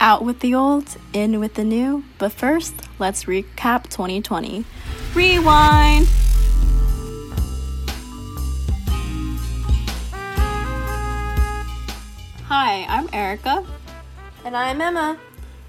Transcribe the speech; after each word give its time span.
Out 0.00 0.24
with 0.24 0.40
the 0.40 0.54
old, 0.54 0.96
in 1.12 1.38
with 1.40 1.54
the 1.54 1.64
new. 1.64 2.04
But 2.18 2.32
first, 2.32 2.74
let's 2.98 3.24
recap 3.24 3.84
2020. 3.90 4.64
Rewind! 5.14 6.08
Hi, 12.48 12.84
I'm 12.88 13.08
Erica, 13.12 13.64
And 14.44 14.56
I'm 14.56 14.80
Emma. 14.80 15.18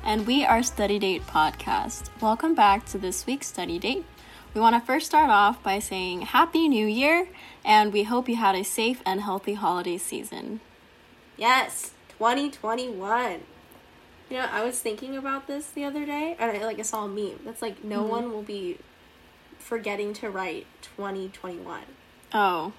and 0.04 0.26
we 0.26 0.44
are 0.46 0.64
Study 0.64 0.98
Date 1.00 1.26
Podcast. 1.28 2.10
Welcome 2.22 2.56
back 2.56 2.86
to 2.88 2.98
this 2.98 3.26
week's 3.26 3.48
Study 3.48 3.80
Date. 3.80 4.06
We 4.54 4.62
want 4.62 4.76
to 4.76 4.86
first 4.86 5.06
start 5.08 5.30
off 5.30 5.62
by 5.64 5.80
saying 5.80 6.22
Happy 6.22 6.68
New 6.68 6.86
Year, 6.88 7.28
and 7.64 7.94
we 7.94 8.04
hope 8.04 8.28
you 8.28 8.36
had 8.36 8.56
a 8.56 8.64
safe 8.64 9.02
and 9.06 9.22
healthy 9.22 9.54
holiday 9.54 9.98
season. 9.98 10.60
Yes, 11.38 11.92
2021. 12.18 13.42
You 14.32 14.38
know, 14.38 14.48
I 14.50 14.64
was 14.64 14.80
thinking 14.80 15.18
about 15.18 15.48
this 15.48 15.68
the 15.68 15.84
other 15.84 16.06
day, 16.06 16.38
and 16.40 16.50
I 16.50 16.64
like 16.64 16.80
I 16.80 16.84
saw 16.84 17.04
a 17.04 17.08
meme 17.10 17.42
that's 17.44 17.62
like 17.62 17.84
no 17.84 18.00
mm-hmm. 18.00 18.10
one 18.10 18.32
will 18.32 18.44
be 18.44 18.78
forgetting 19.60 20.14
to 20.14 20.30
write 20.30 20.68
2021. 20.96 21.82
Oh, 22.34 22.72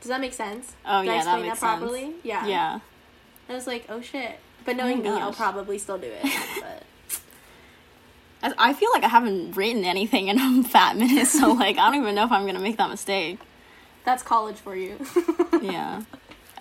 Does 0.00 0.08
that 0.08 0.20
make 0.20 0.34
sense? 0.34 0.72
Oh, 0.84 1.02
Did 1.02 1.10
I 1.10 1.14
yeah, 1.14 1.24
that 1.24 1.30
explain 1.30 1.46
makes 1.46 1.58
properly? 1.60 2.00
sense. 2.00 2.16
Yeah. 2.24 2.46
yeah. 2.48 2.80
I 3.48 3.54
was 3.54 3.68
like, 3.68 3.86
oh 3.88 4.00
shit. 4.00 4.40
But 4.64 4.74
oh 4.74 4.78
knowing 4.78 5.02
me, 5.02 5.10
I'll 5.10 5.32
probably 5.32 5.78
still 5.78 5.96
do 5.96 6.10
it. 6.10 6.22
But 6.60 6.82
I- 8.58 8.70
I 8.70 8.72
feel 8.72 8.90
like 8.92 9.04
I 9.04 9.08
haven't 9.08 9.56
written 9.56 9.84
anything 9.84 10.26
in 10.26 10.40
a 10.40 10.64
fat 10.64 10.96
minute, 10.96 11.28
so 11.28 11.52
like 11.52 11.78
I 11.78 11.88
don't 11.88 12.02
even 12.02 12.16
know 12.16 12.24
if 12.24 12.32
I'm 12.32 12.46
gonna 12.46 12.58
make 12.58 12.78
that 12.78 12.90
mistake. 12.90 13.38
that's 14.04 14.24
college 14.24 14.56
for 14.56 14.74
you. 14.74 14.98
Yeah. 15.62 16.02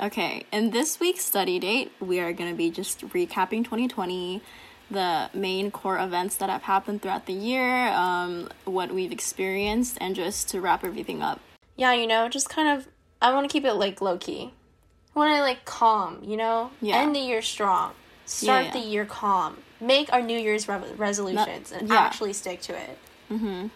Okay, 0.01 0.45
in 0.51 0.71
this 0.71 0.99
week's 0.99 1.23
study 1.23 1.57
date, 1.59 1.91
we 1.99 2.19
are 2.19 2.33
gonna 2.33 2.53
be 2.53 2.69
just 2.69 3.01
recapping 3.09 3.63
2020, 3.63 4.41
the 4.91 5.29
main 5.33 5.71
core 5.71 5.97
events 5.97 6.35
that 6.37 6.49
have 6.49 6.63
happened 6.63 7.01
throughout 7.01 7.25
the 7.25 7.33
year, 7.33 7.87
um, 7.89 8.49
what 8.65 8.91
we've 8.93 9.11
experienced, 9.11 9.97
and 10.01 10.15
just 10.15 10.49
to 10.49 10.59
wrap 10.61 10.83
everything 10.83 11.21
up. 11.21 11.39
yeah, 11.77 11.93
you 11.93 12.07
know, 12.07 12.27
just 12.29 12.49
kind 12.49 12.67
of. 12.77 12.87
I 13.21 13.33
want 13.33 13.49
to 13.49 13.51
keep 13.51 13.63
it 13.65 13.73
like 13.73 14.01
low 14.01 14.17
key. 14.17 14.53
I 15.15 15.19
want 15.19 15.35
to 15.35 15.41
like 15.41 15.63
calm, 15.65 16.19
you 16.23 16.35
know. 16.37 16.71
Yeah. 16.81 16.97
End 16.97 17.15
the 17.15 17.19
year 17.19 17.41
strong. 17.41 17.93
Start 18.25 18.65
Yeah, 18.65 18.71
the 18.73 18.79
year 18.79 19.05
calm. 19.05 19.57
Make 19.81 20.11
our 20.13 20.21
New 20.21 20.37
Year's 20.37 20.67
re- 20.67 20.81
resolutions 20.97 21.71
and 21.71 21.87
yeah. 21.89 21.95
actually 21.95 22.33
stick 22.33 22.61
to 22.63 22.73
it. 22.77 22.97
Mm-hmm. 23.31 23.67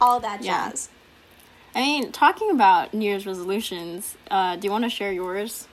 All 0.00 0.20
that 0.20 0.42
Yeah. 0.42 0.70
jazz. 0.70 0.88
I 1.74 1.80
mean, 1.80 2.12
talking 2.12 2.50
about 2.50 2.94
New 2.94 3.04
Year's 3.08 3.26
resolutions, 3.26 4.16
uh, 4.30 4.56
do 4.56 4.66
you 4.66 4.70
want 4.70 4.84
to 4.84 4.90
share 4.90 5.12
yours? 5.12 5.66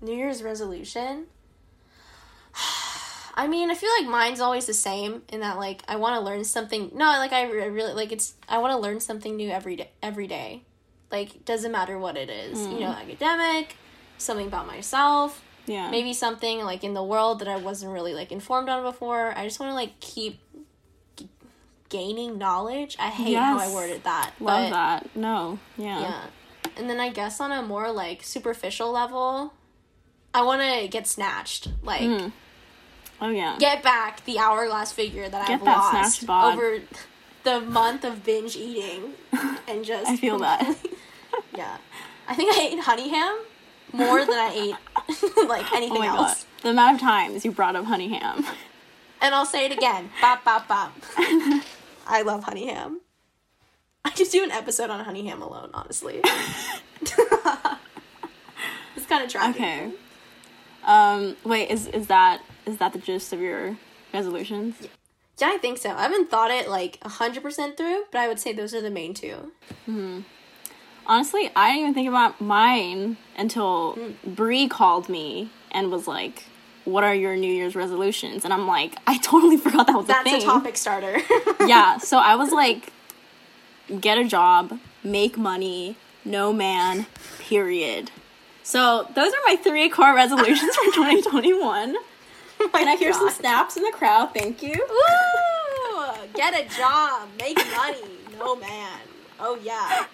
New 0.00 0.14
Year's 0.14 0.42
resolution. 0.42 1.26
I 3.36 3.48
mean, 3.48 3.70
I 3.70 3.74
feel 3.74 3.90
like 4.00 4.08
mine's 4.08 4.40
always 4.40 4.66
the 4.66 4.74
same 4.74 5.22
in 5.28 5.40
that 5.40 5.58
like 5.58 5.82
I 5.88 5.96
want 5.96 6.14
to 6.16 6.20
learn 6.24 6.44
something. 6.44 6.90
No, 6.94 7.04
like 7.06 7.32
I 7.32 7.44
really 7.44 7.92
like 7.92 8.12
it's 8.12 8.34
I 8.48 8.58
want 8.58 8.72
to 8.72 8.78
learn 8.78 9.00
something 9.00 9.36
new 9.36 9.50
every 9.50 9.76
day. 9.76 9.90
Every 10.02 10.26
day, 10.28 10.62
like 11.10 11.44
doesn't 11.44 11.72
matter 11.72 11.98
what 11.98 12.16
it 12.16 12.30
is. 12.30 12.60
You 12.66 12.80
know, 12.80 12.90
academic, 12.90 13.76
something 14.18 14.46
about 14.46 14.66
myself, 14.68 15.42
Yeah. 15.66 15.90
maybe 15.90 16.12
something 16.12 16.60
like 16.60 16.84
in 16.84 16.94
the 16.94 17.02
world 17.02 17.40
that 17.40 17.48
I 17.48 17.56
wasn't 17.56 17.92
really 17.92 18.14
like 18.14 18.30
informed 18.30 18.68
on 18.68 18.84
before. 18.84 19.36
I 19.36 19.44
just 19.44 19.58
want 19.58 19.70
to 19.70 19.74
like 19.74 19.98
keep 19.98 20.38
gaining 21.94 22.38
knowledge. 22.38 22.96
I 22.98 23.08
hate 23.08 23.34
how 23.36 23.56
I 23.56 23.72
worded 23.72 24.02
that. 24.02 24.32
Love 24.40 24.70
but- 24.70 24.76
that. 24.76 25.16
No. 25.16 25.60
Yeah. 25.76 26.00
yeah. 26.00 26.20
And 26.76 26.90
then 26.90 26.98
I 26.98 27.10
guess 27.10 27.40
on 27.40 27.52
a 27.52 27.62
more 27.62 27.92
like 27.92 28.24
superficial 28.24 28.90
level, 28.90 29.54
I 30.34 30.42
want 30.42 30.60
to 30.62 30.88
get 30.88 31.06
snatched. 31.06 31.68
Like 31.84 32.02
hmm. 32.02 32.28
Oh 33.20 33.30
yeah. 33.30 33.56
get 33.60 33.84
back 33.84 34.24
the 34.24 34.40
hourglass 34.40 34.90
figure 34.90 35.28
that 35.28 35.46
Get 35.46 35.60
I've 35.60 35.64
that 35.64 35.76
lost 35.76 36.28
over 36.28 36.80
the 37.44 37.60
month 37.60 38.04
of 38.04 38.24
binge 38.24 38.56
eating 38.56 39.12
and 39.68 39.84
just 39.84 40.10
I 40.10 40.16
feel 40.16 40.38
that. 40.38 40.76
Yeah. 41.56 41.76
I 42.26 42.34
think 42.34 42.52
I 42.56 42.68
ate 42.72 42.80
honey 42.80 43.08
ham 43.10 43.38
more 43.92 44.20
than 44.20 44.34
I 44.34 44.50
ate 44.52 45.46
like 45.48 45.66
oh 45.72 45.76
anything 45.76 46.02
Oh 46.02 46.16
else. 46.16 46.44
god. 46.44 46.62
The 46.62 46.70
amount 46.70 46.94
of 46.96 47.00
times 47.00 47.44
you 47.44 47.52
brought 47.52 47.76
up 47.76 47.84
honey 47.84 48.08
ham. 48.08 48.44
And 49.20 49.34
I'll 49.34 49.46
say 49.46 49.66
it 49.66 49.72
again. 49.72 50.10
Bop 50.20 50.44
bop 50.44 50.66
bop. 50.66 50.92
I 52.06 52.22
love 52.22 52.44
honey 52.44 52.66
ham. 52.66 53.00
I 54.04 54.10
could 54.10 54.30
do 54.30 54.44
an 54.44 54.50
episode 54.50 54.90
on 54.90 55.04
honey 55.04 55.26
ham 55.26 55.40
alone, 55.42 55.70
honestly. 55.72 56.20
it's 57.00 57.16
kind 59.08 59.24
of 59.24 59.30
tragic. 59.30 59.56
Okay. 59.56 59.92
Um, 60.84 61.36
wait, 61.44 61.70
is 61.70 61.86
is 61.88 62.08
that 62.08 62.42
is 62.66 62.76
that 62.78 62.92
the 62.92 62.98
gist 62.98 63.32
of 63.32 63.40
your 63.40 63.78
resolutions? 64.12 64.76
Yeah, 65.38 65.50
I 65.52 65.58
think 65.58 65.78
so. 65.78 65.90
I 65.90 66.02
haven't 66.02 66.30
thought 66.30 66.50
it 66.50 66.68
like 66.68 67.00
100% 67.00 67.76
through, 67.76 68.04
but 68.12 68.20
I 68.20 68.28
would 68.28 68.38
say 68.38 68.52
those 68.52 68.72
are 68.72 68.80
the 68.80 68.90
main 68.90 69.14
two. 69.14 69.50
Honestly, 71.06 71.50
I 71.56 71.70
didn't 71.70 71.80
even 71.80 71.94
think 71.94 72.08
about 72.08 72.40
mine 72.40 73.16
until 73.36 73.98
Bree 74.24 74.68
called 74.68 75.08
me 75.08 75.50
and 75.72 75.90
was 75.90 76.06
like, 76.06 76.44
"What 76.84 77.04
are 77.04 77.14
your 77.14 77.36
New 77.36 77.52
Year's 77.52 77.74
resolutions?" 77.76 78.44
And 78.44 78.52
I'm 78.52 78.66
like, 78.66 78.96
I 79.06 79.18
totally 79.18 79.56
forgot 79.56 79.86
that 79.86 79.96
was 79.96 80.06
That's 80.06 80.20
a 80.20 80.24
thing. 80.24 80.32
That's 80.32 80.44
a 80.44 80.46
topic 80.46 80.76
starter. 80.76 81.18
yeah, 81.66 81.98
so 81.98 82.18
I 82.18 82.36
was 82.36 82.52
like, 82.62 82.92
get 84.00 84.18
a 84.18 84.24
job, 84.24 84.78
make 85.02 85.36
money, 85.36 85.96
no 86.24 86.52
man, 86.52 87.06
period. 87.38 88.10
So 88.62 89.06
those 89.14 89.32
are 89.32 89.40
my 89.46 89.56
three 89.56 89.88
core 89.90 90.14
resolutions 90.14 90.74
for 90.76 90.84
2021. 90.92 91.96
Can 92.72 92.88
I 92.88 92.96
hear 92.96 93.12
some 93.12 93.28
snaps 93.30 93.76
in 93.76 93.82
the 93.82 93.92
crowd? 93.92 94.32
Thank 94.32 94.62
you. 94.62 94.72
Woo! 94.72 96.12
Get 96.34 96.54
a 96.54 96.66
job, 96.74 97.28
make 97.38 97.56
money. 97.76 98.00
No 98.38 98.56
man. 98.56 99.00
Oh 99.38 99.58
yeah. 99.62 100.06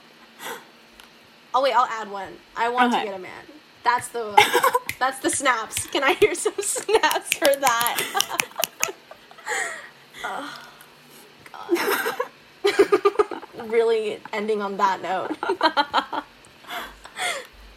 Oh 1.54 1.62
wait, 1.62 1.72
I'll 1.75 1.86
add 1.86 2.10
one. 2.10 2.32
I 2.56 2.69
want 2.70 2.92
Okay. 2.92 3.04
to 3.04 3.10
get 3.10 3.19
a 3.19 3.22
man. 3.22 3.44
That's 3.84 4.08
the 4.08 4.34
that's 4.98 5.18
the 5.20 5.30
snaps. 5.30 5.86
Can 5.86 6.02
I 6.04 6.12
hear 6.14 6.34
some 6.34 6.54
snaps 6.60 7.34
for 7.36 7.46
that? 7.46 7.96
oh, 10.52 10.62
God. 11.52 12.16
really 13.70 14.18
ending 14.32 14.62
on 14.62 14.76
that 14.78 15.02
note. 15.02 15.36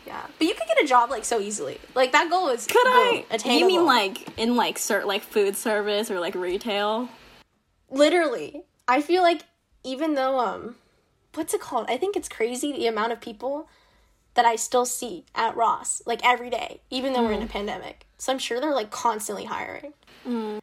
yeah, 0.06 0.22
but 0.38 0.48
you 0.48 0.54
could 0.54 0.68
get 0.68 0.84
a 0.84 0.88
job 0.88 1.10
like 1.10 1.26
so 1.26 1.40
easily. 1.40 1.80
Like 1.96 2.12
that 2.12 2.30
goal 2.30 2.50
is 2.50 2.68
Could 2.68 2.86
I? 2.86 3.26
Attainable. 3.32 3.60
You 3.60 3.68
mean 3.68 3.86
like 3.86 4.38
in 4.38 4.56
like 4.56 4.78
cert 4.78 5.06
like 5.06 5.24
food 5.24 5.56
service 5.56 6.12
or 6.12 6.20
like 6.20 6.36
retail? 6.36 7.10
literally 7.90 8.64
i 8.88 9.02
feel 9.02 9.22
like 9.22 9.44
even 9.84 10.16
though 10.16 10.40
um 10.40 10.76
what's 11.36 11.54
it 11.54 11.62
called 11.62 11.86
i 11.90 11.96
think 11.96 12.16
it's 12.16 12.28
crazy 12.28 12.72
the 12.72 12.88
amount 12.88 13.12
of 13.12 13.22
people 13.22 13.68
that 14.36 14.46
i 14.46 14.56
still 14.56 14.86
see 14.86 15.26
at 15.36 15.56
ross 15.56 16.02
like 16.06 16.20
every 16.24 16.50
day 16.50 16.82
even 16.90 17.14
though 17.14 17.24
we're 17.24 17.32
in 17.32 17.42
a 17.42 17.46
mm. 17.46 17.50
pandemic 17.50 18.06
so 18.18 18.32
i'm 18.32 18.40
sure 18.40 18.60
they're 18.60 18.74
like 18.74 18.92
constantly 18.92 19.46
hiring 19.46 19.94
mm. 20.28 20.60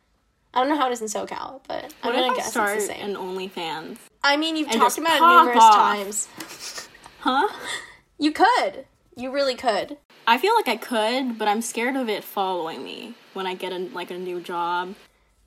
i 0.54 0.60
don't 0.60 0.68
know 0.68 0.76
how 0.76 0.88
it 0.88 0.92
is 0.92 1.00
in 1.00 1.06
socal 1.08 1.60
but 1.68 1.92
i'm 2.02 2.12
What 2.12 2.20
gonna 2.20 2.26
if 2.26 2.32
I 2.32 2.36
guess 2.36 2.50
start 2.50 2.76
it's 2.76 2.88
the 2.88 2.94
same 2.94 3.10
an 3.10 3.16
OnlyFans? 3.16 3.96
i 4.24 4.36
mean 4.36 4.56
you've 4.56 4.70
talked 4.70 4.98
about 4.98 5.16
it 5.16 5.20
numerous 5.20 5.56
off? 5.62 5.74
times 5.74 6.88
Huh? 7.20 7.48
you 8.18 8.32
could 8.32 8.86
you 9.16 9.30
really 9.32 9.54
could 9.54 9.96
I 10.26 10.38
feel 10.38 10.54
like 10.54 10.68
I 10.68 10.76
could, 10.76 11.38
but 11.38 11.48
I'm 11.48 11.60
scared 11.60 11.96
of 11.96 12.08
it 12.08 12.22
following 12.22 12.84
me 12.84 13.14
when 13.32 13.48
I 13.48 13.54
get 13.54 13.72
a 13.72 13.78
like 13.92 14.12
a 14.12 14.18
new 14.18 14.38
job, 14.40 14.94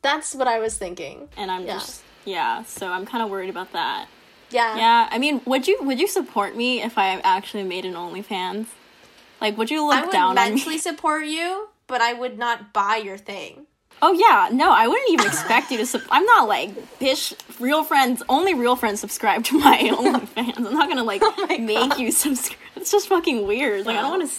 that's 0.02 0.36
what 0.36 0.46
i 0.48 0.60
was 0.60 0.78
thinking 0.78 1.30
and 1.38 1.50
I'm 1.50 1.66
Yeah. 1.66 1.74
just 1.74 2.02
yeah. 2.26 2.64
So 2.64 2.88
I'm 2.88 3.06
kind 3.06 3.24
of 3.24 3.30
worried 3.30 3.50
about 3.50 3.72
that. 3.74 4.08
Yeah 4.54 4.78
Yeah, 4.78 5.10
I 5.12 5.18
mean, 5.18 5.42
would 5.46 5.68
you 5.68 5.78
would 5.82 6.00
you 6.00 6.08
support 6.08 6.56
me 6.56 6.82
if 6.82 6.98
I 6.98 7.20
actually 7.24 7.64
made 7.64 7.86
an 7.86 7.94
OnlyFans? 7.96 8.68
Like, 9.42 9.58
would 9.58 9.70
you 9.72 9.86
look 9.86 10.12
down 10.12 10.30
on 10.30 10.36
me? 10.36 10.42
i 10.42 10.46
would 10.46 10.56
mentally 10.56 10.78
support 10.78 11.26
you 11.26 11.68
but 11.88 12.00
i 12.02 12.14
would 12.14 12.38
not 12.38 12.72
buy 12.74 12.96
your 13.04 13.18
thing 13.18 13.66
Oh 14.02 14.12
yeah, 14.12 14.50
no, 14.52 14.70
I 14.72 14.86
wouldn't 14.88 15.10
even 15.12 15.28
expect 15.28 15.72
you 15.72 15.78
to. 15.78 15.86
Su- 15.86 16.02
I'm 16.10 16.26
not 16.26 16.48
like 16.50 16.72
bitch. 17.00 17.32
Real 17.62 17.86
friends, 17.86 18.22
only 18.28 18.54
real 18.54 18.76
friends 18.76 19.00
subscribe 19.00 19.46
to 19.46 19.58
my 19.60 19.78
OnlyFans. 20.00 20.58
I'm 20.58 20.74
not 20.74 20.90
gonna 20.90 21.06
like 21.06 21.22
Oh 21.24 21.48
make 21.60 21.98
you 21.98 22.12
subscribe. 22.12 22.60
It's 22.76 22.92
just 22.92 23.08
fucking 23.08 23.48
weird. 23.48 23.86
Like 23.86 23.96
I 23.96 24.02
don't 24.02 24.20
want 24.20 24.30
to. 24.30 24.36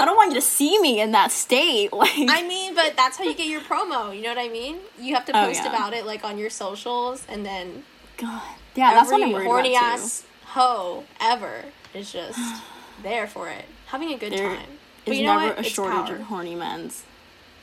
I 0.00 0.04
don't 0.04 0.16
want 0.16 0.30
you 0.30 0.40
to 0.40 0.46
see 0.46 0.80
me 0.80 1.00
in 1.00 1.12
that 1.12 1.30
state. 1.30 1.92
Like 1.92 2.10
I 2.16 2.42
mean, 2.48 2.74
but 2.74 2.94
that's 2.96 3.16
how 3.16 3.24
you 3.24 3.34
get 3.34 3.46
your 3.46 3.60
promo. 3.60 4.14
You 4.16 4.22
know 4.22 4.30
what 4.34 4.38
I 4.38 4.48
mean? 4.48 4.78
You 4.98 5.14
have 5.14 5.24
to 5.26 5.32
Oh, 5.38 5.46
post 5.46 5.62
yeah. 5.62 5.68
about 5.68 5.92
it 5.92 6.04
like 6.04 6.24
on 6.24 6.36
your 6.38 6.50
socials, 6.50 7.24
and 7.28 7.44
then 7.46 7.84
God, 8.18 8.42
yeah, 8.74 8.90
that's 8.94 9.10
what 9.10 9.22
I'm 9.22 9.32
worried 9.32 9.46
horny 9.46 9.74
about 9.76 9.96
too. 9.96 10.02
ass 10.02 10.24
hoe 10.46 11.04
ever 11.20 11.64
is 11.94 12.12
just 12.12 12.38
there 13.02 13.26
for 13.26 13.48
it, 13.48 13.64
having 13.86 14.12
a 14.12 14.18
good 14.18 14.32
There 14.32 14.56
time. 14.56 14.68
But 15.06 15.16
you 15.16 15.22
know 15.24 15.34
never 15.38 15.46
what? 15.54 15.56
a 15.58 15.60
It's 15.60 15.70
shortage 15.70 16.06
power. 16.08 16.16
of 16.16 16.22
horny 16.22 16.54
men's. 16.54 17.04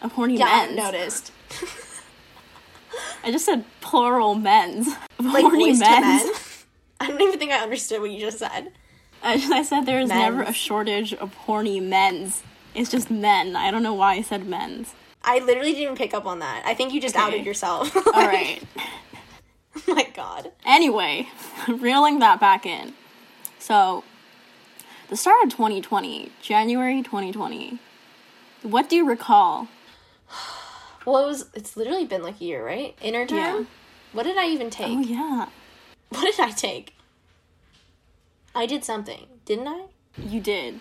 Of 0.02 0.14
horny 0.14 0.38
Yeah, 0.38 0.46
I've 0.48 0.76
noticed. 0.76 1.32
I 3.24 3.32
just 3.32 3.46
said 3.46 3.66
plural 3.82 4.36
men's. 4.36 4.88
Like 5.20 5.44
horny 5.44 5.74
men's. 5.74 5.80
men. 6.26 6.32
I 7.02 7.08
don't 7.08 7.22
even 7.22 7.38
think 7.38 7.52
I 7.52 7.60
understood 7.60 8.02
what 8.02 8.12
you 8.12 8.20
just 8.20 8.40
said. 8.40 8.72
I, 9.22 9.34
I 9.52 9.64
said 9.64 9.86
there's 9.86 10.08
never 10.10 10.42
a 10.44 10.54
shortage 10.54 11.14
of 11.14 11.34
horny 11.34 11.80
men's. 11.80 12.42
It's 12.74 12.90
just 12.92 13.10
men. 13.12 13.56
I 13.56 13.72
don't 13.72 13.84
know 13.84 13.94
why 13.94 14.14
I 14.14 14.22
said 14.22 14.46
men's. 14.48 14.94
I 15.24 15.40
literally 15.40 15.74
didn't 15.74 15.98
pick 15.98 16.14
up 16.14 16.26
on 16.26 16.40
that. 16.40 16.64
I 16.66 16.74
think 16.76 16.94
you 16.94 17.02
just 17.02 17.16
Okay. 17.16 17.24
outed 17.26 17.46
yourself. 17.46 17.96
All 17.96 18.26
right. 18.28 18.62
my 19.88 20.08
god. 20.14 20.52
Anyway, 20.66 21.28
reeling 21.68 22.20
that 22.20 22.40
back 22.40 22.66
in. 22.66 22.94
So, 23.60 24.04
the 25.10 25.18
start 25.18 25.44
of 25.44 25.50
2020, 25.52 26.32
January 26.42 27.02
2020. 27.02 27.80
What 28.64 28.90
do 28.90 28.96
you 28.96 29.08
recall? 29.08 29.68
Well, 31.06 31.24
it 31.24 31.28
was. 31.28 31.46
It's 31.54 31.78
literally 31.78 32.06
been 32.06 32.24
like 32.24 32.42
a 32.42 32.44
year, 32.44 32.66
right? 32.66 32.98
Inner 33.00 33.28
term. 33.28 33.38
Yeah. 33.38 33.64
What 34.12 34.24
did 34.24 34.38
I 34.38 34.48
even 34.48 34.72
take? 34.72 34.88
Oh 34.88 35.02
yeah, 35.02 35.50
What 36.10 36.22
did 36.22 36.40
I 36.40 36.50
take? 36.50 36.96
I 38.56 38.66
did 38.66 38.84
something, 38.84 39.28
didn't 39.46 39.68
I? 39.68 39.86
you 40.18 40.40
did. 40.40 40.80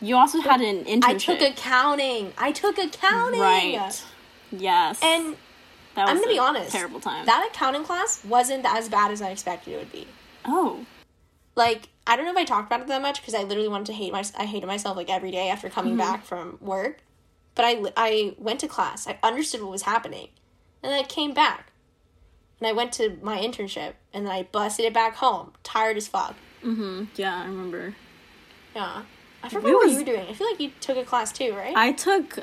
You 0.00 0.16
also 0.16 0.40
had 0.40 0.60
an 0.60 0.84
internship. 0.84 1.04
I 1.04 1.14
took 1.14 1.40
accounting. 1.40 2.32
I 2.36 2.52
took 2.52 2.76
accounting. 2.76 3.40
Right. 3.40 4.04
Yes. 4.50 5.00
And 5.02 5.36
that 5.94 6.02
was 6.02 6.10
I'm 6.10 6.16
gonna 6.20 6.32
be 6.32 6.38
honest. 6.38 6.72
Terrible 6.72 7.00
time. 7.00 7.26
That 7.26 7.48
accounting 7.52 7.84
class 7.84 8.24
wasn't 8.24 8.64
as 8.66 8.88
bad 8.88 9.10
as 9.12 9.22
I 9.22 9.30
expected 9.30 9.74
it 9.74 9.78
would 9.78 9.92
be. 9.92 10.06
oh. 10.44 10.84
Like 11.56 11.88
I 12.06 12.16
don't 12.16 12.24
know 12.24 12.32
if 12.32 12.36
I 12.36 12.44
talked 12.44 12.66
about 12.66 12.80
it 12.80 12.86
that 12.88 13.00
much 13.00 13.20
because 13.20 13.34
I 13.34 13.44
literally 13.44 13.68
wanted 13.68 13.86
to 13.86 13.92
hate 13.92 14.12
my. 14.12 14.24
I 14.36 14.44
hated 14.44 14.66
myself 14.66 14.96
like 14.96 15.08
every 15.08 15.30
day 15.30 15.48
after 15.50 15.68
coming 15.70 15.92
Mm-hmm. 15.92 15.98
back 16.00 16.24
from 16.24 16.58
work. 16.60 16.98
But 17.54 17.64
I 17.64 17.82
I 17.96 18.34
went 18.38 18.58
to 18.60 18.66
class. 18.68 19.06
I 19.06 19.18
understood 19.22 19.62
what 19.62 19.70
was 19.70 19.82
happening, 19.82 20.28
and 20.82 20.90
then 20.90 20.98
I 20.98 21.04
came 21.06 21.32
back, 21.32 21.70
and 22.58 22.66
I 22.66 22.72
went 22.72 22.92
to 22.94 23.16
my 23.22 23.38
internship, 23.38 23.92
and 24.12 24.26
then 24.26 24.32
I 24.32 24.42
busted 24.50 24.84
it 24.84 24.92
back 24.92 25.14
home, 25.14 25.52
tired 25.62 25.96
as 25.96 26.08
fuck. 26.08 26.34
Mm-hmm. 26.64 27.04
Yeah, 27.14 27.42
I 27.42 27.46
remember. 27.46 27.94
Yeah. 28.74 29.02
I 29.44 29.48
forgot 29.48 29.72
what 29.72 29.84
was- 29.84 29.92
you 29.92 29.98
were 30.00 30.04
doing. 30.04 30.26
I 30.28 30.32
feel 30.32 30.50
like 30.50 30.58
you 30.58 30.72
took 30.80 30.96
a 30.96 31.04
class 31.04 31.30
too, 31.30 31.54
right? 31.54 31.76
I 31.76 31.92
took 31.92 32.40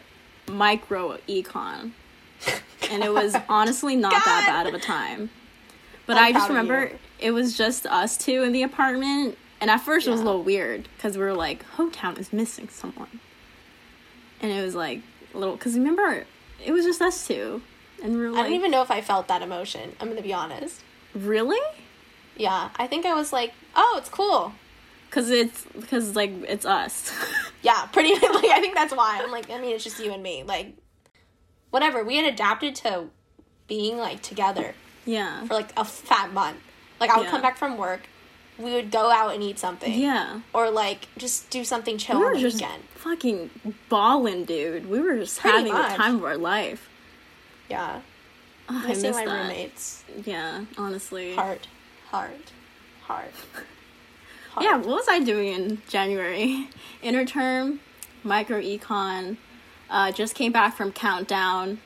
micro 0.48 1.18
econ, 1.28 1.92
and 2.92 3.04
it 3.04 3.14
was 3.14 3.36
honestly 3.50 3.96
not 3.96 4.12
that 4.12 4.46
bad 4.48 4.68
of 4.68 4.74
a 4.74 4.80
time. 4.80 5.30
But 6.06 6.18
I'm 6.18 6.26
I 6.26 6.32
just 6.32 6.50
remember 6.50 6.92
it 7.20 7.32
was 7.32 7.58
just 7.58 7.86
us 7.86 8.18
two 8.18 8.44
in 8.44 8.52
the 8.52 8.64
apartment, 8.64 9.38
and 9.60 9.70
at 9.70 9.78
first 9.78 10.08
it 10.08 10.12
was 10.12 10.22
a 10.22 10.24
little 10.24 10.44
weird 10.44 10.88
because 10.98 11.18
we 11.18 11.24
were 11.24 11.34
like, 11.34 11.64
"Hotown 11.78 12.18
is 12.20 12.34
missing 12.34 12.68
someone," 12.70 13.20
and 14.42 14.52
it 14.52 14.64
was 14.64 14.76
like 14.76 15.02
a 15.34 15.38
little 15.38 15.56
because 15.56 15.76
remember 15.76 16.26
it 16.66 16.72
was 16.72 16.86
just 16.86 17.02
us 17.02 17.28
two, 17.28 17.62
and 18.04 18.16
we 18.16 18.22
were 18.22 18.28
I 18.28 18.32
like, 18.32 18.44
don't 18.46 18.54
even 18.54 18.72
know 18.72 18.82
if 18.82 18.92
I 18.92 19.02
felt 19.02 19.28
that 19.28 19.42
emotion. 19.42 19.96
I'm 20.00 20.10
gonna 20.10 20.22
be 20.22 20.34
honest. 20.34 20.82
"Really?" 21.14 21.60
Yeah, 22.36 22.70
I 22.78 22.88
think 22.88 23.06
I 23.06 23.14
was 23.14 23.32
like, 23.32 23.54
oh, 23.76 23.96
it's 24.00 24.10
cool. 24.10 24.54
Because 25.10 25.30
it's 25.30 25.66
because 25.80 26.16
like 26.16 26.32
it's 26.48 26.66
us. 26.66 27.14
Yeah, 27.64 27.86
pretty 27.94 28.14
like 28.16 28.46
I 28.46 28.60
think 28.60 28.74
that's 28.74 28.92
why. 28.92 29.22
I'm 29.24 29.30
like, 29.30 29.52
I 29.52 29.62
mean, 29.62 29.76
it's 29.76 29.84
just 29.84 30.00
you 30.04 30.12
and 30.12 30.24
me. 30.24 30.42
Like, 30.42 30.74
whatever. 31.72 32.04
We 32.04 32.18
had 32.18 32.26
adapted 32.32 32.76
to 32.76 33.06
being 33.68 33.98
like 33.98 34.22
together 34.22 34.76
yeah. 35.06 35.46
for 35.46 35.54
like 35.56 35.72
a 35.76 35.84
fat 35.86 36.32
month. 36.34 36.58
Like 37.00 37.10
I 37.10 37.18
would 37.18 37.26
Yeah. 37.26 37.32
come 37.32 37.42
back 37.42 37.58
from 37.58 37.78
work, 37.78 38.02
we 38.60 38.74
would 38.74 38.92
go 38.92 39.10
out 39.10 39.34
and 39.34 39.42
eat 39.42 39.58
something. 39.58 39.92
Yeah. 39.94 40.42
Or 40.54 40.70
like 40.70 41.08
just 41.18 41.50
do 41.50 41.64
something 41.64 41.98
chill 41.98 42.20
We 42.20 42.26
were 42.26 42.36
just 42.36 42.58
weekend. 42.62 42.84
fucking 42.96 43.50
balling, 43.90 44.46
dude. 44.46 44.88
We 44.90 45.00
were 45.00 45.16
just 45.18 45.40
Pretty 45.40 45.58
having 45.58 45.74
much. 45.74 45.92
the 45.92 45.98
time 45.98 46.16
of 46.18 46.24
our 46.26 46.38
life. 46.38 46.88
Yeah. 47.70 48.02
Oh, 48.70 48.82
I 48.86 48.90
miss 48.90 49.04
my 49.04 49.26
that. 49.26 49.42
roommates. 49.42 50.04
Yeah, 50.26 50.66
honestly. 50.78 51.34
Heart. 51.34 51.68
Heart. 52.10 52.52
Heart. 53.04 53.32
Heart. 54.52 54.64
Yeah, 54.66 54.78
what 54.78 54.88
was 54.88 55.08
I 55.10 55.20
doing 55.20 55.48
in 55.54 55.82
January? 55.90 56.68
Interterm, 57.04 57.80
micro 58.24 58.62
econ, 58.62 59.38
uh, 59.92 60.12
just 60.12 60.34
came 60.34 60.52
back 60.52 60.76
from 60.76 60.92
countdown, 60.92 61.80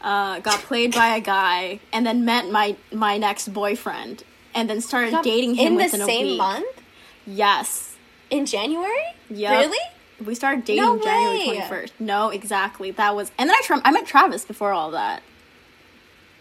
uh, 0.00 0.38
got 0.40 0.60
played 0.60 0.94
by 0.94 1.16
a 1.16 1.20
guy, 1.20 1.80
and 1.92 2.06
then 2.06 2.24
met 2.24 2.48
my 2.50 2.76
my 2.92 3.18
next 3.18 3.48
boyfriend, 3.52 4.22
and 4.54 4.70
then 4.70 4.80
started 4.80 5.10
Got- 5.10 5.24
dating 5.24 5.54
him 5.56 5.72
in 5.72 5.78
the 5.78 5.84
within 5.84 6.00
a 6.02 6.04
same 6.04 6.26
week. 6.26 6.38
month? 6.38 6.82
Yes. 7.26 7.96
In 8.30 8.44
January? 8.46 8.92
Yeah, 9.30 9.58
Really? 9.58 9.78
We 10.24 10.34
started 10.34 10.64
dating 10.64 10.82
No 10.84 10.98
January 10.98 11.44
twenty 11.44 11.60
first. 11.68 11.92
No, 12.00 12.28
exactly. 12.30 12.90
That 12.90 13.14
was, 13.16 13.30
and 13.38 13.48
then 13.48 13.56
I 13.56 13.60
tra- 13.64 13.80
I 13.84 13.90
met 13.92 14.06
Travis 14.06 14.44
before 14.44 14.72
all 14.72 14.90
that. 14.90 15.22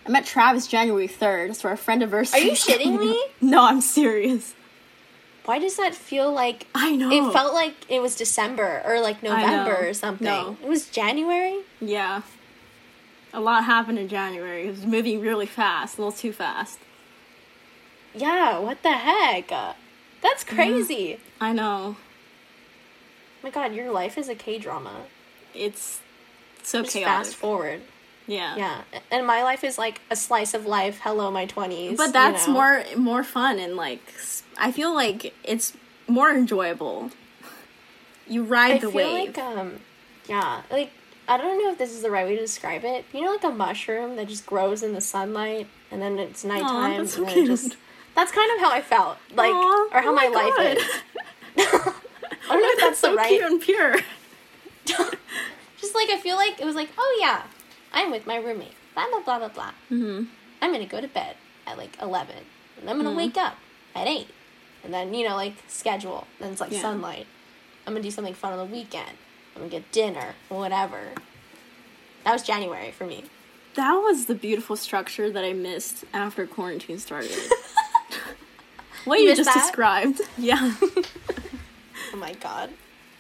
I 0.06 0.10
met 0.10 0.26
Travis 0.26 0.68
January 0.68 1.08
third. 1.08 1.56
So 1.56 1.70
our 1.70 1.78
friend 1.78 2.02
anniversary. 2.02 2.42
Are 2.42 2.44
you 2.44 2.52
shitting 2.66 3.00
me? 3.00 3.24
no, 3.40 3.64
I'm 3.64 3.82
serious. 3.82 4.56
Why 5.48 5.60
does 5.60 5.78
that 5.78 5.96
feel 5.96 6.30
like 6.30 6.68
I 6.76 6.94
know. 6.94 7.10
it 7.10 7.32
felt 7.32 7.54
like 7.54 7.74
it 7.88 8.02
was 8.02 8.18
December 8.18 8.82
or 8.86 9.00
like 9.00 9.24
November 9.24 9.88
or 9.88 9.94
something? 9.94 10.26
No. 10.26 10.58
It 10.62 10.68
was 10.68 10.90
January? 10.90 11.62
Yeah. 11.80 12.24
A 13.34 13.40
lot 13.40 13.64
happened 13.64 13.98
in 13.98 14.10
January. 14.10 14.68
It 14.68 14.72
was 14.72 14.86
moving 14.86 15.22
really 15.22 15.46
fast, 15.46 15.98
a 15.98 16.02
little 16.02 16.12
too 16.12 16.34
fast. 16.34 16.80
Yeah, 18.14 18.60
what 18.60 18.84
the 18.84 18.92
heck? 18.92 19.50
Uh, 19.50 19.72
That's 20.22 20.44
crazy. 20.44 21.18
I 21.40 21.54
know. 21.54 21.96
my 23.42 23.50
god, 23.50 23.74
your 23.74 23.90
life 23.90 24.18
is 24.18 24.28
a 24.28 24.36
K 24.36 24.58
drama. 24.58 25.04
It's 25.56 26.02
so 26.62 26.82
Just 26.82 26.94
chaotic. 26.94 27.26
fast 27.26 27.36
forward. 27.38 27.84
Yeah. 28.28 28.58
Yeah. 28.58 28.82
And 29.10 29.26
my 29.26 29.44
life 29.44 29.64
is 29.64 29.78
like 29.78 30.02
a 30.12 30.18
slice 30.18 30.54
of 30.54 30.66
life. 30.66 31.00
Hello, 31.04 31.32
my 31.32 31.46
20s. 31.46 31.96
But 31.96 32.08
you 32.08 32.12
that's 32.12 32.48
know? 32.48 32.54
more 32.54 32.84
more 32.98 33.24
fun 33.24 33.60
and 33.60 33.78
like 33.78 34.02
I 34.58 34.72
feel 34.72 34.94
like 34.94 35.34
it's 35.44 35.74
more 36.08 36.30
enjoyable. 36.32 37.12
You 38.28 38.44
ride 38.44 38.74
I 38.74 38.78
the 38.80 38.88
feel 38.92 38.96
wave. 39.14 39.28
like, 39.28 39.38
um, 39.38 39.80
yeah, 40.28 40.62
like, 40.70 40.92
I 41.28 41.38
don't 41.38 41.62
know 41.64 41.72
if 41.72 41.78
this 41.78 41.92
is 41.92 42.02
the 42.02 42.12
right 42.12 42.26
way 42.26 42.36
to 42.36 42.42
describe 42.42 42.84
it. 42.84 43.06
You 43.14 43.22
know, 43.24 43.32
like 43.32 43.44
a 43.44 43.50
mushroom 43.50 44.16
that 44.18 44.28
just 44.28 44.46
grows 44.46 44.84
in 44.84 44.94
the 44.94 45.02
sunlight 45.02 45.68
and 45.92 46.02
then 46.02 46.18
it's 46.20 46.44
nighttime 46.44 46.98
that's 47.00 47.14
so 47.14 47.26
and 47.26 47.30
then 47.36 47.46
just. 47.46 47.78
That's 48.16 48.32
kind 48.32 48.52
of 48.56 48.60
how 48.60 48.72
I 48.72 48.82
felt. 48.82 49.18
Like, 49.36 49.54
Aw, 49.54 49.90
or 49.94 50.02
how 50.02 50.10
oh 50.10 50.14
my, 50.16 50.28
my 50.28 50.50
life 50.58 50.78
is. 50.78 50.84
I 51.58 51.94
don't 52.50 52.62
know 52.62 52.70
if 52.70 52.80
that's 52.80 53.00
so 53.00 53.12
the 53.12 53.18
right. 53.18 53.28
cute 53.28 53.44
and 53.44 53.62
pure. 53.62 53.96
just 54.86 55.96
like 55.96 56.10
I 56.10 56.18
feel 56.22 56.36
like 56.36 56.60
it 56.60 56.66
was 56.66 56.76
like, 56.76 56.90
oh 56.98 57.18
yeah, 57.22 57.44
I'm 57.94 58.10
with 58.12 58.26
my 58.26 58.38
roommate. 58.38 58.74
Blah 58.96 59.06
blah 59.10 59.20
blah 59.22 59.38
blah 59.40 59.48
blah. 59.50 59.72
Mm-hmm. 59.92 60.24
I'm 60.62 60.72
gonna 60.72 60.86
go 60.88 61.00
to 61.02 61.08
bed 61.08 61.36
at 61.68 61.78
like 61.78 61.98
eleven, 62.02 62.38
and 62.80 62.90
I'm 62.90 62.98
gonna 62.98 63.10
Mm-hmm. 63.10 63.18
wake 63.18 63.38
up 63.38 63.56
at 63.96 64.08
eight, 64.08 64.30
and 64.88 64.94
then 64.94 65.14
you 65.14 65.28
know 65.28 65.36
like 65.36 65.54
schedule. 65.68 66.26
Then 66.40 66.54
it's 66.54 66.62
like 66.62 66.72
Yeah. 66.72 66.82
sunlight. 66.82 67.28
I'm 67.86 67.92
gonna 67.94 68.02
do 68.04 68.10
something 68.12 68.34
fun 68.34 68.54
on 68.54 68.58
the 68.60 68.74
weekend. 68.74 69.12
I'm 69.54 69.64
gonna 69.64 69.70
get 69.72 69.92
dinner 69.92 70.36
whatever. 70.48 71.12
That 72.24 72.32
was 72.32 72.42
January 72.44 72.92
for 72.92 73.06
me. 73.06 73.26
That 73.76 73.94
was 73.96 74.26
the 74.28 74.34
beautiful 74.36 74.78
structure 74.78 75.30
that 75.30 75.44
I 75.44 75.52
missed 75.52 76.06
after 76.14 76.48
quarantine 76.48 77.00
started. 77.00 77.38
what 79.06 79.20
You 79.20 79.30
you, 79.30 79.36
just 79.36 79.54
that? 79.54 79.62
described. 79.62 80.22
Yeah. 80.38 80.74
Oh 82.14 82.18
my 82.18 82.34
god. 82.36 82.70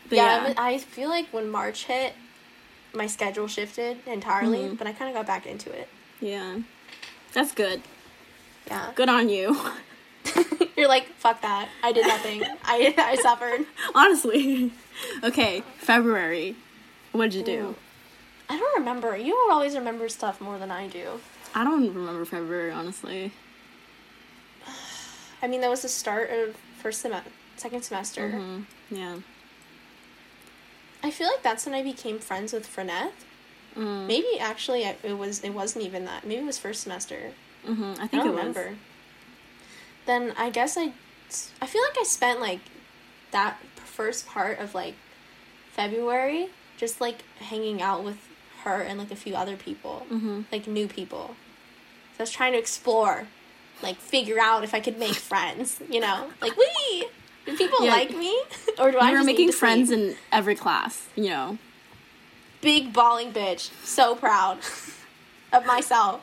But 0.09 0.15
yeah, 0.15 0.47
yeah. 0.47 0.53
I 0.57 0.77
feel 0.77 1.09
like 1.09 1.27
when 1.33 1.49
March 1.49 1.83
hit, 1.85 2.13
my 2.93 3.07
schedule 3.07 3.47
shifted 3.47 3.97
entirely, 4.07 4.59
Mm-hmm. 4.59 4.75
but 4.75 4.87
I 4.87 4.93
kind 4.93 5.09
of 5.09 5.15
got 5.15 5.27
back 5.27 5.45
into 5.45 5.69
it. 5.71 5.89
yeah. 6.21 6.59
That's 7.33 7.51
good. 7.51 7.81
Yeah. 8.67 8.91
Good 8.95 9.09
on 9.09 9.27
you. 9.29 9.59
You're 10.77 10.87
like, 10.87 11.07
fuck 11.17 11.41
that. 11.41 11.69
I 11.83 11.91
did 11.91 12.05
nothing. 12.07 12.43
I 12.63 12.93
I 12.97 13.15
suffered. 13.15 13.65
Honestly. 13.95 14.71
Okay, 15.23 15.61
February. 15.77 16.55
What'd 17.11 17.35
you 17.35 17.43
do? 17.43 17.51
Ooh. 17.67 17.75
I 18.49 18.57
don't 18.57 18.79
remember. 18.79 19.15
You 19.15 19.37
always 19.51 19.75
remember 19.75 20.09
stuff 20.09 20.41
more 20.41 20.57
than 20.57 20.71
I 20.71 20.87
do. 20.87 21.19
I 21.53 21.63
don't 21.63 21.93
remember 21.93 22.25
February, 22.25 22.71
honestly. 22.71 23.31
I 25.43 25.47
mean, 25.47 25.61
that 25.61 25.69
was 25.69 25.83
the 25.83 25.87
start 25.87 26.31
of 26.31 26.55
first 26.81 27.01
semester, 27.01 27.29
second 27.57 27.83
semester. 27.83 28.31
Mm, 28.35 28.65
yeah. 28.89 29.17
I 31.03 31.11
feel 31.11 31.27
like 31.27 31.43
that's 31.43 31.65
when 31.67 31.75
I 31.75 31.83
became 31.83 32.17
friends 32.17 32.53
with 32.53 32.67
Frenette. 32.67 33.11
Mm, 33.77 34.07
Maybe 34.07 34.39
actually 34.39 34.83
it 34.83 35.15
was 35.17 35.43
it 35.43 35.51
wasn't 35.51 35.85
even 35.85 36.05
that. 36.05 36.25
Maybe 36.25 36.41
it 36.41 36.45
was 36.45 36.57
first 36.57 36.81
semester. 36.81 37.33
hmm 37.65 37.93
I 37.99 38.05
I 38.05 38.07
think 38.07 38.23
don't 38.23 38.29
it 38.39 38.47
was. 38.47 38.55
Then 40.07 40.33
I 40.37 40.49
guess 40.49 40.75
I, 40.77 40.93
I 41.61 41.67
feel 41.67 41.81
like 41.83 41.97
I 41.99 42.03
spent 42.03 42.39
like 42.39 42.59
that 43.31 43.57
first 43.85 44.25
part 44.27 44.57
of 44.59 44.73
like 44.73 44.95
February 45.73 46.47
just 46.77 47.01
like 47.01 47.17
hanging 47.39 47.81
out 47.81 48.03
with 48.03 48.17
her 48.63 48.81
and 48.81 48.97
like 48.99 49.11
a 49.11 49.15
few 49.15 49.35
other 49.35 49.55
people, 49.55 50.05
hmm 50.09 50.41
like 50.51 50.65
new 50.67 50.87
people. 50.87 51.35
So 52.13 52.21
I 52.21 52.23
was 52.23 52.31
trying 52.31 52.53
to 52.53 52.57
explore, 52.59 53.27
like 53.83 53.97
figure 53.97 54.39
out 54.39 54.63
if 54.63 54.73
I 54.73 54.79
could 54.79 54.97
make 54.97 55.13
friends. 55.15 55.79
You 55.89 55.99
know, 55.99 56.31
like 56.41 56.55
we. 56.57 57.07
Do 57.45 57.55
people 57.55 57.85
Yeah. 57.85 57.91
like 57.91 58.11
me, 58.15 58.37
or 58.79 58.91
do 58.91 58.97
I 58.97 59.11
You 59.11 59.17
were 59.19 59.23
making 59.23 59.51
friends 59.53 59.87
sleep? 59.89 59.99
in 59.99 60.15
every 60.33 60.55
class, 60.55 61.07
you 61.15 61.29
know. 61.29 61.57
big 62.61 62.91
balling 62.91 63.31
bitch. 63.31 63.71
So 63.85 64.15
proud 64.15 64.59
of 65.53 65.65
myself. 65.65 66.21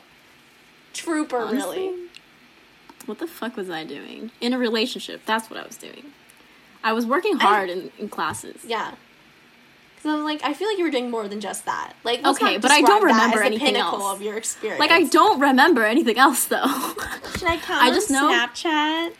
Trooper, 0.93 1.37
Honestly, 1.39 1.79
really. 1.79 2.09
What 3.05 3.19
the 3.19 3.27
fuck 3.27 3.55
was 3.55 3.69
I 3.69 3.83
doing? 3.83 4.31
In 4.41 4.53
a 4.53 4.57
relationship, 4.57 5.21
that's 5.25 5.49
what 5.49 5.59
I 5.59 5.65
was 5.65 5.77
doing. 5.77 6.05
I 6.83 6.93
was 6.93 7.05
working 7.05 7.37
I- 7.39 7.43
hard 7.43 7.69
in, 7.69 7.91
in 7.99 8.09
classes. 8.09 8.63
Yeah. 8.65 8.93
Because 9.95 10.11
I 10.11 10.15
was 10.15 10.23
like, 10.23 10.41
I 10.43 10.53
feel 10.53 10.67
like 10.67 10.77
you 10.77 10.83
were 10.83 10.91
doing 10.91 11.09
more 11.09 11.27
than 11.27 11.39
just 11.39 11.65
that. 11.65 11.93
Like, 12.03 12.23
Okay, 12.25 12.57
but 12.57 12.69
I 12.71 12.81
don't 12.81 13.03
remember 13.03 13.41
anything 13.41 13.75
else. 13.75 14.03
of 14.03 14.21
your 14.21 14.37
experience. 14.37 14.79
Like 14.79 14.91
I 14.91 15.03
don't 15.03 15.39
remember 15.39 15.83
anything 15.83 16.17
else 16.17 16.45
though. 16.45 16.65
Should 17.37 17.47
I 17.47 17.57
count 17.57 17.83
I 17.83 17.89
just 17.89 18.09
know- 18.11 18.29
Snapchat? 18.31 19.13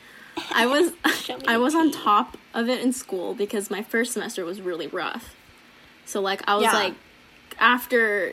I 0.52 0.66
was 0.66 0.92
I 1.48 1.56
was 1.58 1.74
on 1.74 1.90
top 1.90 2.36
of 2.54 2.68
it 2.68 2.80
in 2.82 2.92
school 2.92 3.34
because 3.34 3.70
my 3.70 3.82
first 3.82 4.12
semester 4.12 4.44
was 4.44 4.60
really 4.60 4.86
rough. 4.86 5.34
So 6.04 6.20
like 6.20 6.42
I 6.48 6.54
was 6.54 6.64
Yeah. 6.64 6.72
like 6.72 6.94
after 7.58 8.32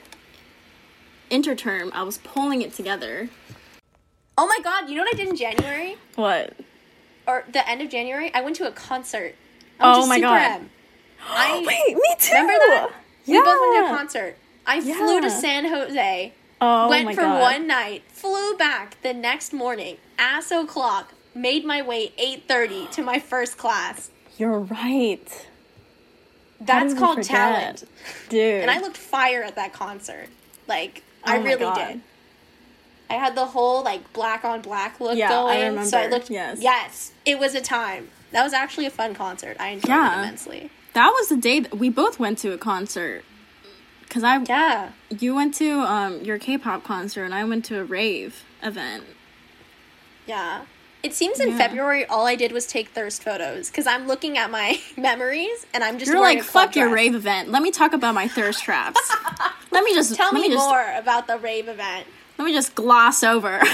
interterm, 1.32 1.92
I 1.94 2.04
was 2.04 2.18
pulling 2.20 2.62
it 2.62 2.74
together. 2.74 3.30
Oh 4.38 4.48
my 4.48 4.58
god! 4.64 4.90
You 4.90 4.96
know 4.96 5.04
what 5.04 5.14
I 5.14 5.18
did 5.18 5.30
in 5.30 5.36
January 5.36 5.98
What? 6.16 6.54
or 7.28 7.46
the 7.52 7.68
end 7.70 7.82
of 7.82 7.90
January? 7.90 8.34
I 8.34 8.42
went 8.42 8.56
to 8.58 8.68
a 8.68 8.72
concert. 8.72 9.36
I 9.80 9.94
Oh 9.96 10.06
my 10.08 10.16
Super 10.16 10.28
God. 10.28 10.42
M. 10.62 10.70
I 11.28 11.64
Wait, 11.66 11.96
me 11.96 12.16
too. 12.20 12.34
remember 12.34 12.54
that. 12.54 12.92
Yeah. 13.26 13.38
We 13.40 13.44
both 13.44 13.60
went 13.62 13.88
to 13.88 13.94
a 13.94 13.98
concert. 13.98 14.38
I 14.66 14.82
flew 14.82 15.22
to 15.22 15.30
San 15.30 15.66
Jose. 15.66 16.34
Oh 16.62 16.90
went 16.90 17.06
my 17.06 17.16
for 17.16 17.22
God. 17.22 17.42
one 17.42 17.68
night, 17.68 18.04
flew 18.08 18.56
back 18.58 19.02
the 19.04 19.14
next 19.14 19.54
morning, 19.54 19.98
ass 20.18 20.50
o'clock, 20.52 21.14
made 21.36 21.66
my 21.66 21.82
way 21.82 22.14
8.30 22.18 22.90
to 22.92 23.04
my 23.04 23.20
first 23.20 23.58
class. 23.58 24.10
You're 24.38 24.60
right. 24.60 25.48
That's 26.62 26.94
called 26.94 27.22
talent. 27.24 27.84
Dude. 28.30 28.62
And 28.62 28.72
I 28.72 28.80
looked 28.80 28.96
fire 28.98 29.44
at 29.44 29.56
that 29.56 29.74
concert. 29.74 30.30
Like, 30.68 31.04
I 31.26 31.38
Oh 31.38 31.40
my 31.42 31.46
really 31.50 31.60
God. 31.60 31.76
did. 31.88 32.02
I 33.10 33.16
had 33.16 33.36
the 33.36 33.46
whole, 33.46 33.84
like, 33.84 34.12
black 34.14 34.44
on 34.46 34.62
black 34.62 35.00
look 35.00 35.16
Yeah, 35.18 35.28
I 35.28 35.30
going. 35.30 35.86
So 35.86 35.98
I 35.98 36.02
remember. 36.02 36.16
looked, 36.18 36.30
Yes. 36.30 36.58
yes, 36.62 37.12
it 37.26 37.38
was 37.38 37.54
a 37.56 37.62
time. 37.62 38.10
That 38.32 38.44
was 38.44 38.54
actually 38.54 38.86
a 38.88 38.90
fun 38.90 39.14
concert. 39.14 39.58
I 39.60 39.70
enjoyed 39.70 39.90
Yeah. 39.90 40.16
it 40.16 40.24
immensely. 40.24 40.72
that 40.94 41.10
was 41.10 41.30
the 41.30 41.38
day 41.38 41.60
that 41.60 41.78
we 41.78 41.90
both 41.90 42.20
went 42.20 42.38
to 42.40 42.52
a 42.54 42.58
concert. 42.58 43.24
Cause 44.10 44.24
I 44.24 44.38
Yeah. 44.48 44.90
you 45.10 45.34
went 45.34 45.56
to 45.56 45.80
um 45.82 46.22
your 46.22 46.38
K-pop 46.38 46.84
concert 46.84 47.24
and 47.24 47.34
I 47.34 47.44
went 47.46 47.66
to 47.66 47.80
a 47.80 47.84
rave 47.84 48.44
event. 48.62 49.04
Yeah. 50.28 50.62
It 51.02 51.14
seems 51.14 51.40
in 51.40 51.50
Yeah. 51.50 51.58
February 51.58 52.06
all 52.06 52.26
I 52.28 52.36
did 52.36 52.52
was 52.52 52.66
take 52.66 52.90
thirst 52.90 53.24
photos 53.24 53.70
because 53.70 53.88
I'm 53.88 54.08
looking 54.08 54.38
at 54.38 54.50
my 54.52 54.80
memories 54.98 55.66
and 55.74 55.84
I'm 55.84 55.98
just 55.98 56.12
You're 56.12 56.22
like 56.22 56.44
fuck 56.44 56.76
your 56.76 56.88
dress. 56.90 56.96
rave 56.96 57.16
event. 57.16 57.50
Let 57.50 57.62
me 57.64 57.72
talk 57.72 57.94
about 57.94 58.14
my 58.16 58.28
thirst 58.28 58.64
traps. 58.64 59.02
let 59.72 59.84
me 59.84 59.94
just 59.96 60.16
Tell 60.16 60.32
let 60.32 60.42
me, 60.42 60.48
just, 60.50 60.58
more 60.66 60.94
about 60.96 61.28
the 61.28 61.38
rave 61.40 61.68
event. 61.68 62.06
Let 62.44 62.48
me 62.50 62.56
just 62.56 62.76
gloss 62.76 63.24
over. 63.24 63.62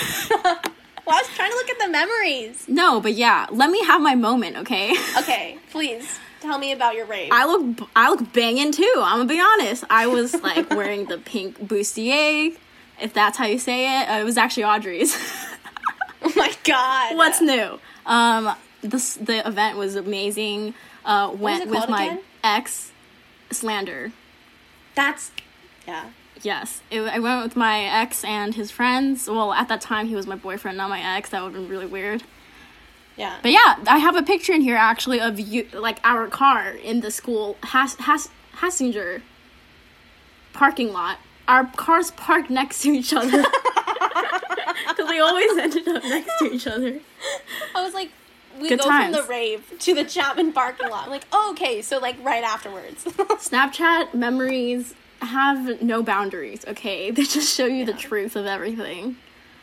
Well, 1.08 1.18
I 1.18 1.22
was 1.22 1.36
trying 1.36 1.50
to 1.50 1.56
look 1.56 1.70
at 1.72 1.80
the 1.80 1.90
memories. 1.90 2.66
no, 2.68 3.02
but 3.02 3.14
yeah, 3.14 3.48
let 3.50 3.72
me 3.72 3.84
have 3.84 4.00
my 4.00 4.14
moment, 4.14 4.58
okay? 4.58 4.96
Okay, 5.18 5.58
please 5.72 6.20
tell 6.40 6.60
me 6.60 6.72
about 6.72 6.94
your 6.94 7.08
rave. 7.08 7.32
I 7.32 7.46
look 7.48 7.90
I 7.96 8.12
look 8.12 8.32
banging 8.32 8.72
too. 8.72 8.94
I'm 8.98 9.18
gonna 9.18 9.26
be 9.26 9.42
honest. 9.42 9.86
I 9.90 10.06
was 10.06 10.40
like 10.44 10.70
wearing 10.76 11.08
the 11.08 11.18
pink 11.18 11.60
bustier, 11.68 12.56
if 13.02 13.12
that's 13.12 13.40
how 13.40 13.48
you 13.48 13.58
say 13.58 14.02
it. 14.02 14.06
Uh, 14.08 14.20
it 14.20 14.24
was 14.24 14.38
actually 14.38 14.66
Audrey's. 14.66 15.18
oh 16.22 16.32
my 16.36 16.54
god. 16.64 17.16
What's 17.18 17.42
new? 17.42 17.80
Um, 18.06 18.56
this 18.82 19.16
the 19.16 19.48
event 19.48 19.80
was 19.80 19.96
amazing. 19.96 20.76
Uh, 21.04 21.32
went 21.36 21.64
it 21.64 21.70
with 21.70 21.90
my 21.90 22.04
again? 22.04 22.20
ex, 22.44 22.92
Slander. 23.50 24.12
That's 24.94 25.32
yeah. 25.88 26.12
Yes, 26.42 26.82
it, 26.90 27.02
I 27.02 27.20
went 27.20 27.44
with 27.44 27.56
my 27.56 27.84
ex 27.84 28.24
and 28.24 28.56
his 28.56 28.72
friends. 28.72 29.28
Well, 29.28 29.52
at 29.54 29.68
that 29.68 29.82
time 29.82 30.08
he 30.08 30.16
was 30.16 30.28
my 30.28 30.36
boyfriend, 30.36 30.78
not 30.78 30.90
my 30.90 31.02
ex. 31.18 31.30
That 31.30 31.44
would 31.44 31.54
have 31.54 31.62
been 31.62 31.70
really 31.70 31.86
weird. 31.86 32.24
Yeah. 33.18 33.38
But 33.42 33.52
yeah, 33.52 33.76
I 33.88 33.98
have 33.98 34.16
a 34.16 34.24
picture 34.24 34.54
in 34.54 34.62
here 34.62 34.78
actually 34.78 35.20
of 35.20 35.40
you, 35.40 35.68
like 35.74 36.00
our 36.04 36.28
car 36.28 36.70
in 36.72 37.02
the 37.02 37.12
school 37.12 37.58
has 37.64 37.96
has 37.96 38.30
Hassinger 38.58 39.22
parking 40.54 40.94
lot. 40.94 41.18
Our 41.48 41.66
cars 41.66 42.12
parked 42.12 42.50
next 42.50 42.82
to 42.84 42.90
each 42.92 43.12
other 43.14 43.44
because 44.90 45.10
we 45.10 45.20
always 45.20 45.58
ended 45.58 45.88
up 45.88 46.04
next 46.04 46.38
to 46.40 46.54
each 46.54 46.68
other. 46.68 47.00
I 47.76 47.84
was 47.84 47.94
like 47.94 48.12
we 48.60 48.70
Good 48.70 48.80
go 48.80 48.86
times. 48.90 49.16
from 49.16 49.26
the 49.26 49.30
rave 49.30 49.74
to 49.80 49.94
the 49.94 50.04
Chapman 50.04 50.54
parking 50.54 50.90
lot. 50.90 51.06
I'm 51.06 51.10
like, 51.10 51.26
oh, 51.32 51.52
okay, 51.52 51.82
so 51.82 51.98
like 51.98 52.16
right 52.24 52.44
afterwards. 52.44 53.04
Snapchat 53.06 54.14
memories 54.14 54.94
have 55.22 55.82
no 55.82 56.02
boundaries. 56.04 56.64
Okay, 56.68 57.12
they 57.16 57.24
just 57.24 57.56
show 57.56 57.66
you 57.66 57.86
the 57.86 57.94
truth 57.94 58.36
of 58.36 58.46
everything. 58.46 59.18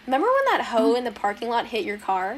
remember 0.07 0.27
when 0.27 0.45
that 0.59 0.67
hoe 0.67 0.95
in 0.95 1.05
the 1.05 1.13
parking 1.13 1.49
lot 1.49 1.67
hit 1.67 1.85
your 1.85 1.99
car? 1.99 2.35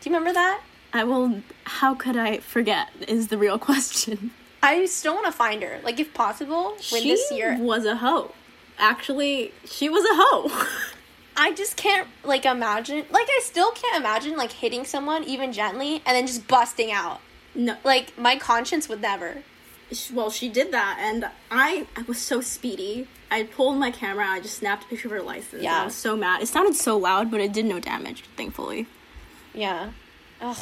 Do 0.00 0.10
you 0.10 0.14
remember 0.16 0.32
that? 0.34 0.60
I 0.92 1.04
will. 1.04 1.42
How 1.64 1.94
could 1.94 2.16
I 2.16 2.38
forget? 2.38 2.88
Is 3.06 3.28
the 3.28 3.38
real 3.38 3.58
question. 3.70 4.30
I 4.62 4.86
still 4.86 5.14
want 5.14 5.26
to 5.26 5.32
find 5.32 5.62
her. 5.62 5.80
Like, 5.84 6.00
if 6.00 6.12
possible, 6.14 6.70
when 6.90 7.02
she 7.02 7.10
this 7.10 7.30
year. 7.30 7.56
was 7.60 7.84
a 7.84 7.96
hoe. 7.96 8.32
Actually, 8.78 9.52
she 9.64 9.88
was 9.88 10.04
a 10.04 10.14
hoe. 10.14 10.66
I 11.36 11.52
just 11.52 11.76
can't, 11.76 12.08
like, 12.24 12.44
imagine. 12.44 13.04
Like, 13.10 13.28
I 13.28 13.40
still 13.44 13.70
can't 13.70 13.96
imagine, 13.96 14.36
like, 14.36 14.50
hitting 14.50 14.84
someone, 14.84 15.22
even 15.22 15.52
gently, 15.52 15.94
and 16.04 16.16
then 16.16 16.26
just 16.26 16.48
busting 16.48 16.90
out. 16.90 17.20
no, 17.54 17.76
Like, 17.84 18.18
my 18.18 18.36
conscience 18.36 18.88
would 18.88 19.00
never. 19.00 19.44
Well, 20.12 20.30
she 20.30 20.48
did 20.48 20.72
that, 20.72 20.98
and 21.00 21.28
I, 21.50 21.86
I 21.96 22.02
was 22.02 22.18
so 22.18 22.40
speedy. 22.40 23.08
I 23.30 23.42
pulled 23.44 23.78
my 23.78 23.90
camera. 23.90 24.26
I 24.26 24.40
just 24.40 24.56
snapped 24.58 24.84
a 24.84 24.86
picture 24.88 25.08
of 25.08 25.12
her 25.12 25.22
license. 25.22 25.62
Yeah. 25.62 25.82
I 25.82 25.84
was 25.86 25.94
so 25.94 26.16
mad. 26.16 26.42
It 26.42 26.48
sounded 26.48 26.74
so 26.74 26.96
loud, 26.96 27.30
but 27.30 27.40
it 27.40 27.52
did 27.52 27.64
no 27.66 27.78
damage, 27.80 28.24
thankfully. 28.36 28.86
Yeah. 29.54 29.90
Ugh. 30.40 30.56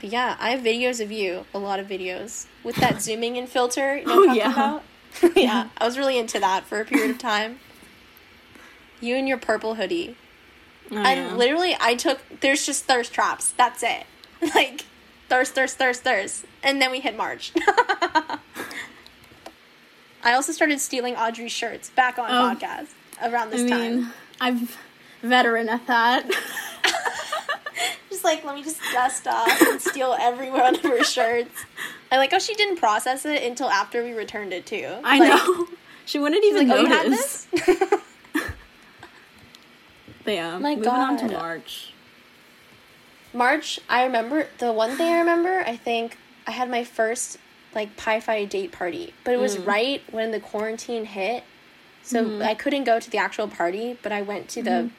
But 0.00 0.10
yeah, 0.10 0.36
I 0.40 0.50
have 0.50 0.60
videos 0.60 1.00
of 1.02 1.12
you, 1.12 1.44
a 1.52 1.58
lot 1.58 1.78
of 1.80 1.86
videos, 1.86 2.46
with 2.64 2.76
that 2.76 3.02
zooming 3.02 3.36
in 3.36 3.46
filter. 3.46 3.96
You 3.98 4.06
know 4.06 4.14
Oh, 4.30 4.32
yeah. 4.32 4.52
about? 4.52 4.82
yeah, 5.36 5.68
I 5.76 5.84
was 5.84 5.98
really 5.98 6.18
into 6.18 6.38
that 6.40 6.64
for 6.64 6.80
a 6.80 6.84
period 6.84 7.10
of 7.10 7.18
time. 7.18 7.58
You 9.00 9.16
and 9.16 9.28
your 9.28 9.38
purple 9.38 9.74
hoodie. 9.74 10.16
Oh, 10.92 10.96
And 10.96 11.20
yeah. 11.30 11.34
literally, 11.36 11.76
I 11.80 11.94
took, 11.94 12.20
there's 12.40 12.64
just 12.64 12.84
thirst 12.84 13.12
traps. 13.12 13.52
That's 13.52 13.82
it. 13.82 14.04
Like, 14.54 14.86
thirst, 15.30 15.54
thirst, 15.54 15.78
thirst, 15.78 16.02
thirst. 16.02 16.44
And 16.62 16.82
then 16.82 16.90
we 16.90 17.00
hit 17.00 17.16
March. 17.16 17.52
I 20.22 20.34
also 20.34 20.52
started 20.52 20.78
stealing 20.80 21.16
Audrey's 21.16 21.52
shirts 21.52 21.88
back 21.90 22.18
on 22.18 22.26
Oh. 22.30 22.54
podcast 22.54 22.88
around 23.22 23.50
this 23.50 23.62
I 23.62 23.68
time. 23.70 23.80
mean, 23.96 24.10
I'm 24.40 24.68
veteran 25.22 25.68
at 25.70 25.86
that. 25.86 26.28
Just 28.10 28.24
like, 28.24 28.44
let 28.44 28.54
me 28.56 28.62
just 28.62 28.80
dust 28.92 29.26
off 29.26 29.62
and 29.62 29.80
steal 29.80 30.14
every 30.20 30.50
one 30.50 30.74
of 30.74 30.82
her 30.82 31.02
shirts. 31.04 31.64
I 32.12 32.18
like 32.18 32.32
how 32.32 32.38
she 32.38 32.52
didn't 32.54 32.76
process 32.76 33.24
it 33.24 33.42
until 33.42 33.70
after 33.70 34.02
we 34.04 34.12
returned 34.12 34.52
it 34.52 34.66
too. 34.66 34.86
I 35.04 35.18
Like, 35.18 35.30
know. 35.30 35.68
She 36.06 36.18
wouldn't 36.18 36.44
even 36.44 36.68
Like, 36.68 36.76
oh, 36.76 36.80
you 36.82 36.86
had 36.88 37.08
notice. 37.08 37.44
this? 37.44 37.78
But 40.24 40.34
yeah, 40.34 40.58
My 40.58 40.74
moving 40.74 40.90
on 40.90 41.16
to 41.18 41.28
March. 41.28 41.94
March, 43.32 43.78
I 43.88 44.04
remember 44.04 44.46
the 44.58 44.72
one 44.72 44.96
thing 44.96 45.12
I 45.12 45.18
remember. 45.20 45.62
I 45.66 45.76
think 45.76 46.16
I 46.46 46.50
had 46.52 46.68
my 46.70 46.84
first 46.84 47.38
like 47.74 47.96
Pi 47.96 48.18
Phi 48.20 48.44
date 48.46 48.72
party, 48.72 49.14
but 49.24 49.32
it 49.32 49.38
was 49.38 49.56
Mm. 49.56 49.66
right 49.66 50.02
when 50.10 50.30
the 50.32 50.40
quarantine 50.40 51.04
hit, 51.04 51.44
so 52.02 52.24
Mm-hmm. 52.24 52.42
I 52.42 52.54
couldn't 52.54 52.84
go 52.84 52.98
to 52.98 53.08
the 53.10 53.18
actual 53.18 53.46
party. 53.48 53.96
But 54.02 54.10
I 54.12 54.22
went 54.22 54.48
to 54.50 54.62
the 54.62 54.90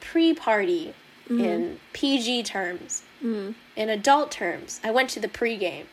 pre-party 0.00 0.94
Mm-hmm. 1.28 1.40
in 1.40 1.80
PG 1.94 2.42
terms. 2.42 3.02
In 3.22 3.54
adult 3.88 4.30
terms, 4.30 4.78
I 4.84 4.90
went 4.90 5.08
to 5.10 5.20
the 5.20 5.28
pre-game, 5.28 5.86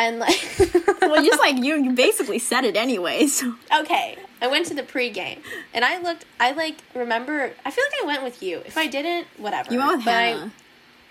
and 0.00 0.18
like. 0.18 0.40
Well, 1.10 1.24
just 1.24 1.40
like 1.40 1.56
you, 1.56 1.74
you 1.82 1.90
basically 1.92 2.38
said 2.38 2.64
it 2.64 2.76
anyway. 2.76 3.26
So 3.26 3.54
Okay, 3.80 4.16
I 4.40 4.46
went 4.46 4.66
to 4.66 4.74
the 4.74 4.82
pregame, 4.84 5.38
and 5.74 5.84
I 5.84 5.98
looked. 6.00 6.24
I 6.38 6.52
like 6.52 6.76
remember. 6.94 7.52
I 7.64 7.70
feel 7.72 7.84
like 7.90 8.02
I 8.04 8.06
went 8.06 8.22
with 8.22 8.42
you. 8.44 8.58
If 8.64 8.76
I 8.78 8.86
didn't, 8.86 9.26
whatever. 9.38 9.72
you 9.72 9.78
went 9.80 9.96
with 9.96 10.04
But 10.04 10.14
I- 10.14 10.50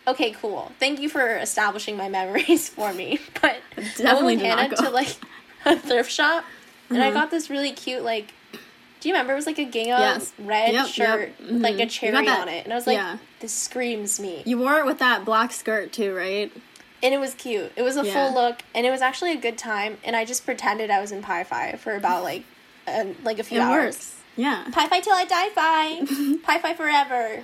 okay, 0.07 0.31
cool. 0.31 0.71
Thank 0.79 1.01
you 1.01 1.09
for 1.09 1.35
establishing 1.37 1.97
my 1.97 2.07
memories 2.07 2.69
for 2.77 2.93
me. 2.93 3.19
But 3.41 3.57
I 3.77 3.81
Definitely 3.97 4.37
went 4.37 4.41
with 4.41 4.41
Hannah 4.41 4.75
to 4.77 4.89
like 4.91 5.17
a 5.65 5.75
thrift 5.77 6.11
shop, 6.11 6.45
and 6.89 7.03
I 7.03 7.09
Mhm. 7.09 7.13
got 7.15 7.31
this 7.31 7.49
really 7.49 7.71
cute 7.71 8.03
like. 8.03 8.31
Do 9.01 9.09
you 9.09 9.15
remember? 9.15 9.33
It 9.33 9.37
was 9.37 9.45
like 9.47 9.59
a 9.59 9.65
gingham 9.65 9.99
Yes. 9.99 10.31
red 10.39 10.73
Yep, 10.73 10.87
shirt, 10.87 11.33
yep. 11.39 11.51
with, 11.51 11.61
like 11.61 11.79
a 11.79 11.85
cherry 11.87 12.27
on 12.27 12.47
it, 12.47 12.63
and 12.65 12.71
I 12.71 12.75
was 12.75 12.85
like, 12.87 12.97
yeah. 12.97 13.17
"This 13.41 13.53
screams 13.53 14.19
me." 14.19 14.43
You 14.45 14.57
wore 14.59 14.79
it 14.79 14.85
with 14.85 14.99
that 14.99 15.25
black 15.25 15.51
skirt 15.51 15.91
too, 15.91 16.13
right? 16.15 16.51
And 17.03 17.13
it 17.13 17.19
was 17.19 17.33
cute. 17.33 17.71
It 17.75 17.81
was 17.81 17.97
a 17.97 18.05
Yeah. 18.05 18.13
full 18.13 18.33
look, 18.33 18.61
and 18.75 18.85
it 18.85 18.91
was 18.91 19.01
actually 19.01 19.31
a 19.31 19.37
good 19.37 19.57
time. 19.57 19.97
And 20.03 20.15
I 20.15 20.25
just 20.25 20.45
pretended 20.45 20.89
I 20.89 20.99
was 21.01 21.11
in 21.11 21.21
Pi 21.21 21.43
Phi 21.43 21.73
for 21.73 21.95
about 21.95 22.23
like, 22.23 22.43
uh, 22.87 23.05
like 23.23 23.39
a 23.39 23.43
few 23.43 23.59
It 23.59 23.63
hours. 23.63 23.95
works. 23.95 24.15
Yeah. 24.35 24.65
Pi 24.71 24.87
Phi 24.87 24.99
till 25.01 25.13
I 25.13 25.25
die 25.25 25.49
Phi. 25.49 26.37
Pi 26.43 26.59
Phi 26.59 26.73
forever. 26.73 27.43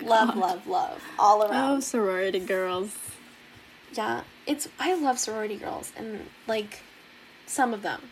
Love, 0.00 0.36
love, 0.36 0.66
love. 0.66 1.02
All 1.18 1.42
around. 1.42 1.76
Oh, 1.76 1.80
sorority 1.80 2.38
girls. 2.40 2.96
Yeah. 3.92 4.22
It's 4.46 4.68
I 4.78 4.94
love 4.94 5.18
sorority 5.18 5.56
girls 5.56 5.92
and 5.96 6.28
like 6.46 6.82
some 7.46 7.72
of 7.74 7.82
them. 7.82 8.10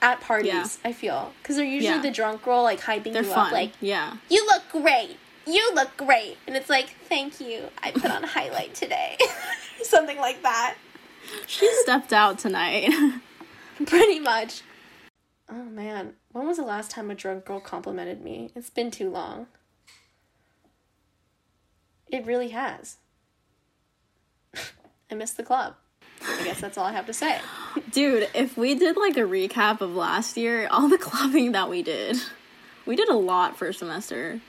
At 0.00 0.20
parties, 0.20 0.52
Yeah. 0.52 0.66
I 0.84 0.92
feel. 0.92 1.32
Because 1.40 1.56
they're 1.56 1.64
usually 1.64 1.94
Yeah. 1.94 2.02
the 2.02 2.10
drunk 2.10 2.42
girl 2.42 2.62
like 2.64 2.80
hyping 2.80 3.12
They're 3.12 3.22
you 3.22 3.30
fun. 3.30 3.46
up 3.46 3.52
like, 3.52 3.70
yeah. 3.80 4.14
You 4.28 4.44
look 4.46 4.68
great. 4.70 5.16
You 5.46 5.74
look 5.74 5.96
great. 5.96 6.36
And 6.46 6.56
it's 6.56 6.70
like, 6.70 6.90
thank 7.08 7.40
you. 7.40 7.68
I 7.82 7.90
put 7.90 8.10
on 8.10 8.22
highlight 8.22 8.74
today. 8.74 9.16
Something 9.82 10.18
like 10.18 10.42
that. 10.42 10.76
She 11.46 11.70
stepped 11.82 12.12
out 12.12 12.38
tonight. 12.38 12.90
Pretty 13.86 14.18
much. 14.18 14.62
Oh 15.48 15.64
man, 15.64 16.14
when 16.32 16.46
was 16.46 16.56
the 16.56 16.64
last 16.64 16.90
time 16.90 17.10
a 17.10 17.14
drunk 17.14 17.44
girl 17.44 17.60
complimented 17.60 18.22
me? 18.22 18.50
It's 18.54 18.70
been 18.70 18.90
too 18.90 19.10
long. 19.10 19.46
It 22.08 22.26
really 22.26 22.48
has. 22.50 22.96
I 25.10 25.14
missed 25.14 25.36
the 25.36 25.42
club. 25.42 25.74
I 26.24 26.44
guess 26.44 26.60
that's 26.60 26.78
all 26.78 26.84
I 26.84 26.92
have 26.92 27.06
to 27.06 27.12
say. 27.12 27.40
Dude, 27.90 28.28
if 28.34 28.56
we 28.56 28.74
did 28.74 28.96
like 28.96 29.16
a 29.16 29.20
recap 29.20 29.80
of 29.80 29.94
last 29.94 30.36
year, 30.36 30.68
all 30.70 30.88
the 30.88 30.98
clubbing 30.98 31.52
that 31.52 31.68
we 31.68 31.82
did, 31.82 32.16
we 32.86 32.94
did 32.94 33.08
a 33.08 33.16
lot 33.16 33.56
for 33.56 33.66
a 33.68 33.74
semester 33.74 34.40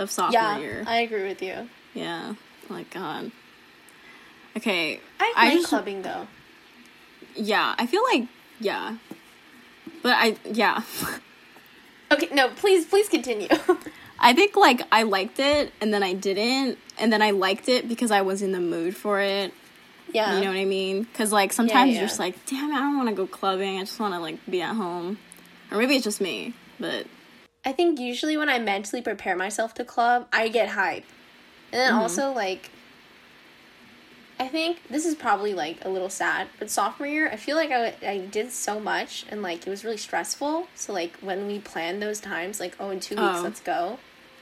of 0.00 0.10
sophomore 0.10 0.32
Yeah, 0.40 0.58
year. 0.58 0.84
I 0.86 1.00
agree 1.00 1.22
with 1.28 1.42
you. 1.42 1.68
yeah. 1.94 2.34
My 2.68 2.84
God. 2.84 3.30
Okay. 4.56 5.00
I 5.18 5.32
like 5.36 5.52
just- 5.54 5.68
clubbing 5.68 6.02
though. 6.02 6.26
Yeah, 7.36 7.74
I 7.78 7.86
feel 7.86 8.02
like 8.12 8.28
yeah, 8.58 8.96
but 10.02 10.12
I 10.16 10.36
yeah. 10.44 10.82
Okay, 12.12 12.28
no, 12.32 12.48
please, 12.48 12.86
please 12.86 13.08
continue. 13.08 13.46
I 14.18 14.32
think 14.32 14.56
like 14.56 14.82
I 14.90 15.04
liked 15.04 15.38
it 15.38 15.72
and 15.80 15.94
then 15.94 16.02
I 16.02 16.12
didn't 16.12 16.76
and 16.98 17.12
then 17.12 17.22
I 17.22 17.30
liked 17.30 17.68
it 17.68 17.88
because 17.88 18.10
I 18.10 18.22
was 18.22 18.42
in 18.42 18.50
the 18.50 18.58
mood 18.60 18.96
for 18.96 19.20
it. 19.20 19.54
yeah. 20.12 20.34
You 20.34 20.40
know 20.44 20.50
what 20.50 20.58
I 20.58 20.64
mean? 20.64 21.04
Because 21.04 21.32
like 21.32 21.52
sometimes 21.52 21.92
yeah. 21.92 22.00
you're 22.00 22.08
just 22.08 22.18
like, 22.18 22.34
damn, 22.46 22.70
it, 22.72 22.74
I 22.74 22.78
don't 22.80 22.96
want 22.96 23.08
to 23.10 23.14
go 23.14 23.28
clubbing. 23.28 23.78
I 23.78 23.80
just 23.82 24.00
want 24.00 24.12
to 24.14 24.18
like 24.20 24.44
be 24.50 24.60
at 24.60 24.74
home, 24.74 25.18
or 25.70 25.78
maybe 25.78 25.94
it's 25.94 26.04
just 26.04 26.20
me. 26.20 26.52
But 26.80 27.06
I 27.64 27.72
think 27.72 27.98
usually 27.98 28.36
when 28.36 28.48
I 28.48 28.58
mentally 28.58 29.02
prepare 29.02 29.36
myself 29.36 29.74
to 29.74 29.84
club, 29.84 30.26
I 30.32 30.48
get 30.48 30.70
hype. 30.70 31.04
And 31.72 31.80
then 31.80 31.92
mm-hmm. 31.92 32.00
also 32.00 32.32
like 32.32 32.70
I 34.40 34.48
think 34.48 34.88
this 34.88 35.04
is 35.04 35.14
probably 35.14 35.52
like 35.52 35.84
a 35.84 35.90
little 35.90 36.08
sad, 36.08 36.48
but 36.58 36.70
sophomore 36.70 37.06
year, 37.06 37.28
I 37.30 37.36
feel 37.36 37.56
like 37.56 37.70
I, 37.70 37.94
I 38.02 38.18
did 38.18 38.50
so 38.50 38.80
much 38.80 39.26
and 39.28 39.42
like 39.42 39.66
it 39.66 39.70
was 39.70 39.84
really 39.84 39.98
stressful. 39.98 40.66
So 40.74 40.94
like 40.94 41.18
when 41.18 41.46
we 41.46 41.58
planned 41.58 42.02
those 42.02 42.20
times, 42.20 42.58
like 42.58 42.74
oh 42.80 42.88
in 42.88 43.00
two 43.00 43.16
weeks 43.16 43.38
Oh. 43.38 43.42
let's 43.42 43.60
go, 43.60 43.98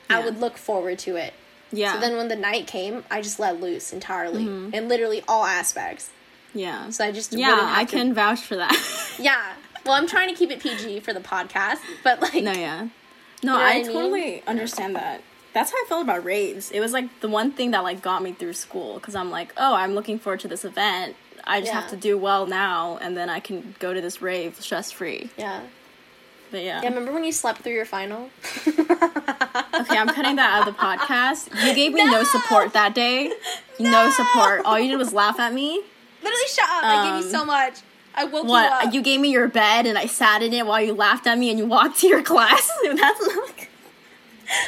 I 0.09 0.25
would 0.25 0.39
look 0.39 0.57
forward 0.57 1.01
to 1.01 1.17
it. 1.17 1.35
yeah, 1.73 1.95
So 1.95 2.01
then 2.01 2.17
when 2.17 2.29
the 2.29 2.37
night 2.37 2.69
came, 2.69 3.05
I 3.11 3.21
just 3.21 3.41
let 3.41 3.61
loose 3.61 3.93
entirely 3.93 4.45
mm-hmm. 4.45 4.73
in 4.73 4.89
literally 4.89 5.23
all 5.27 5.45
aspects. 5.45 6.11
yeah, 6.55 6.91
So 6.91 7.05
I 7.05 7.11
just 7.11 7.33
yeah, 7.33 7.59
I 7.61 7.85
to- 7.85 7.91
can 7.97 8.15
vouch 8.15 8.41
for 8.41 8.55
that. 8.55 9.11
yeah. 9.19 9.55
Well, 9.85 9.95
I'm 9.95 10.07
trying 10.07 10.29
to 10.29 10.35
keep 10.35 10.51
it 10.53 10.61
PG 10.61 11.01
for 11.01 11.13
the 11.13 11.21
podcast, 11.21 11.79
but 12.05 12.21
like 12.23 12.45
no, 12.45 12.53
yeah, 12.53 12.89
no, 13.43 13.55
know 13.55 13.61
I, 13.61 13.69
I 13.71 13.75
mean? 13.83 13.93
totally 13.93 14.43
understand 14.47 14.97
that. 14.97 15.23
That's 15.55 15.71
how 15.71 15.77
I 15.79 15.85
felt 15.89 16.03
about 16.05 16.25
raids. 16.25 16.71
It 16.71 16.81
was 16.81 16.93
like 16.93 17.21
the 17.21 17.29
one 17.29 17.53
thing 17.53 17.71
that 17.73 17.83
like 17.83 18.03
got 18.03 18.23
me 18.23 18.33
through 18.33 18.53
school 18.53 18.95
because 18.95 19.15
I'm 19.15 19.31
like, 19.31 19.53
oh, 19.57 19.75
I'm 19.75 19.95
looking 19.95 20.19
forward 20.19 20.41
to 20.41 20.49
this 20.49 20.65
event. 20.65 21.17
I 21.45 21.61
just 21.61 21.73
have 21.73 21.89
to 21.91 21.97
do 21.97 22.19
well 22.19 22.47
now, 22.47 22.99
and 23.01 23.17
then 23.17 23.31
I 23.31 23.41
can 23.41 23.75
go 23.79 23.95
to 23.95 24.01
this 24.03 24.21
rave 24.21 24.61
stress 24.61 24.91
free. 24.93 25.31
yeah. 25.39 25.61
But 26.51 26.63
yeah, 26.63 26.81
Yeah, 26.83 26.89
remember 26.89 27.13
when 27.13 27.25
you 27.25 27.33
slept 27.33 27.61
through 27.61 27.75
your 27.75 27.85
final? 27.85 28.31
okay, 28.67 29.97
I'm 29.99 30.09
cutting 30.09 30.37
that 30.37 30.51
out 30.63 30.69
of 30.69 30.75
the 30.75 30.81
podcast. 30.81 31.49
You 31.67 31.75
gave 31.75 31.93
me 31.93 32.05
no, 32.05 32.23
support 32.25 32.73
that 32.73 32.95
day. 32.95 33.33
No. 33.79 34.11
support. 34.11 34.63
All 34.65 34.79
you 34.79 34.91
did 34.91 34.97
was 34.99 35.13
laugh 35.13 35.39
at 35.39 35.53
me. 35.53 35.83
Literally, 36.23 36.49
shut 36.49 36.65
up! 36.69 36.85
I 36.85 37.05
gave 37.05 37.15
Um, 37.17 37.23
you 37.23 37.31
so 37.31 37.45
much. 37.45 37.75
I 38.19 38.25
woke 38.25 38.47
you 38.49 38.55
up. 38.55 38.93
You 38.93 39.01
gave 39.01 39.21
me 39.21 39.31
your 39.31 39.47
bed 39.47 39.87
and 39.87 39.97
I 39.97 40.07
sat 40.07 40.43
in 40.43 40.53
it 40.53 40.67
while 40.67 40.83
you 40.83 40.93
laughed 40.93 41.29
at 41.29 41.39
me 41.39 41.51
and 41.51 41.59
you 41.59 41.67
walked 41.67 42.01
to 42.01 42.09
your 42.09 42.23
class. 42.33 42.69
That's 42.83 43.21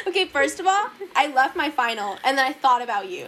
Okay, 0.07 0.25
first 0.25 0.59
of 0.61 0.67
all, 0.67 0.87
I 1.15 1.27
left 1.27 1.57
my 1.57 1.69
final 1.69 2.17
and 2.23 2.37
then 2.37 2.45
I 2.45 2.53
thought 2.53 2.81
about 2.81 3.09
you. 3.09 3.27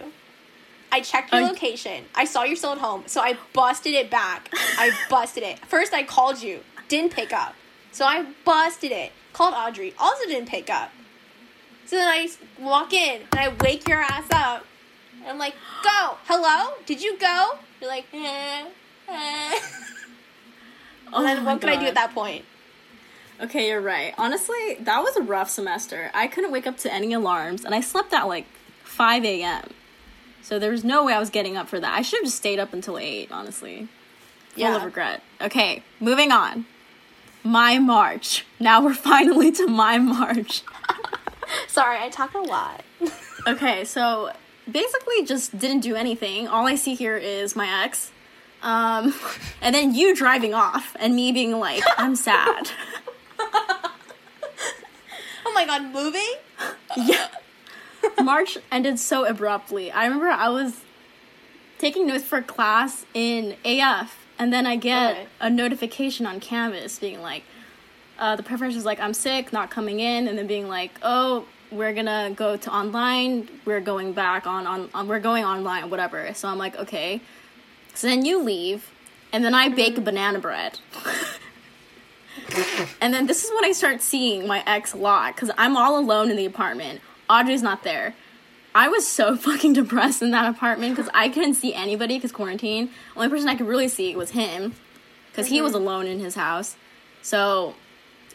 I 0.90 1.00
checked 1.00 1.32
your 1.32 1.42
location. 1.42 2.04
I 2.14 2.24
saw 2.24 2.44
you're 2.44 2.56
still 2.56 2.72
at 2.72 2.78
home, 2.78 3.02
so 3.06 3.20
I 3.20 3.36
busted 3.52 3.94
it 3.94 4.10
back. 4.10 4.48
I 4.78 4.92
busted 5.10 5.42
it. 5.42 5.58
First, 5.66 5.92
I 5.92 6.04
called 6.04 6.40
you, 6.40 6.60
didn't 6.88 7.12
pick 7.12 7.32
up. 7.32 7.54
So 7.90 8.06
I 8.06 8.24
busted 8.44 8.92
it. 8.92 9.12
Called 9.32 9.54
Audrey, 9.54 9.92
also 9.98 10.24
didn't 10.26 10.48
pick 10.48 10.70
up. 10.70 10.92
So 11.86 11.96
then 11.96 12.08
I 12.08 12.28
walk 12.60 12.92
in 12.92 13.22
and 13.32 13.40
I 13.40 13.52
wake 13.60 13.88
your 13.88 13.98
ass 13.98 14.26
up. 14.30 14.64
And 15.20 15.30
I'm 15.30 15.38
like, 15.38 15.54
go. 15.82 16.16
Hello? 16.26 16.74
Did 16.86 17.02
you 17.02 17.18
go? 17.18 17.58
You're 17.80 17.90
like, 17.90 18.06
eh, 18.14 18.66
eh. 19.08 19.60
Oh 21.14 21.18
And 21.18 21.26
then 21.26 21.44
what 21.44 21.60
could 21.60 21.70
I 21.70 21.76
do 21.76 21.86
at 21.86 21.92
oh 21.92 21.94
that 21.94 22.14
point? 22.14 22.44
Okay, 23.40 23.68
you're 23.68 23.80
right. 23.80 24.14
Honestly, 24.18 24.76
that 24.80 25.00
was 25.02 25.16
a 25.16 25.22
rough 25.22 25.50
semester. 25.50 26.10
I 26.14 26.26
couldn't 26.28 26.52
wake 26.52 26.66
up 26.66 26.76
to 26.78 26.92
any 26.92 27.12
alarms 27.12 27.64
and 27.64 27.74
I 27.74 27.80
slept 27.80 28.12
at 28.12 28.24
like 28.28 28.46
5 28.84 29.24
a.m. 29.24 29.70
So 30.42 30.58
there 30.58 30.70
was 30.70 30.84
no 30.84 31.04
way 31.04 31.14
I 31.14 31.18
was 31.18 31.30
getting 31.30 31.56
up 31.56 31.68
for 31.68 31.80
that. 31.80 31.96
I 31.98 32.02
should 32.02 32.18
have 32.18 32.26
just 32.26 32.36
stayed 32.36 32.58
up 32.58 32.72
until 32.72 32.98
8, 32.98 33.32
honestly. 33.32 33.88
Full 34.50 34.62
Yeah. 34.62 34.76
of 34.76 34.84
regret. 34.84 35.22
Okay, 35.40 35.82
moving 36.00 36.30
on. 36.30 36.66
My 37.42 37.78
March. 37.78 38.44
Now 38.60 38.82
we're 38.82 38.94
finally 39.12 39.50
to 39.52 39.66
my 39.66 39.98
March. 39.98 40.62
Sorry, 41.66 41.98
I 41.98 42.08
talk 42.10 42.34
a 42.34 42.38
lot. 42.38 42.82
Okay, 43.46 43.84
so 43.84 44.30
basically 44.70 45.22
just 45.22 45.58
didn't 45.58 45.80
do 45.80 45.94
anything. 45.96 46.48
All 46.48 46.66
I 46.66 46.76
see 46.76 46.94
here 46.94 47.18
is 47.18 47.54
my 47.54 47.84
ex. 47.84 48.10
Um, 48.64 49.14
and 49.60 49.74
then 49.74 49.94
you 49.94 50.16
driving 50.16 50.54
off 50.54 50.96
and 50.98 51.14
me 51.14 51.30
being 51.32 51.52
like, 51.60 51.82
I'm 51.98 52.16
sad. 52.16 52.70
oh 53.38 53.92
my 55.54 55.66
god, 55.66 55.92
moving? 55.92 56.32
yeah. 56.96 57.28
March 58.22 58.56
ended 58.72 58.98
so 58.98 59.26
abruptly. 59.26 59.92
I 59.92 60.04
remember 60.04 60.28
I 60.28 60.48
was 60.48 60.80
taking 61.78 62.06
notes 62.06 62.24
for 62.24 62.40
class 62.40 63.04
in 63.14 63.56
AF, 63.64 64.16
and 64.38 64.52
then 64.52 64.66
I 64.66 64.76
get 64.76 65.12
Okay. 65.12 65.26
a 65.40 65.50
notification 65.50 66.24
on 66.26 66.40
Canvas 66.40 66.98
being 66.98 67.20
like, 67.20 67.42
uh, 68.18 68.36
the 68.36 68.42
professor 68.42 68.76
is 68.78 68.84
like, 68.84 69.00
I'm 69.00 69.12
sick, 69.14 69.52
not 69.52 69.70
coming 69.70 70.00
in, 70.00 70.26
and 70.28 70.38
then 70.38 70.46
being 70.46 70.68
like, 70.68 70.92
oh, 71.02 71.44
we're 71.70 71.92
gonna 71.92 72.32
go 72.34 72.56
to 72.56 72.72
online, 72.72 73.48
we're 73.64 73.80
going 73.80 74.12
back 74.12 74.46
on, 74.46 74.66
on, 74.66 74.88
on 74.94 75.08
we're 75.08 75.18
going 75.20 75.44
online, 75.44 75.90
whatever. 75.90 76.32
So 76.34 76.48
I'm 76.48 76.58
like, 76.58 76.76
okay. 76.78 77.20
So 77.94 78.06
then 78.06 78.24
you 78.24 78.42
leave, 78.42 78.90
and 79.32 79.44
then 79.44 79.54
I 79.54 79.68
bake 79.68 80.02
banana 80.04 80.38
bread. 80.38 80.78
and 83.00 83.14
then 83.14 83.26
this 83.26 83.44
is 83.44 83.50
when 83.54 83.64
I 83.64 83.72
start 83.72 84.02
seeing 84.02 84.46
my 84.46 84.62
ex 84.66 84.92
a 84.92 84.96
lot, 84.96 85.34
because 85.34 85.50
I'm 85.56 85.76
all 85.76 85.98
alone 85.98 86.30
in 86.30 86.36
the 86.36 86.44
apartment. 86.44 87.00
Audrey's 87.28 87.62
not 87.62 87.84
there. 87.84 88.14
I 88.74 88.88
was 88.88 89.06
so 89.06 89.36
fucking 89.36 89.74
depressed 89.74 90.22
in 90.22 90.32
that 90.32 90.52
apartment 90.52 90.96
because 90.96 91.10
I 91.14 91.28
couldn't 91.28 91.54
see 91.54 91.72
anybody 91.72 92.16
because 92.16 92.32
quarantine. 92.32 92.90
Only 93.16 93.28
person 93.28 93.48
I 93.48 93.54
could 93.54 93.68
really 93.68 93.88
see 93.88 94.14
was 94.16 94.30
him 94.30 94.74
because 95.30 95.46
he 95.46 95.60
was 95.60 95.74
alone 95.74 96.06
in 96.06 96.18
his 96.18 96.34
house. 96.34 96.76
So, 97.22 97.74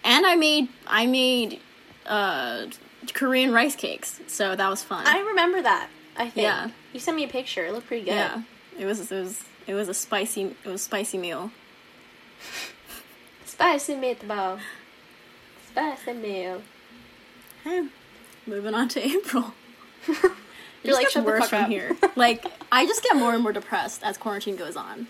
and 0.03 0.25
I 0.25 0.35
made 0.35 0.69
I 0.87 1.05
made 1.05 1.59
uh, 2.05 2.67
Korean 3.13 3.51
rice 3.51 3.75
cakes, 3.75 4.19
so 4.27 4.55
that 4.55 4.69
was 4.69 4.83
fun. 4.83 5.05
I 5.05 5.19
remember 5.19 5.61
that. 5.61 5.89
I 6.17 6.29
think. 6.29 6.43
Yeah. 6.43 6.69
You 6.93 6.99
sent 6.99 7.15
me 7.15 7.23
a 7.23 7.27
picture. 7.27 7.65
It 7.65 7.73
looked 7.73 7.87
pretty 7.87 8.05
good. 8.05 8.11
yeah, 8.11 8.41
it 8.77 8.85
was 8.85 9.11
it 9.11 9.19
was 9.19 9.43
it 9.69 9.75
was 9.75 9.87
a 9.87 9.93
spicy 9.93 10.55
it 10.65 10.65
was 10.65 10.81
a 10.81 10.83
spicy 10.83 11.17
meal. 11.17 11.51
Spicy 13.45 13.93
meatball. 13.95 14.59
Spicy 15.67 16.13
meal. 16.13 16.61
Hey, 17.63 17.87
moving 18.47 18.73
on 18.73 18.87
to 18.89 19.05
April. 19.05 19.53
You're 20.83 20.95
like, 20.95 21.09
shut 21.09 21.25
worse 21.25 21.49
from 21.49 21.65
up. 21.65 21.69
here. 21.69 21.95
Like 22.15 22.45
I 22.71 22.85
just 22.85 23.03
get 23.03 23.15
more 23.15 23.33
and 23.33 23.43
more 23.43 23.51
depressed 23.51 24.01
as 24.03 24.17
quarantine 24.17 24.55
goes 24.55 24.75
on. 24.75 25.07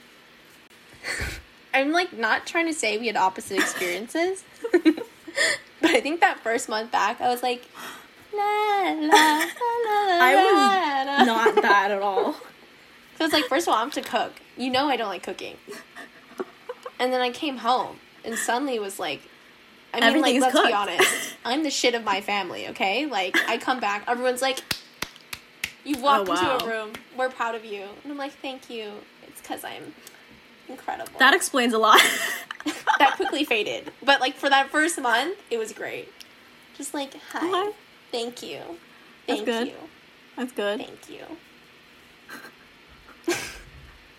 I'm 1.74 1.92
like 1.92 2.12
not 2.12 2.46
trying 2.46 2.66
to 2.66 2.74
say 2.74 2.98
we 2.98 3.08
had 3.08 3.16
opposite 3.16 3.60
experiences, 3.60 4.44
but 4.74 5.92
I 5.92 6.02
think 6.02 6.20
that 6.20 6.40
first 6.40 6.68
month 6.68 6.92
back, 6.92 7.22
I 7.22 7.30
was 7.30 7.44
like, 7.44 7.66
la 8.34 8.40
la 8.40 9.08
la. 9.08 9.46
I 10.22 11.16
was 11.18 11.28
not 11.28 11.56
that 11.62 11.92
at 11.92 12.02
all. 12.02 12.36
So 13.20 13.26
it's 13.26 13.34
like, 13.34 13.46
first 13.46 13.68
of 13.68 13.74
all, 13.74 13.80
I'm 13.84 13.92
to 13.92 14.02
cook. 14.02 14.32
You 14.58 14.72
know 14.72 14.88
I 14.88 14.96
don't 14.96 15.10
like 15.10 15.24
cooking. 15.24 15.58
And 17.00 17.12
then 17.14 17.20
I 17.20 17.32
came 17.32 17.58
home, 17.58 17.98
and 18.24 18.36
suddenly 18.36 18.76
it 18.76 18.82
was 18.82 18.98
like, 18.98 19.22
I 19.94 20.00
mean, 20.14 20.22
like, 20.22 20.40
let's 20.40 20.60
be 20.68 20.72
honest. 20.74 21.36
I'm 21.46 21.64
the 21.64 21.70
shit 21.70 21.96
of 21.96 22.04
my 22.06 22.22
family, 22.22 22.70
okay? 22.70 23.06
Like, 23.08 23.38
I 23.48 23.58
come 23.58 23.80
back, 23.82 24.06
everyone's 24.08 24.42
like, 24.42 24.60
you 25.84 25.96
oh, 25.98 26.02
walked 26.02 26.30
Oh, 26.30 26.34
wow. 26.34 26.54
into 26.56 26.66
a 26.66 26.68
room, 26.68 26.94
we're 27.18 27.30
proud 27.30 27.56
of 27.56 27.66
you. 27.66 27.84
And 28.04 28.12
I'm 28.12 28.18
like, 28.18 28.32
thank 28.34 28.70
you. 28.70 28.92
It's 29.28 29.42
because 29.42 29.66
I'm 29.66 29.94
incredible. 30.70 31.12
That 31.20 31.34
explains 31.34 31.74
a 31.74 31.78
lot. 31.78 32.00
that 33.00 33.14
quickly 33.18 33.44
faded. 33.44 33.92
But 34.04 34.22
like 34.22 34.36
for 34.36 34.50
that 34.50 34.70
first 34.70 35.00
month, 35.02 35.38
it 35.52 35.58
was 35.58 35.74
great. 35.74 36.10
Just 36.78 36.94
like, 36.94 37.14
hi, 37.32 37.72
thank 38.12 38.42
you, 38.44 38.60
That's 39.28 39.42
thank 39.42 39.46
good. 39.46 39.68
you, 39.68 39.74
That's 40.38 40.52
good. 40.54 40.80
thank 40.80 41.10
you. 41.10 41.26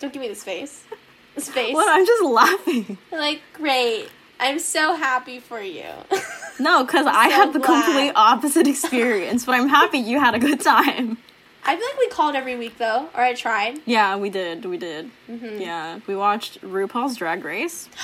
Don't 0.01 0.11
give 0.11 0.21
me 0.21 0.27
this 0.27 0.43
face. 0.43 0.83
This 1.33 1.47
face. 1.47 1.73
What? 1.73 1.87
I'm 1.89 2.05
just 2.05 2.23
laughing. 2.25 2.97
like, 3.09 3.39
great. 3.53 4.09
I'm 4.37 4.59
so 4.59 4.95
happy 4.95 5.39
for 5.39 5.61
you. 5.61 5.85
No, 6.59 6.83
because 6.83 7.07
I 7.07 7.29
so 7.29 7.35
had 7.35 7.53
the 7.53 7.59
glad. 7.59 7.85
complete 7.85 8.11
opposite 8.15 8.67
experience, 8.67 9.45
but 9.45 9.53
I'm 9.55 9.69
happy 9.69 9.97
you 9.97 10.19
had 10.19 10.35
a 10.35 10.39
good 10.39 10.59
time. 10.61 11.17
I 11.63 11.75
feel 11.75 11.85
like 11.87 11.97
we 11.97 12.07
called 12.09 12.35
every 12.35 12.55
week 12.57 12.77
though, 12.77 13.07
or 13.15 13.21
I 13.21 13.33
tried. 13.33 13.79
Yeah, 13.85 14.17
we 14.17 14.29
did. 14.29 14.65
We 14.65 14.77
did. 14.77 15.09
Mm-hmm. 15.29 15.59
Yeah, 15.61 15.99
we 16.05 16.15
watched 16.15 16.59
RuPaul's 16.61 17.15
Drag 17.15 17.43
Race. 17.45 17.87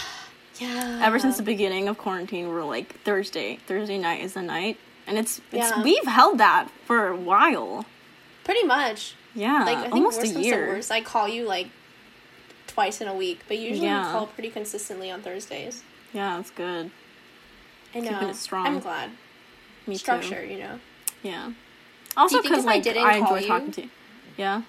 Yeah. 0.60 1.02
Ever 1.04 1.20
since 1.20 1.38
the 1.38 1.44
beginning 1.44 1.88
of 1.88 1.98
quarantine, 2.00 2.48
we're 2.48 2.64
like 2.64 3.02
Thursday. 3.04 3.60
Thursday 3.68 3.98
night 4.00 4.22
is 4.22 4.34
the 4.34 4.42
night, 4.42 4.80
and 5.06 5.18
it's, 5.20 5.38
it's 5.52 5.70
Yeah. 5.70 5.84
we've 5.84 6.06
held 6.08 6.40
that 6.40 6.70
for 6.86 7.10
a 7.10 7.16
while. 7.16 7.86
Pretty 8.44 8.64
much. 8.64 9.14
Yeah, 9.36 9.64
Like 9.66 9.78
I 9.78 9.82
think 9.84 9.94
almost 9.94 10.18
worse 10.20 10.36
a 10.36 10.42
year. 10.42 10.82
I 10.90 11.02
call 11.02 11.28
you 11.28 11.46
like 11.46 11.68
twice 12.78 13.02
in 13.02 13.08
a 13.08 13.13
week, 13.16 13.40
but 13.48 13.58
usually 13.58 13.88
Yeah. 13.88 14.06
we 14.06 14.12
call 14.12 14.28
pretty 14.28 14.52
consistently 14.52 15.10
on 15.10 15.24
Thursdays. 15.24 15.82
Yeah, 16.13 16.36
that's 16.38 16.52
good. 16.52 16.92
I 17.96 18.00
know. 18.02 18.10
Keeping 18.12 18.30
it 18.30 18.36
strong. 18.36 18.68
I'm 18.68 18.78
glad. 18.80 19.10
Me 19.88 19.98
Structure, 19.98 20.46
too. 20.46 20.54
you 20.54 20.60
know. 20.60 20.80
Yeah. 21.24 21.54
Also, 22.16 22.40
because 22.44 22.60
if 22.60 22.66
I 22.70 22.74
like 22.76 22.84
didn't 22.84 23.04
I 23.04 23.20
call 23.20 23.34
enjoy 23.34 23.42
you- 23.42 23.48
talking 23.48 23.72
to 23.72 23.82
you. 23.82 23.90
Yeah. 24.38 24.62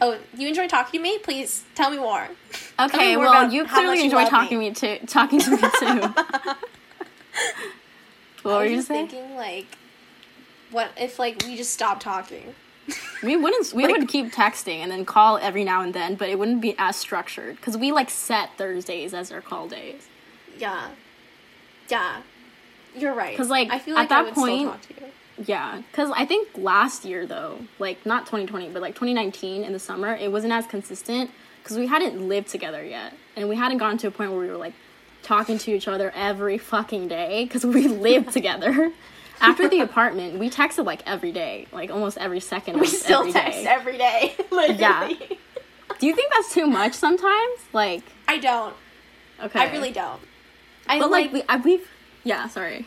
Oh, 0.00 0.16
you 0.34 0.48
enjoy 0.48 0.68
talking 0.68 1.00
to 1.00 1.02
me? 1.02 1.18
Please 1.18 1.64
tell 1.74 1.90
me 1.90 1.98
more. 1.98 2.28
Tell 2.78 2.88
me 2.88 2.94
Okay. 2.94 3.16
more 3.16 3.26
Well, 3.26 3.52
you 3.52 3.66
clearly 3.66 3.98
you 3.98 4.04
enjoy 4.04 4.22
love 4.22 4.30
talking 4.30 4.58
me. 4.58 4.70
me 4.70 4.74
to 4.76 5.04
talking 5.06 5.38
to 5.40 5.50
me 5.50 5.58
too. 5.58 6.00
what 8.42 8.54
I 8.54 8.56
were 8.56 8.64
you 8.64 8.80
thinking 8.80 9.36
like, 9.36 9.66
what 10.70 10.92
if 10.96 11.18
like 11.18 11.42
we 11.44 11.58
just 11.58 11.74
stopped 11.74 12.00
talking? 12.00 12.54
We 13.22 13.36
wouldn't. 13.36 13.72
We 13.72 13.84
Like- 13.86 13.96
would 13.98 14.08
keep 14.08 14.32
texting 14.32 14.78
and 14.78 14.90
then 14.90 15.04
call 15.04 15.38
every 15.38 15.64
now 15.64 15.82
and 15.82 15.92
then, 15.94 16.14
but 16.14 16.28
it 16.28 16.38
wouldn't 16.38 16.60
be 16.60 16.74
as 16.78 16.96
structured 16.96 17.56
because 17.56 17.76
we 17.76 17.92
like 17.92 18.10
set 18.10 18.50
Thursdays 18.56 19.12
as 19.14 19.30
our 19.32 19.40
call 19.40 19.68
days. 19.68 20.08
Yeah. 20.58 20.88
Yeah. 21.88 22.22
You're 22.96 23.14
right. 23.14 23.32
Because 23.32 23.50
like, 23.50 23.70
I 23.70 23.78
feel 23.78 23.94
at 23.96 24.00
like 24.02 24.12
I 24.12 24.14
that 24.16 24.24
would 24.26 24.34
point- 24.34 24.58
still 24.60 24.70
talk 24.70 24.82
to 24.82 24.94
you. 25.06 25.12
Yeah, 25.46 25.80
because 25.90 26.10
I 26.14 26.26
think 26.26 26.48
last 26.54 27.04
year 27.06 27.24
though, 27.24 27.60
like 27.78 28.04
not 28.04 28.26
2020, 28.26 28.68
but 28.70 28.82
like 28.82 28.94
2019 28.94 29.64
in 29.64 29.72
the 29.72 29.78
summer, 29.78 30.14
it 30.14 30.30
wasn't 30.30 30.52
as 30.52 30.66
consistent 30.66 31.30
because 31.62 31.78
we 31.78 31.86
hadn't 31.86 32.28
lived 32.28 32.48
together 32.48 32.84
yet, 32.84 33.14
and 33.36 33.48
we 33.48 33.56
hadn't 33.56 33.78
gotten 33.78 33.96
to 33.98 34.06
a 34.08 34.10
point 34.10 34.32
where 34.32 34.40
we 34.40 34.48
were 34.48 34.58
like 34.58 34.74
talking 35.22 35.56
to 35.56 35.72
each 35.72 35.88
other 35.88 36.12
every 36.14 36.58
fucking 36.58 37.08
day 37.08 37.44
because 37.44 37.64
we 37.64 37.88
lived 38.08 38.32
together. 38.32 38.92
After 39.40 39.68
the 39.68 39.80
apartment, 39.80 40.38
we 40.38 40.50
texted 40.50 40.84
like 40.84 41.02
every 41.06 41.32
day, 41.32 41.66
like 41.72 41.90
almost 41.90 42.18
every 42.18 42.40
second. 42.40 42.78
We 42.80 42.86
still 42.86 43.20
every 43.20 43.32
text 43.32 43.58
day. 43.58 43.66
every 43.66 43.98
day. 43.98 44.34
Literally. 44.50 44.78
Yeah. 44.80 45.36
Do 45.98 46.06
you 46.06 46.14
think 46.14 46.32
that's 46.32 46.52
too 46.54 46.66
much 46.66 46.94
sometimes? 46.94 47.58
Like, 47.72 48.02
I 48.28 48.38
don't. 48.38 48.74
okay, 49.42 49.60
I 49.60 49.72
really 49.72 49.92
don't. 49.92 50.20
I 50.86 50.98
But 50.98 51.10
like, 51.10 51.24
like. 51.26 51.32
we, 51.32 51.42
I, 51.48 51.56
we've, 51.58 51.88
yeah, 52.24 52.48
sorry. 52.48 52.86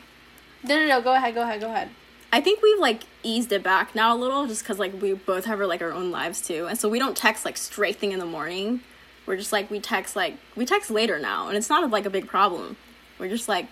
no, 0.63 0.75
no, 0.75 0.87
no. 0.87 1.01
Go 1.01 1.13
ahead. 1.13 1.33
Go 1.35 1.41
ahead. 1.41 1.59
Go 1.61 1.67
ahead. 1.67 1.89
I 2.31 2.41
think 2.41 2.61
we've 2.63 2.79
like 2.79 3.03
eased 3.21 3.51
it 3.51 3.61
back 3.61 3.93
now 3.93 4.15
a 4.15 4.17
little, 4.17 4.47
just 4.47 4.63
because 4.63 4.79
like 4.79 4.99
we 5.01 5.13
both 5.13 5.45
have 5.45 5.59
our 5.59 5.67
like 5.67 5.81
our 5.83 5.91
own 5.91 6.09
lives 6.11 6.41
too, 6.41 6.65
and 6.67 6.79
so 6.79 6.89
we 6.89 6.97
don't 6.97 7.15
text 7.15 7.45
like 7.45 7.57
straight 7.57 7.97
thing 7.97 8.11
in 8.11 8.19
the 8.19 8.25
morning. 8.25 8.81
We're 9.27 9.37
just 9.37 9.51
like 9.53 9.69
we 9.69 9.79
text 9.79 10.15
like 10.15 10.37
we 10.55 10.65
text 10.65 10.89
later 10.89 11.19
now, 11.19 11.47
and 11.47 11.55
it's 11.57 11.69
not 11.69 11.87
like 11.91 12.05
a 12.05 12.09
big 12.09 12.27
problem. 12.27 12.75
We're 13.19 13.29
just 13.29 13.47
like, 13.47 13.67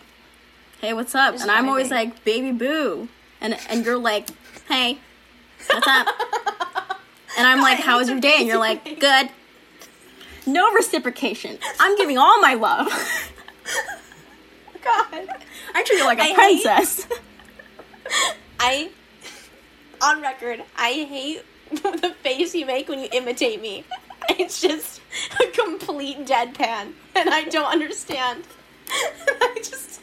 hey, 0.81 0.93
what's 0.93 1.15
up? 1.15 1.33
Just 1.35 1.43
and 1.43 1.51
I'm 1.51 1.69
always 1.69 1.91
like, 1.91 2.23
baby 2.25 2.51
boo, 2.51 3.07
and 3.39 3.57
and 3.69 3.85
you're 3.85 3.97
like, 3.97 4.29
hey, 4.67 4.99
what's 5.67 5.87
up? 5.87 6.07
And 7.37 7.47
I'm 7.47 7.61
like, 7.61 7.77
God, 7.77 7.83
I 7.83 7.87
how 7.87 7.97
was 7.99 8.09
your 8.09 8.19
day? 8.19 8.35
And 8.39 8.45
you're 8.47 8.59
like, 8.59 8.99
good. 8.99 9.29
No 10.45 10.73
reciprocation. 10.73 11.57
I'm 11.79 11.95
giving 11.95 12.17
all 12.17 12.41
my 12.41 12.55
love. 12.55 12.87
God. 14.83 15.29
I 15.73 15.83
treat 15.83 15.97
you 15.99 16.05
like 16.05 16.19
a 16.19 16.23
I 16.23 16.25
hate- 16.25 16.35
princess. 16.63 17.07
I, 18.59 18.89
on 20.01 20.21
record, 20.21 20.61
I 20.77 20.91
hate 20.91 21.43
the 21.71 22.13
face 22.21 22.53
you 22.53 22.65
make 22.65 22.89
when 22.89 22.99
you 22.99 23.07
imitate 23.13 23.61
me. 23.61 23.85
It's 24.31 24.59
just 24.61 24.99
a 25.39 25.47
complete 25.47 26.25
deadpan, 26.25 26.91
and 27.15 27.29
I 27.29 27.45
don't 27.45 27.71
understand. 27.71 28.43
I 28.91 29.55
just. 29.63 30.01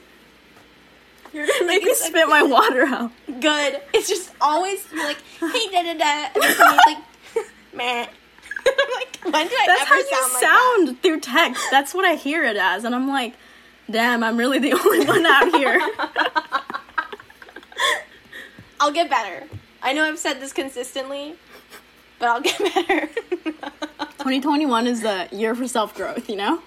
You're 1.32 1.46
gonna 1.46 1.66
make 1.66 1.82
me 1.82 1.90
like- 1.90 1.98
spit 1.98 2.28
my 2.28 2.42
water 2.42 2.84
out. 2.86 3.10
good. 3.40 3.80
It's 3.92 4.08
just 4.08 4.32
always 4.40 4.84
like, 4.92 5.18
hey 5.40 5.68
da 5.70 5.82
da 5.82 5.94
da, 5.98 6.28
and 6.34 6.42
then 6.42 6.76
like, 6.86 6.98
meh. 7.74 8.06
I'm 8.66 8.74
like, 8.94 9.34
when 9.34 9.46
did 9.48 9.58
I 9.60 9.64
That's 9.66 9.80
ever 9.82 9.88
how 9.88 9.96
you 9.96 10.04
sound 10.10 10.32
like 10.32 10.42
that? 10.42 10.74
sound 10.76 11.02
through 11.02 11.20
text. 11.20 11.64
That's 11.70 11.94
what 11.94 12.04
I 12.04 12.14
hear 12.16 12.44
it 12.44 12.56
as, 12.56 12.84
and 12.84 12.94
I'm 12.94 13.08
like, 13.08 13.34
damn, 13.90 14.22
I'm 14.22 14.36
really 14.36 14.58
the 14.58 14.72
only 14.84 15.04
one 15.06 15.24
out 15.26 15.54
here. 15.54 15.80
I'll 18.80 18.92
get 18.92 19.10
better. 19.10 19.46
I 19.82 19.92
know 19.92 20.04
I've 20.04 20.18
said 20.18 20.40
this 20.40 20.52
consistently, 20.52 21.34
but 22.18 22.28
I'll 22.28 22.40
get 22.40 22.58
better. 22.58 23.06
2021 24.18 24.86
is 24.86 25.02
the 25.02 25.28
year 25.32 25.54
for 25.54 25.66
self 25.66 25.94
growth, 25.94 26.28
you 26.28 26.36
know? 26.36 26.60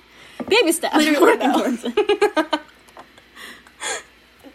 Baby 0.48 0.72
steps. 0.72 0.96
Literally, 0.96 1.22
Working 1.22 1.52
though. 1.52 1.60
towards 1.60 1.84
it. 1.86 2.60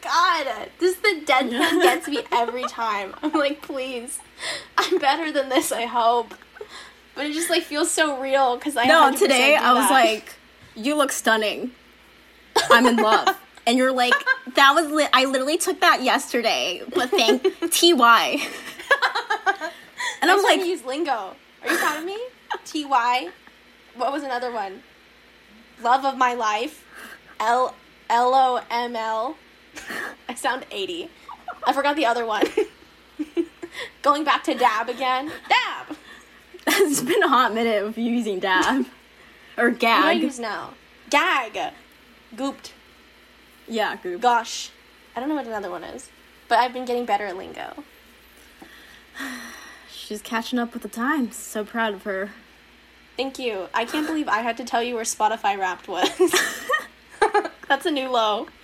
God, 0.07 0.69
this 0.79 0.97
the 0.97 1.23
deadpan 1.25 1.83
gets 1.83 2.07
me 2.09 2.21
every 2.33 2.65
time. 2.65 3.15
I'm 3.23 3.33
like, 3.33 3.61
please, 3.63 4.19
I'm 4.79 4.99
better 4.99 5.33
than 5.33 5.49
this. 5.49 5.73
I 5.73 5.85
hope, 5.87 6.35
but 7.15 7.27
it 7.27 7.33
just 7.33 7.51
like 7.51 7.63
feels 7.65 7.91
so 7.91 8.21
real 8.21 8.57
because 8.57 8.77
I 8.77 8.87
No, 8.87 9.11
today 9.15 9.57
I 9.57 9.73
was 9.73 9.89
that. 9.89 9.91
like, 9.93 10.35
you 10.77 10.95
look 10.97 11.11
stunning. 11.13 11.73
I'm 12.71 12.87
in 12.87 12.97
love. 12.97 13.37
And 13.69 13.77
you're 13.77 13.91
like, 13.91 14.15
that 14.55 14.77
was 14.77 14.87
li- 14.93 15.09
I 15.13 15.25
literally 15.25 15.59
took 15.59 15.81
that 15.81 16.01
yesterday, 16.01 16.83
but 16.95 17.11
thank 17.11 17.43
TY. 17.73 18.39
And 20.23 20.31
I'm 20.31 20.39
I'm 20.39 20.43
like, 20.45 20.65
use 20.65 20.85
lingo. 20.85 21.11
Are 21.65 21.69
you 21.69 21.77
proud 21.77 21.99
of 21.99 22.05
me? 22.05 22.17
T 22.65 22.85
Y. 22.85 23.29
What 23.97 24.13
was 24.13 24.23
another 24.23 24.53
one? 24.53 24.85
Love 25.83 26.05
of 26.05 26.17
my 26.17 26.35
life. 26.35 26.85
L 27.41 27.75
L 28.09 28.33
O 28.35 28.61
M 28.71 28.95
L. 28.95 29.37
I 30.29 30.35
sound 30.35 30.67
eighty. 30.71 31.09
I 31.67 31.73
forgot 31.73 31.97
the 31.97 32.07
other 32.07 32.25
one. 32.27 32.45
Going 34.03 34.25
back 34.25 34.45
to 34.45 34.55
dab 34.55 34.89
again. 34.89 35.31
Dab. 35.49 35.97
it's 36.67 37.03
been 37.03 37.23
a 37.23 37.29
hot 37.29 37.53
minute 37.55 37.83
of 37.83 37.99
you 37.99 38.11
using 38.13 38.39
dab. 38.39 38.87
Or 39.59 39.71
What 39.71 39.81
do 39.81 39.87
I 39.87 40.15
gag. 40.15 40.23
use 40.23 40.39
now? 40.39 40.75
Gag. 41.11 41.73
Gooped. 42.35 42.73
yeah, 43.69 43.97
group. 43.97 44.21
Gosh. 44.23 44.71
I 45.15 45.21
don't 45.21 45.29
know 45.29 45.35
what 45.35 45.47
another 45.47 45.71
one 45.71 45.83
is. 45.85 46.11
But 46.49 46.59
I've 46.59 46.73
been 46.73 46.85
getting 46.85 47.05
better 47.07 47.27
at 47.27 47.37
lingo. 47.37 47.85
She's 49.91 50.23
catching 50.23 50.59
up 50.59 50.73
with 50.73 50.83
the 50.83 50.89
times. 50.89 51.37
So 51.37 51.65
proud 51.65 51.95
of 51.95 52.03
her. 52.05 52.31
Thank 53.17 53.39
you. 53.39 53.67
I 53.75 53.85
can't 53.87 54.07
believe 54.07 54.29
I 54.29 54.41
had 54.41 54.57
to 54.59 54.65
tell 54.65 54.83
you 54.83 54.95
where 54.95 55.05
Spotify 55.05 55.59
Wrapped 55.59 55.89
was. 55.89 56.11
That's 57.69 57.87
a 57.87 57.91
new 57.91 58.09
low. 58.09 58.47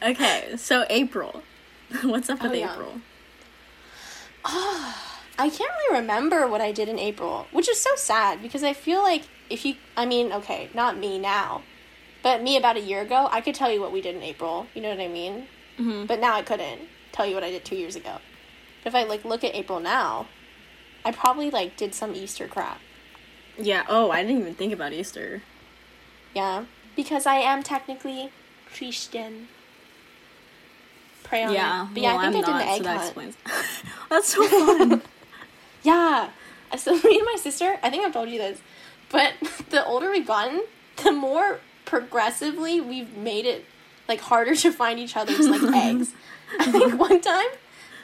Okay, 0.00 0.54
so 0.56 0.84
April. 0.90 1.42
What's 2.04 2.30
up 2.30 2.40
with 2.40 2.52
Oh, 2.52 2.54
yeah. 2.54 2.72
April? 2.72 3.00
I 4.44 5.50
can't 5.50 5.58
really 5.60 6.00
remember 6.00 6.46
what 6.46 6.60
I 6.60 6.70
did 6.70 6.88
in 6.88 7.00
April, 7.00 7.46
which 7.50 7.68
is 7.68 7.80
so 7.80 7.90
sad 7.96 8.40
because 8.40 8.62
I 8.62 8.72
feel 8.74 9.02
like 9.02 9.24
if 9.50 9.64
you, 9.64 9.74
I 9.96 10.06
mean, 10.06 10.32
okay, 10.32 10.70
not 10.72 10.96
me 10.96 11.18
now, 11.18 11.62
but 12.22 12.42
me 12.42 12.56
about 12.56 12.76
a 12.76 12.80
year 12.80 13.00
ago, 13.02 13.28
I 13.32 13.40
could 13.40 13.56
tell 13.56 13.72
you 13.72 13.80
what 13.80 13.90
we 13.92 14.00
did 14.00 14.14
in 14.14 14.22
April. 14.22 14.68
You 14.72 14.82
know 14.82 14.90
what 14.90 15.00
I 15.00 15.08
mean? 15.08 15.48
Mhm. 15.78 16.06
But 16.06 16.20
now 16.20 16.34
I 16.36 16.42
couldn't 16.42 16.82
tell 17.10 17.26
you 17.26 17.34
what 17.34 17.42
I 17.44 17.50
did 17.50 17.64
two 17.64 17.76
years 17.76 17.96
ago. 17.96 18.18
But 18.84 18.90
if 18.90 18.94
I 18.94 19.02
like 19.02 19.24
look 19.24 19.42
at 19.42 19.54
April 19.56 19.80
now, 19.80 20.26
I 21.04 21.10
probably 21.10 21.50
like 21.50 21.76
did 21.76 21.92
some 21.94 22.14
Easter 22.14 22.46
crap. 22.46 22.80
Yeah, 23.56 23.84
oh, 23.88 24.10
I 24.12 24.22
didn't 24.22 24.40
even 24.42 24.54
think 24.54 24.72
about 24.72 24.92
Easter. 24.92 25.42
Yeah, 26.34 26.66
because 26.98 27.26
I 27.26 27.36
am 27.36 27.62
technically 27.62 28.32
Christian. 28.74 29.46
Pray 31.22 31.44
on 31.44 31.52
Yeah, 31.54 31.84
it. 31.84 31.94
But 31.94 32.02
yeah, 32.02 32.16
well, 32.16 32.26
I 32.26 32.32
think 32.32 32.48
I'm 32.48 32.54
I 32.54 32.58
not, 32.58 32.60
did 32.60 32.68
an 32.68 32.74
egg 32.74 32.78
so 32.78 32.82
that 32.82 33.14
hunt. 33.14 33.36
That's 34.10 34.28
so 34.34 34.46
fun. 34.48 35.02
Yeah. 35.84 36.30
So 36.76 36.92
me 37.04 37.18
and 37.18 37.24
my 37.24 37.36
sister, 37.38 37.78
I 37.84 37.88
think 37.88 38.04
I've 38.04 38.12
told 38.12 38.28
you 38.28 38.38
this, 38.38 38.60
but 39.10 39.34
the 39.70 39.86
older 39.86 40.10
we've 40.10 40.26
gotten, 40.26 40.64
the 41.04 41.12
more 41.12 41.60
progressively 41.84 42.80
we've 42.80 43.16
made 43.16 43.46
it 43.46 43.64
like 44.08 44.20
harder 44.20 44.56
to 44.56 44.72
find 44.72 44.98
each 44.98 45.16
other's 45.16 45.48
like 45.48 45.62
eggs. 45.72 46.12
I 46.58 46.72
think 46.72 46.98
one 46.98 47.20
time, 47.20 47.46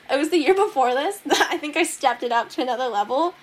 it 0.08 0.16
was 0.16 0.30
the 0.30 0.38
year 0.38 0.54
before 0.54 0.94
this, 0.94 1.18
that 1.26 1.48
I 1.50 1.58
think 1.58 1.76
I 1.76 1.82
stepped 1.82 2.22
it 2.22 2.30
up 2.30 2.48
to 2.50 2.62
another 2.62 2.86
level. 2.86 3.34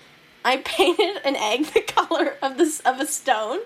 I 0.44 0.56
painted 0.58 1.18
an 1.24 1.36
egg 1.36 1.66
the 1.66 1.80
color 1.86 2.34
of 2.42 2.56
this 2.58 2.80
of 2.80 3.00
a 3.00 3.06
stone, 3.06 3.60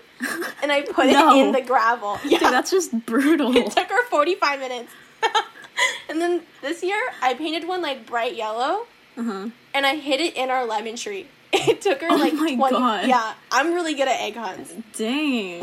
and 0.61 0.71
I 0.71 0.81
put 0.83 1.07
No. 1.07 1.35
it 1.35 1.45
in 1.45 1.51
the 1.51 1.61
gravel. 1.61 2.19
Yeah, 2.25 2.39
Dude, 2.39 2.53
that's 2.53 2.71
just 2.71 3.05
brutal. 3.05 3.55
it 3.55 3.71
took 3.71 3.89
her 3.89 4.05
forty 4.07 4.35
five 4.35 4.59
minutes. 4.59 4.91
and 6.09 6.21
then 6.21 6.41
this 6.61 6.83
year, 6.83 6.99
I 7.21 7.33
painted 7.33 7.67
one 7.67 7.81
like 7.81 8.05
bright 8.05 8.35
yellow, 8.35 8.85
Uh-huh. 9.17 9.49
and 9.73 9.85
I 9.85 9.95
hid 9.95 10.21
it 10.21 10.35
in 10.35 10.49
our 10.51 10.65
lemon 10.65 10.95
tree. 10.95 11.27
It 11.53 11.81
took 11.81 12.01
her 12.01 12.07
Oh 12.11 12.15
like 12.15 12.33
my 12.33 12.53
20 12.55 12.71
God. 12.71 13.07
Yeah, 13.07 13.33
I'm 13.51 13.73
really 13.73 13.93
good 13.95 14.07
at 14.07 14.19
egg 14.21 14.35
hunts. 14.35 14.73
Dang. 14.97 15.61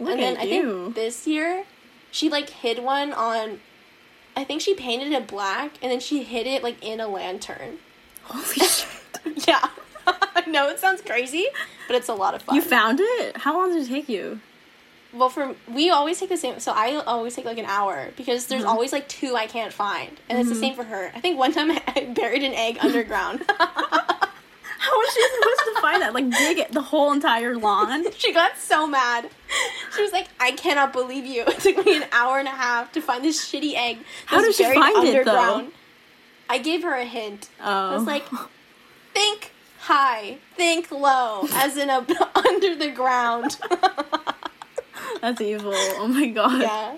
Look 0.00 0.10
and 0.12 0.20
then 0.20 0.36
I 0.36 0.42
you. 0.42 0.82
think 0.84 0.94
this 0.96 1.26
year 1.26 1.64
she 2.10 2.28
like 2.28 2.50
hid 2.50 2.78
one 2.80 3.12
on 3.12 3.60
I 4.36 4.44
think 4.44 4.60
she 4.60 4.74
painted 4.74 5.12
it 5.12 5.26
black 5.26 5.72
and 5.82 5.90
then 5.90 6.00
she 6.00 6.22
hid 6.24 6.46
it 6.46 6.62
like 6.62 6.84
in 6.84 7.00
a 7.00 7.08
lantern. 7.08 7.78
Holy 8.24 8.44
shit. 8.66 8.86
Know 10.58 10.68
it 10.70 10.80
sounds 10.80 11.02
crazy, 11.02 11.46
but 11.86 11.94
it's 11.96 12.08
a 12.08 12.14
lot 12.14 12.34
of 12.34 12.42
fun. 12.42 12.56
You 12.56 12.62
found 12.62 12.98
it? 13.00 13.36
How 13.36 13.56
long 13.56 13.72
did 13.72 13.84
it 13.84 13.88
take 13.88 14.08
you? 14.08 14.40
well, 15.12 15.30
for 15.30 15.54
we 15.72 15.88
always 15.88 16.18
take 16.20 16.28
the 16.28 16.36
same. 16.36 16.58
So 16.60 16.72
I 16.74 16.96
always 17.06 17.34
take 17.36 17.44
like 17.44 17.58
an 17.58 17.64
hour 17.64 18.08
because 18.16 18.46
there's 18.46 18.62
Mm-hmm. 18.62 18.70
always 18.70 18.92
like 18.92 19.08
two 19.08 19.36
I 19.36 19.46
can't 19.46 19.72
find, 19.72 20.20
and 20.28 20.38
it's 20.38 20.48
the 20.48 20.54
same 20.56 20.74
for 20.74 20.82
her. 20.84 21.12
I 21.14 21.20
think 21.20 21.38
one 21.38 21.52
time 21.52 21.70
I 21.70 22.12
buried 22.14 22.42
an 22.42 22.54
egg 22.54 22.78
underground. 22.80 23.44
How 24.80 24.96
was 24.96 25.12
she 25.14 25.22
supposed 25.22 25.76
to 25.76 25.80
find 25.80 26.02
that? 26.02 26.12
Like 26.14 26.28
dig 26.30 26.58
it 26.58 26.72
the 26.72 26.82
whole 26.82 27.12
entire 27.12 27.56
lawn? 27.56 28.10
she 28.16 28.32
got 28.32 28.56
so 28.58 28.86
mad. 28.86 29.30
She 29.94 30.02
was 30.02 30.12
like, 30.12 30.28
"I 30.40 30.50
cannot 30.52 30.92
believe 30.92 31.24
you! 31.24 31.44
It 31.46 31.60
took 31.60 31.84
me 31.86 31.96
an 31.96 32.04
hour 32.12 32.38
and 32.38 32.48
a 32.48 32.52
half 32.52 32.92
to 32.92 33.00
find 33.00 33.24
this 33.24 33.38
shitty 33.50 33.74
egg 33.76 33.98
How 34.26 34.40
did 34.40 34.54
she 34.54 34.64
find 34.64 35.06
it, 35.08 35.24
though? 35.24 35.68
I 36.50 36.58
gave 36.58 36.82
her 36.82 36.94
a 36.94 37.04
hint. 37.04 37.48
Oh. 37.60 37.64
I 37.92 37.94
was 37.94 38.04
like, 38.04 38.24
"Think 39.14 39.52
high, 39.88 40.38
think 40.56 40.90
low, 40.90 41.46
as 41.52 41.76
in 41.76 41.90
a 41.90 41.98
under 42.48 42.76
the 42.76 42.90
ground." 42.90 43.58
That's 45.20 45.40
evil. 45.40 45.72
Oh 45.74 46.06
my 46.08 46.26
god. 46.28 46.60
yeah. 46.62 46.96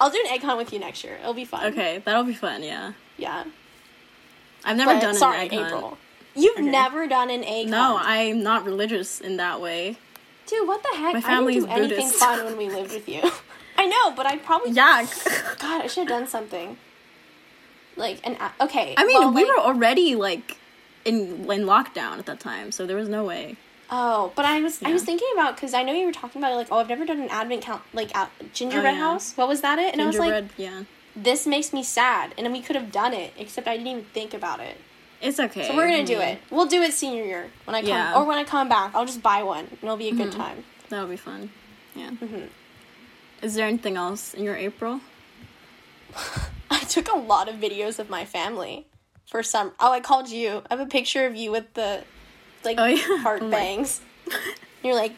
I'll 0.00 0.10
do 0.10 0.18
an 0.26 0.32
egg 0.32 0.42
hunt 0.42 0.58
with 0.58 0.72
you 0.72 0.78
next 0.78 1.04
year. 1.04 1.16
It'll 1.20 1.34
be 1.34 1.44
fun. 1.44 1.64
Okay, 1.72 2.02
that'll 2.04 2.24
be 2.24 2.34
fun, 2.34 2.62
yeah. 2.62 2.92
Yeah. 3.16 3.44
I've 4.64 4.76
never 4.76 4.94
But, 4.94 5.00
done 5.00 5.14
sorry, 5.14 5.36
an 5.36 5.42
egg 5.42 5.52
April. 5.54 5.80
hunt. 5.90 5.96
You've 6.34 6.58
Okay. 6.58 6.66
never 6.66 7.06
done 7.06 7.30
an 7.30 7.44
egg 7.44 7.68
No, 7.68 7.80
hunt. 7.96 8.02
No, 8.02 8.08
I'm 8.10 8.42
not 8.42 8.64
religious 8.64 9.20
in 9.20 9.36
that 9.36 9.60
way. 9.60 9.96
Dude, 10.46 10.66
what 10.68 10.82
the 10.82 10.88
heck? 10.98 11.12
My 11.14 11.18
I 11.20 11.22
family's 11.22 11.64
didn't 11.64 11.68
do 11.76 11.82
anything 11.84 11.96
Buddhist. 12.06 12.18
fun 12.18 12.44
when 12.44 12.56
we 12.58 12.68
lived 12.68 12.92
with 12.92 13.08
you. 13.08 13.22
I 13.78 13.86
know, 13.86 14.10
but 14.10 14.26
I 14.26 14.36
probably 14.38 14.72
Yeah. 14.72 15.06
God, 15.58 15.82
I 15.82 15.86
should 15.86 16.08
have 16.08 16.18
done 16.20 16.26
something. 16.26 16.76
Like 17.96 18.20
an 18.26 18.36
okay. 18.60 18.94
I 18.98 19.04
mean, 19.06 19.18
well, 19.18 19.32
we 19.32 19.44
like- 19.44 19.56
were 19.56 19.62
already 19.62 20.16
like 20.16 20.58
in 21.04 21.50
in 21.50 21.64
lockdown 21.64 22.18
at 22.18 22.26
that 22.26 22.40
time, 22.40 22.72
so 22.72 22.86
there 22.86 22.96
was 22.96 23.08
no 23.08 23.24
way. 23.24 23.56
Oh, 23.90 24.32
but 24.34 24.44
I 24.44 24.60
was 24.60 24.82
I 24.82 24.92
was 24.92 25.04
thinking 25.04 25.28
about 25.34 25.56
because 25.56 25.74
I 25.74 25.82
know 25.82 25.92
you 25.92 26.06
were 26.06 26.12
talking 26.12 26.40
about 26.40 26.54
like 26.56 26.68
oh 26.70 26.78
I've 26.78 26.88
never 26.88 27.04
done 27.04 27.20
an 27.20 27.28
advent 27.28 27.62
count 27.62 27.82
like 27.92 28.14
a 28.16 28.28
gingerbread 28.52 28.94
yeah. 28.94 29.00
house. 29.00 29.36
What 29.36 29.48
was 29.48 29.60
that? 29.60 29.78
It 29.78 29.92
and 29.92 30.02
I 30.02 30.06
was 30.06 30.18
like 30.18 30.46
yeah. 30.56 30.84
this 31.14 31.46
makes 31.46 31.72
me 31.72 31.82
sad, 31.82 32.34
and 32.38 32.50
we 32.52 32.60
could 32.60 32.76
have 32.76 32.90
done 32.90 33.12
it 33.12 33.32
except 33.38 33.68
I 33.68 33.76
didn't 33.76 33.88
even 33.88 34.04
think 34.04 34.34
about 34.34 34.60
it. 34.60 34.78
It's 35.20 35.38
okay. 35.38 35.68
So 35.68 35.76
we're 35.76 35.88
gonna 35.88 36.04
do 36.04 36.18
mean, 36.18 36.28
it. 36.28 36.38
We'll 36.50 36.66
do 36.66 36.82
it 36.82 36.92
senior 36.92 37.24
year 37.24 37.50
when 37.64 37.74
I 37.74 37.80
come 37.80 37.88
Yeah. 37.88 38.12
Mm-hmm. 38.12 38.22
or 38.22 38.24
when 38.24 38.38
I 38.38 38.44
come 38.44 38.68
back. 38.68 38.94
I'll 38.94 39.06
just 39.06 39.22
buy 39.22 39.42
one 39.42 39.66
and 39.66 39.78
it'll 39.82 39.96
be 39.96 40.08
a 40.08 40.14
good 40.14 40.32
time. 40.32 40.64
That'll 40.88 41.08
be 41.08 41.16
fun. 41.16 41.50
Yeah. 41.94 42.10
Mm-hmm. 42.10 42.46
Is 43.42 43.54
there 43.54 43.66
anything 43.66 43.96
else 43.96 44.34
in 44.34 44.44
your 44.44 44.56
April? 44.56 45.00
I 46.70 46.80
took 46.80 47.08
a 47.08 47.16
lot 47.16 47.48
of 47.48 47.56
videos 47.56 47.98
of 47.98 48.10
my 48.10 48.24
family 48.24 48.86
for 49.26 49.42
some. 49.42 49.72
Oh, 49.80 49.92
I 49.92 50.00
called 50.00 50.28
you. 50.28 50.62
I 50.70 50.76
have 50.76 50.80
a 50.80 50.86
picture 50.90 51.26
of 51.26 51.34
you 51.36 51.50
with 51.50 51.72
the 51.74 52.04
like 52.64 52.78
Oh, 52.78 52.84
yeah. 52.86 53.18
heart 53.18 53.42
Oh 53.42 53.50
bangs. 53.50 54.00
You're 54.82 54.94
like 54.94 55.12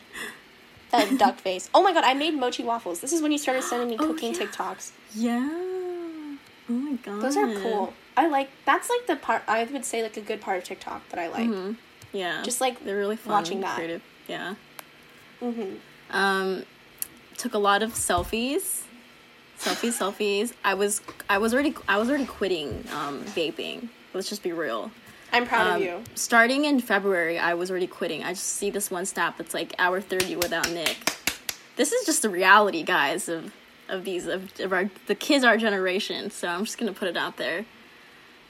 that 0.92 1.18
duck 1.18 1.38
face. 1.38 1.68
Oh 1.74 1.82
my 1.82 1.92
god, 1.92 2.04
I 2.04 2.14
made 2.14 2.34
mochi 2.34 2.62
waffles. 2.64 3.00
This 3.00 3.12
is 3.12 3.22
when 3.22 3.32
you 3.32 3.38
started 3.38 3.62
sending 3.62 3.88
me 3.88 3.96
Oh, 4.00 4.06
cooking 4.12 4.32
yeah. 4.34 4.40
TikToks. 4.40 4.90
Yeah. 5.14 6.36
Oh 6.68 6.72
my 6.72 6.92
god. 6.96 7.20
Those 7.22 7.36
are 7.36 7.52
cool. 7.60 7.92
I 8.16 8.28
like 8.28 8.48
that's 8.64 8.88
like 8.88 9.06
the 9.06 9.16
part 9.16 9.42
I 9.46 9.64
would 9.64 9.84
say 9.84 10.02
like 10.02 10.16
a 10.16 10.20
good 10.20 10.40
part 10.40 10.58
of 10.58 10.64
TikTok 10.64 11.08
that 11.10 11.18
I 11.18 11.28
like. 11.28 11.48
Mm-hmm. 11.48 11.72
Yeah. 12.12 12.42
Just, 12.42 12.62
like, 12.62 12.82
they're 12.82 12.96
really 12.96 13.16
fun. 13.16 13.32
watching 13.32 13.60
that. 13.60 13.74
Creative. 13.74 14.02
Yeah. 14.26 14.54
Mhm. 15.42 15.76
Um, 16.10 16.62
took 17.36 17.52
a 17.52 17.58
lot 17.58 17.82
of 17.82 17.92
selfies. 17.92 18.84
Selfies, 19.58 19.98
selfies. 19.98 20.52
I 20.64 20.74
was 20.74 21.00
I 21.28 21.38
was 21.38 21.54
already 21.54 21.74
I 21.88 21.98
was 21.98 22.08
already 22.08 22.26
quitting 22.26 22.84
um, 22.94 23.24
vaping. 23.24 23.88
Let's 24.14 24.28
just 24.28 24.42
be 24.42 24.52
real. 24.52 24.90
I'm 25.32 25.46
proud 25.46 25.66
Um, 25.66 25.76
of 25.76 25.82
you. 25.82 26.02
Starting 26.14 26.64
in 26.64 26.80
February, 26.80 27.38
I 27.38 27.54
was 27.54 27.70
already 27.70 27.86
quitting. 27.86 28.22
I 28.22 28.32
just 28.32 28.46
see 28.46 28.70
this 28.70 28.90
one 28.90 29.06
snap 29.06 29.38
that's 29.38 29.54
like 29.54 29.74
hour 29.78 30.00
thirty 30.00 30.36
without 30.36 30.70
nic. 30.70 30.96
This 31.76 31.92
is 31.92 32.06
just 32.06 32.22
the 32.22 32.30
reality, 32.30 32.82
guys, 32.82 33.28
of 33.28 33.52
of 33.88 34.04
these 34.04 34.26
of, 34.26 34.58
of 34.60 34.72
our 34.72 34.90
the 35.06 35.14
kids 35.14 35.44
our 35.44 35.56
generation. 35.56 36.30
So 36.30 36.48
I'm 36.48 36.64
just 36.64 36.78
gonna 36.78 36.92
put 36.92 37.08
it 37.08 37.16
out 37.16 37.36
there. 37.38 37.64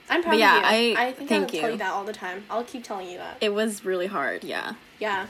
I'm 0.09 0.23
proud 0.23 0.39
yeah, 0.39 0.57
of 0.59 0.63
you. 0.63 0.97
I- 0.97 1.07
I 1.07 1.13
think 1.13 1.29
thank 1.29 1.51
tell 1.51 1.63
you. 1.63 1.73
you 1.73 1.79
that 1.79 1.91
all 1.93 2.05
the 2.05 2.13
time. 2.13 2.45
I'll 2.51 2.63
keep 2.65 2.85
telling 2.85 3.09
you 3.09 3.19
that. 3.19 3.39
It 3.41 3.53
was 3.53 3.85
really 3.85 4.07
hard, 4.07 4.45
yeah. 4.45 4.75
Yeah. 5.01 5.27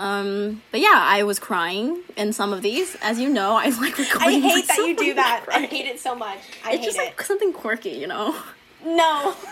Um, 0.00 0.62
but 0.72 0.80
yeah, 0.80 0.94
I 0.94 1.22
was 1.24 1.38
crying 1.38 2.02
in 2.16 2.32
some 2.32 2.54
of 2.54 2.62
these. 2.62 2.96
As 3.02 3.20
you 3.20 3.28
know, 3.28 3.54
I 3.54 3.68
like 3.84 3.98
recording. 3.98 4.42
I 4.42 4.48
hate 4.48 4.66
that 4.68 4.78
you 4.78 4.96
do 4.96 5.14
that. 5.14 5.44
I 5.52 5.60
hate 5.66 5.86
it 5.86 6.00
so 6.00 6.14
much. 6.14 6.38
I 6.64 6.72
It's 6.72 6.84
just 6.86 6.96
it. 6.98 7.02
like 7.04 7.20
something 7.22 7.52
quirky, 7.52 7.90
you 7.90 8.06
know. 8.06 8.34
no. 8.84 9.34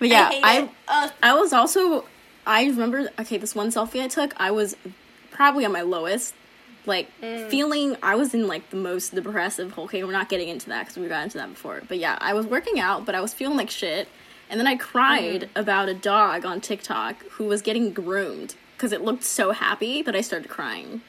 But 0.00 0.08
yeah, 0.08 0.28
I 0.32 0.68
I. 0.88 1.10
I 1.22 1.34
was 1.34 1.52
also 1.54 2.04
I 2.46 2.64
remember 2.66 3.08
okay, 3.20 3.38
this 3.38 3.54
one 3.54 3.68
selfie 3.70 4.02
I 4.02 4.08
took, 4.08 4.34
I 4.36 4.50
was 4.50 4.76
probably 5.30 5.64
on 5.64 5.72
my 5.72 5.80
lowest. 5.82 6.34
Like 6.84 7.08
Mm. 7.22 7.48
feeling 7.48 7.96
I 8.02 8.14
was 8.16 8.34
in 8.34 8.46
like 8.46 8.68
the 8.68 8.76
most 8.76 9.14
depressive 9.14 9.78
okay, 9.78 10.04
we're 10.04 10.12
not 10.12 10.28
getting 10.28 10.48
into 10.50 10.68
that 10.68 10.86
cuz 10.88 10.98
we 10.98 11.08
got 11.08 11.22
into 11.22 11.38
that 11.38 11.48
before. 11.48 11.80
But 11.88 11.96
yeah, 11.98 12.18
I 12.20 12.34
was 12.34 12.44
working 12.44 12.78
out, 12.78 13.06
but 13.06 13.14
I 13.14 13.20
was 13.22 13.32
feeling 13.32 13.56
like 13.56 13.70
shit. 13.70 14.06
And 14.50 14.60
then 14.60 14.66
I 14.66 14.76
cried 14.76 15.42
Mm. 15.42 15.60
about 15.62 15.88
a 15.88 15.94
dog 15.94 16.44
on 16.44 16.60
TikTok 16.60 17.14
who 17.38 17.44
was 17.44 17.62
getting 17.62 17.92
groomed 17.92 18.54
cuz 18.84 18.92
it 18.92 19.00
looked 19.00 19.24
so 19.24 19.52
happy 19.52 20.02
that 20.02 20.14
I 20.14 20.20
started 20.20 20.50
crying. 20.50 21.00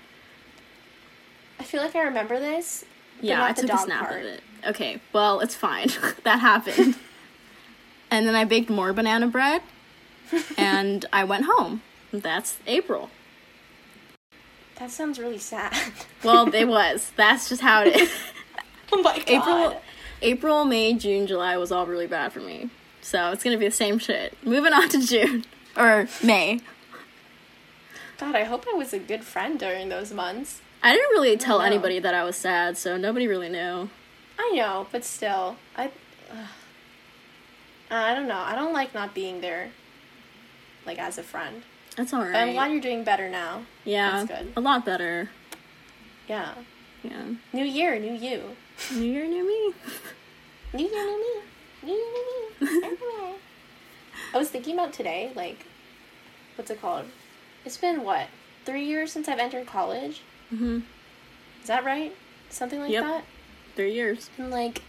I 1.59 1.63
feel 1.63 1.81
like 1.81 1.93
I 1.93 2.03
remember 2.03 2.39
this. 2.39 2.85
Yeah, 3.19 3.43
I 3.43 3.51
took 3.51 3.69
a 3.69 3.77
snap 3.77 4.07
part. 4.07 4.21
of 4.21 4.27
it. 4.27 4.41
Okay, 4.65 5.01
well, 5.11 5.41
it's 5.41 5.55
fine. 5.55 5.89
that 6.23 6.39
happened. 6.39 6.95
and 8.11 8.25
then 8.25 8.33
I 8.33 8.45
baked 8.45 8.69
more 8.69 8.93
banana 8.93 9.27
bread 9.27 9.61
and 10.57 11.05
I 11.11 11.25
went 11.25 11.45
home. 11.45 11.81
That's 12.13 12.59
April. 12.65 13.09
That 14.77 14.89
sounds 14.89 15.19
really 15.19 15.37
sad. 15.37 15.77
Well, 16.23 16.53
it 16.61 16.69
was. 16.69 17.11
That's 17.17 17.49
just 17.49 17.61
how 17.61 17.83
it 17.83 17.93
is. 17.95 18.11
oh 18.93 19.01
my 19.01 19.17
god. 19.17 19.27
April 19.27 19.81
April, 20.21 20.63
May, 20.63 20.93
June, 20.93 21.27
July 21.27 21.57
was 21.57 21.73
all 21.73 21.85
really 21.85 22.07
bad 22.07 22.31
for 22.31 22.39
me. 22.39 22.69
So, 23.01 23.31
it's 23.31 23.43
going 23.43 23.53
to 23.53 23.59
be 23.59 23.67
the 23.67 23.75
same 23.75 23.99
shit. 23.99 24.35
Moving 24.43 24.71
on 24.71 24.87
to 24.89 25.05
June 25.05 25.43
or 25.77 26.07
May. 26.23 26.61
God, 28.17 28.35
I 28.35 28.43
hope 28.43 28.65
I 28.71 28.73
was 28.75 28.93
a 28.93 28.99
good 28.99 29.23
friend 29.23 29.59
during 29.59 29.89
those 29.89 30.11
months. 30.13 30.61
I 30.81 30.93
didn't 30.93 31.09
really 31.11 31.35
tell 31.37 31.61
anybody 31.61 31.99
that 31.99 32.13
I 32.13 32.23
was 32.23 32.35
sad, 32.35 32.77
so 32.77 32.95
nobody 32.97 33.27
really 33.27 33.49
knew. 33.49 33.89
I 34.39 34.51
know, 34.55 34.87
but 34.91 35.03
still, 35.03 35.57
I. 35.75 35.91
ugh. 36.31 36.47
I 37.89 38.13
don't 38.15 38.27
know. 38.27 38.39
I 38.39 38.55
don't 38.55 38.73
like 38.73 38.93
not 38.93 39.13
being 39.13 39.41
there. 39.41 39.71
Like 40.85 40.99
as 40.99 41.17
a 41.17 41.23
friend. 41.23 41.63
That's 41.95 42.13
all 42.13 42.21
right. 42.21 42.31
But 42.33 42.39
I'm 42.39 42.53
glad 42.53 42.71
you're 42.71 42.81
doing 42.81 43.03
better 43.03 43.29
now. 43.29 43.63
Yeah, 43.85 44.23
That's 44.25 44.41
good. 44.43 44.53
a 44.55 44.61
lot 44.61 44.85
better. 44.85 45.29
Yeah. 46.27 46.53
Yeah. 47.03 47.23
New 47.53 47.63
year, 47.63 47.97
new 47.99 48.13
you. 48.13 48.41
New 48.93 49.01
year, 49.03 49.25
new 49.27 49.47
me. 49.47 49.73
New 50.73 50.87
year, 50.89 51.05
new 51.05 51.19
me. 51.19 51.89
New 51.91 51.93
year, 51.93 52.11
new 52.11 52.67
me. 52.67 52.67
Everywhere. 52.85 53.35
I 54.33 54.37
was 54.37 54.49
thinking 54.49 54.73
about 54.73 54.91
today, 54.93 55.31
like, 55.35 55.65
what's 56.55 56.69
it 56.71 56.81
called? 56.81 57.05
It's 57.65 57.77
been 57.77 58.03
what 58.03 58.27
three 58.65 58.83
years 58.85 59.11
since 59.11 59.27
I've 59.27 59.39
entered 59.39 59.67
college. 59.67 60.21
hmm 60.49 60.79
Is 61.61 61.67
that 61.67 61.83
right? 61.83 62.15
Something 62.49 62.79
like 62.79 62.91
Yep. 62.91 63.03
that. 63.03 63.23
Three 63.75 63.93
years. 63.93 64.29
And 64.37 64.49
like, 64.51 64.81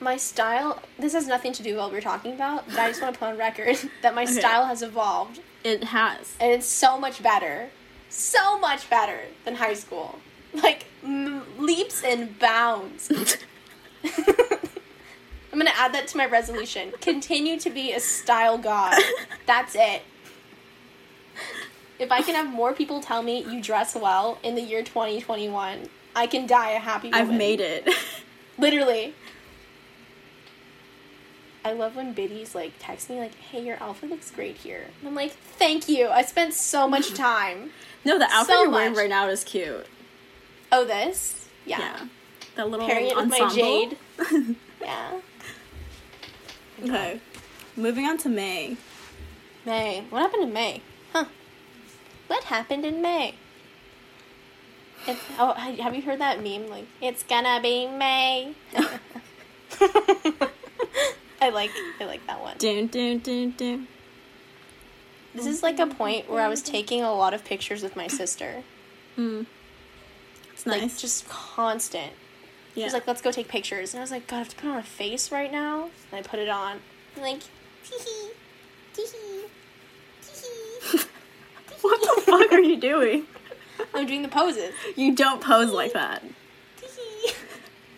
my 0.00 0.16
style. 0.16 0.82
This 0.98 1.12
has 1.14 1.26
nothing 1.26 1.52
to 1.54 1.62
do 1.62 1.70
with 1.74 1.78
what 1.78 1.92
we're 1.92 2.00
talking 2.00 2.32
about, 2.32 2.66
but 2.66 2.78
I 2.78 2.88
just 2.88 3.00
want 3.00 3.14
to 3.14 3.18
put 3.20 3.28
on 3.28 3.38
record 3.38 3.76
that 4.02 4.14
my 4.14 4.24
Okay. 4.24 4.32
style 4.32 4.66
has 4.66 4.82
evolved, 4.82 5.40
It 5.64 5.84
has. 5.84 6.34
and 6.40 6.50
it's 6.52 6.66
so 6.66 6.98
much 6.98 7.22
better, 7.22 7.70
so 8.08 8.58
much 8.58 8.90
better 8.90 9.20
than 9.44 9.54
high 9.56 9.74
school. 9.74 10.18
Like 10.52 10.86
m- 11.04 11.44
leaps 11.58 12.02
and 12.04 12.38
bounds. 12.38 13.10
I'm 15.52 15.58
gonna 15.58 15.70
add 15.76 15.92
that 15.94 16.08
to 16.08 16.16
my 16.16 16.26
resolution. 16.26 16.92
Continue 17.00 17.58
to 17.60 17.70
be 17.70 17.92
a 17.92 18.00
style 18.00 18.58
god. 18.58 18.98
That's 19.46 19.74
it. 19.76 20.02
If 22.02 22.10
I 22.10 22.20
can 22.22 22.34
have 22.34 22.52
more 22.52 22.72
people 22.72 23.00
tell 23.00 23.22
me 23.22 23.44
you 23.44 23.62
dress 23.62 23.94
well 23.94 24.38
in 24.42 24.54
the 24.56 24.60
year 24.60 24.82
2021, 24.82 25.88
I 26.16 26.26
can 26.26 26.46
die 26.46 26.70
a 26.72 26.78
happy 26.78 27.08
woman. 27.10 27.20
I've 27.30 27.32
made 27.34 27.60
it. 27.60 27.88
Literally. 28.58 29.14
I 31.64 31.72
love 31.72 31.94
when 31.94 32.12
biddies 32.12 32.54
like 32.56 32.72
text 32.80 33.08
me 33.08 33.20
like, 33.20 33.36
"Hey, 33.36 33.64
your 33.64 33.80
outfit 33.80 34.10
looks 34.10 34.30
great 34.32 34.56
here." 34.56 34.88
And 34.98 35.08
I'm 35.08 35.14
like, 35.14 35.30
"Thank 35.32 35.88
you. 35.88 36.08
I 36.08 36.22
spent 36.22 36.54
so 36.54 36.88
much 36.88 37.14
time." 37.14 37.70
no, 38.04 38.18
the 38.18 38.24
outfit 38.24 38.54
So 38.56 38.62
you're 38.62 38.70
wearing 38.70 38.92
much. 38.92 38.98
right 38.98 39.08
now 39.08 39.28
is 39.28 39.44
cute. 39.44 39.86
Oh, 40.72 40.84
this? 40.84 41.48
Yeah. 41.64 41.78
Yeah. 41.78 42.06
That 42.56 42.68
little 42.68 42.86
Pairing 42.86 43.06
it 43.06 43.16
with 43.16 43.28
my 43.28 43.40
ensemble. 43.40 43.54
jade. 43.54 43.96
Yeah. 44.82 45.20
okay. 46.82 47.20
Moving 47.76 48.04
on 48.06 48.18
to 48.18 48.28
May. 48.28 48.76
May. 49.64 50.04
What 50.10 50.22
happened 50.22 50.42
to 50.48 50.52
May? 50.52 50.82
What 52.32 52.44
happened 52.44 52.86
in 52.86 53.02
May? 53.02 53.34
Oh, 55.38 55.52
have 55.52 55.94
you 55.94 56.00
heard 56.00 56.18
that 56.20 56.42
meme? 56.42 56.66
Like, 56.66 56.86
it's 57.02 57.22
gonna 57.24 57.60
be 57.60 57.86
May. 57.86 58.54
I 61.42 61.50
like 61.50 61.70
I 62.00 62.06
like 62.06 62.26
that 62.26 62.40
one. 62.40 62.56
Dun, 62.56 62.86
dun, 62.86 63.18
dun, 63.18 63.50
dun. 63.58 63.86
This 65.34 65.44
is 65.44 65.62
like 65.62 65.78
a 65.78 65.86
point 65.86 66.30
where 66.30 66.40
I 66.40 66.48
was 66.48 66.62
taking 66.62 67.02
a 67.02 67.12
lot 67.12 67.34
of 67.34 67.44
pictures 67.44 67.82
with 67.82 67.96
my 67.96 68.06
sister. 68.06 68.62
Mm. 69.18 69.44
It's 70.54 70.64
Like 70.64 70.80
nice. 70.80 71.02
just 71.02 71.28
constant. 71.28 72.12
She 72.72 72.80
yeah. 72.80 72.86
was 72.86 72.94
like, 72.94 73.06
let's 73.06 73.20
go 73.20 73.30
take 73.30 73.48
pictures. 73.48 73.92
And 73.92 74.00
I 74.00 74.02
was 74.02 74.10
like, 74.10 74.26
God, 74.26 74.36
I 74.36 74.38
have 74.38 74.48
to 74.48 74.56
put 74.56 74.70
on 74.70 74.78
a 74.78 74.82
face 74.82 75.30
right 75.30 75.52
now. 75.52 75.90
And 76.10 76.18
I 76.18 76.22
put 76.26 76.40
it 76.40 76.48
on. 76.48 76.78
I'm 77.14 77.22
like, 77.22 77.40
tee 77.84 77.98
hee, 77.98 78.30
tee 78.94 79.02
hee, 79.02 79.42
tee 80.22 80.96
hee. 80.96 81.04
what 81.90 82.00
the 82.00 82.22
fuck 82.22 82.52
are 82.52 82.60
you 82.60 82.76
doing? 82.80 83.26
I'm 83.94 84.06
doing 84.06 84.22
the 84.22 84.28
poses. 84.28 84.72
You 84.96 85.14
don't 85.14 85.40
pose 85.40 85.70
like 85.70 85.92
that. 85.92 86.22
Tee 86.80 86.86
hee, 86.86 87.32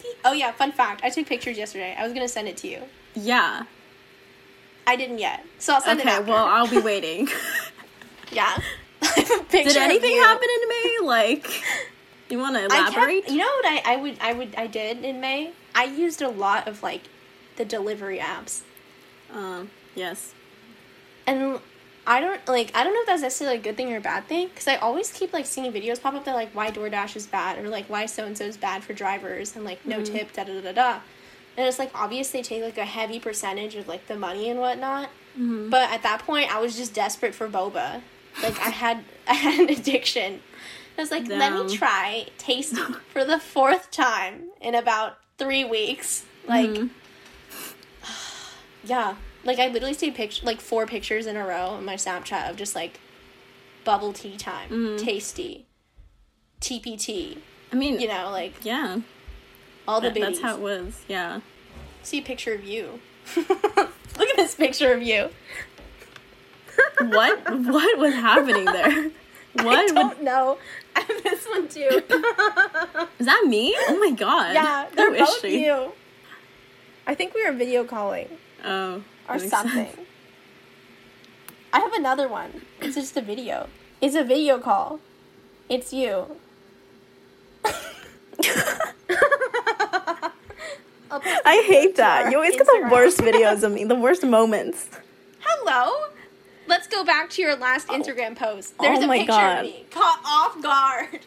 tee. 0.00 0.12
Oh 0.24 0.32
yeah, 0.32 0.52
fun 0.52 0.72
fact. 0.72 1.02
I 1.04 1.10
took 1.10 1.26
pictures 1.26 1.56
yesterday. 1.58 1.94
I 1.98 2.04
was 2.04 2.12
gonna 2.12 2.28
send 2.28 2.48
it 2.48 2.56
to 2.58 2.68
you. 2.68 2.82
Yeah. 3.14 3.64
I 4.86 4.96
didn't 4.96 5.18
yet. 5.18 5.44
So 5.58 5.74
I'll 5.74 5.80
send 5.80 6.00
it 6.00 6.06
Okay, 6.06 6.20
well, 6.30 6.44
I'll 6.44 6.68
be 6.68 6.78
waiting. 6.78 7.28
yeah. 8.32 8.58
I 9.02 9.06
have 9.06 9.40
a 9.40 9.44
picture 9.44 9.72
Did 9.74 9.76
anything 9.76 10.16
happen 10.16 10.48
in 10.62 10.68
May? 10.68 10.98
Like, 11.02 11.62
you 12.28 12.38
want 12.38 12.56
to 12.56 12.64
I 12.64 12.84
kept, 12.84 12.96
elaborate? 12.96 13.28
you 13.28 13.38
know 13.38 13.44
what 13.44 13.66
I, 13.66 13.82
I 13.94 13.96
would 13.96 14.18
I 14.20 14.32
would 14.32 14.54
I 14.56 14.66
did 14.66 15.04
in 15.04 15.20
May? 15.20 15.52
I 15.74 15.84
used 15.84 16.22
a 16.22 16.28
lot 16.28 16.66
of 16.68 16.82
like 16.82 17.02
the 17.56 17.64
delivery 17.64 18.18
apps. 18.18 18.62
Um, 19.32 19.70
yes. 19.94 20.32
And 21.26 21.60
I 22.06 22.20
don't 22.20 22.46
like 22.48 22.70
I 22.74 22.84
don't 22.84 22.92
know 22.94 23.00
if 23.00 23.06
that's 23.06 23.22
necessarily 23.22 23.58
a 23.58 23.60
good 23.60 23.76
thing 23.76 23.92
or 23.92 23.96
a 23.96 24.00
bad 24.00 24.26
thing 24.28 24.48
because 24.48 24.68
I 24.68 24.76
always 24.76 25.10
keep 25.10 25.32
like 25.32 25.46
seeing 25.46 25.72
videos 25.72 26.00
pop 26.02 26.14
up 26.14 26.24
that 26.26 26.34
like 26.34 26.50
why 26.52 26.70
DoorDash 26.70 27.16
is 27.16 27.26
bad 27.26 27.58
or 27.58 27.68
like 27.68 27.86
why 27.86 28.06
so 28.06 28.26
and 28.26 28.36
so 28.36 28.44
is 28.44 28.56
bad 28.56 28.84
for 28.84 28.92
drivers 28.92 29.56
and 29.56 29.64
like 29.64 29.84
no 29.86 30.00
Mm-hmm. 30.00 30.14
tip 30.14 30.32
da 30.32 30.44
da 30.44 30.60
da 30.60 30.72
da. 30.72 31.00
And 31.56 31.66
it's 31.66 31.78
like 31.78 31.90
obvious 31.94 32.30
they 32.30 32.42
take 32.42 32.62
like 32.62 32.78
a 32.78 32.84
heavy 32.84 33.20
percentage 33.20 33.74
of 33.76 33.88
like 33.88 34.06
the 34.06 34.16
money 34.16 34.50
and 34.50 34.60
whatnot. 34.60 35.08
Mm-hmm. 35.38 35.70
But 35.70 35.90
at 35.90 36.02
that 36.02 36.20
point, 36.20 36.54
I 36.54 36.60
was 36.60 36.76
just 36.76 36.92
desperate 36.94 37.34
for 37.34 37.48
boba. 37.48 38.02
Like 38.42 38.58
I 38.60 38.70
had 38.70 39.04
I 39.28 39.34
had 39.34 39.60
an 39.60 39.68
addiction. 39.70 40.40
I 40.98 41.00
was 41.00 41.10
like, 41.10 41.26
let 41.26 41.52
me 41.52 41.74
try 41.76 42.26
taste 42.38 42.76
for 43.12 43.24
the 43.24 43.38
fourth 43.38 43.90
time 43.90 44.50
in 44.60 44.74
about 44.74 45.18
three 45.38 45.64
weeks. 45.64 46.24
Like, 46.46 46.70
Mhm. 46.70 46.90
yeah, 48.84 49.14
like 49.44 49.58
I 49.58 49.68
literally 49.68 49.94
see 49.94 50.10
picture 50.10 50.44
like 50.46 50.60
four 50.60 50.86
pictures 50.86 51.26
in 51.26 51.36
a 51.36 51.44
row 51.46 51.68
on 51.68 51.84
my 51.84 51.94
Snapchat 51.96 52.48
of 52.50 52.56
just 52.56 52.74
like 52.74 52.98
bubble 53.84 54.12
tea 54.12 54.36
time, 54.36 54.70
Mhm. 54.70 54.98
tasty, 55.04 55.66
TPT. 56.60 57.38
I 57.72 57.76
mean, 57.76 58.00
You 58.00 58.08
know, 58.08 58.30
like 58.30 58.54
yeah. 58.64 58.98
all 59.86 60.00
the 60.00 60.10
that- 60.10 60.20
that's 60.20 60.40
how 60.40 60.54
it 60.54 60.60
was. 60.60 61.02
Yeah. 61.08 61.40
See 62.02 62.18
a 62.18 62.22
picture 62.22 62.54
of 62.54 62.64
you. 62.64 63.00
Look 63.36 64.28
at 64.28 64.36
this 64.36 64.54
picture 64.54 64.92
of 64.92 65.02
you. 65.02 65.30
What? 67.00 67.38
what 67.50 67.98
was 67.98 68.14
happening 68.14 68.64
there? 68.64 69.10
What? 69.54 69.86
would- 69.86 69.94
don't 69.94 70.22
know. 70.24 70.58
I 70.96 71.00
have 71.00 71.22
this 71.22 71.46
one 71.46 71.68
too. 71.68 71.80
is 73.20 73.26
that 73.26 73.44
me? 73.46 73.72
Oh 73.88 73.98
my 74.00 74.10
god. 74.10 74.52
yeah, 74.54 74.86
they're 74.94 75.14
is 75.14 75.20
both 75.20 75.40
she? 75.42 75.64
you. 75.66 75.92
I 77.06 77.14
think 77.14 77.34
we 77.34 77.44
were 77.46 77.52
video 77.52 77.84
calling 77.84 78.28
Oh. 78.64 79.02
Or 79.28 79.38
something. 79.38 79.86
sense. 79.86 79.98
I 81.72 81.80
have 81.80 81.92
another 81.94 82.28
one. 82.28 82.62
It's 82.80 82.94
just 82.94 83.16
a 83.16 83.20
video. 83.20 83.68
It's 84.00 84.14
a 84.14 84.24
video 84.24 84.58
call. 84.58 85.00
It's 85.68 85.92
you. 85.92 86.36
I'll 91.10 91.20
post 91.20 91.42
I 91.44 91.54
a 91.56 91.62
hate 91.66 91.96
that. 91.96 92.30
You 92.30 92.36
always 92.38 92.56
get 92.56 92.66
the 92.66 92.88
worst 92.90 93.18
videos 93.28 93.62
of 93.62 93.72
me, 93.72 93.84
the 93.84 93.94
worst 93.94 94.24
moments. 94.24 94.88
Hello. 95.40 96.10
Let's 96.66 96.86
go 96.86 97.04
back 97.04 97.30
to 97.30 97.42
your 97.42 97.56
last 97.56 97.88
oh. 97.90 97.94
Instagram 98.00 98.36
post. 98.36 98.74
Oh 98.78 98.84
There's 98.84 99.00
Oh 99.00 99.04
a 99.04 99.06
my 99.06 99.18
picture 99.18 99.32
God. 99.32 99.58
of 99.58 99.64
me 99.64 99.84
caught 99.90 100.20
off 100.24 100.62
guard. 100.62 101.20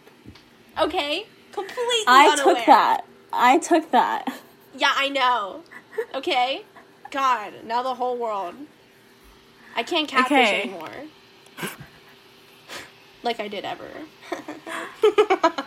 Okay, 0.79 1.25
completely. 1.51 2.03
I 2.07 2.29
unaware. 2.37 2.55
took 2.55 2.65
that. 2.65 3.05
I 3.33 3.57
took 3.59 3.91
that. 3.91 4.25
Yeah, 4.75 4.93
I 4.95 5.09
know. 5.09 5.63
Okay. 6.13 6.63
God, 7.11 7.53
now 7.65 7.83
the 7.83 7.95
whole 7.95 8.17
world. 8.17 8.55
I 9.75 9.83
can't 9.83 10.07
catfish 10.07 10.31
Okay. 10.31 10.61
anymore. 10.63 10.89
like 13.23 13.39
I 13.39 13.47
did 13.47 13.65
ever. 13.65 13.89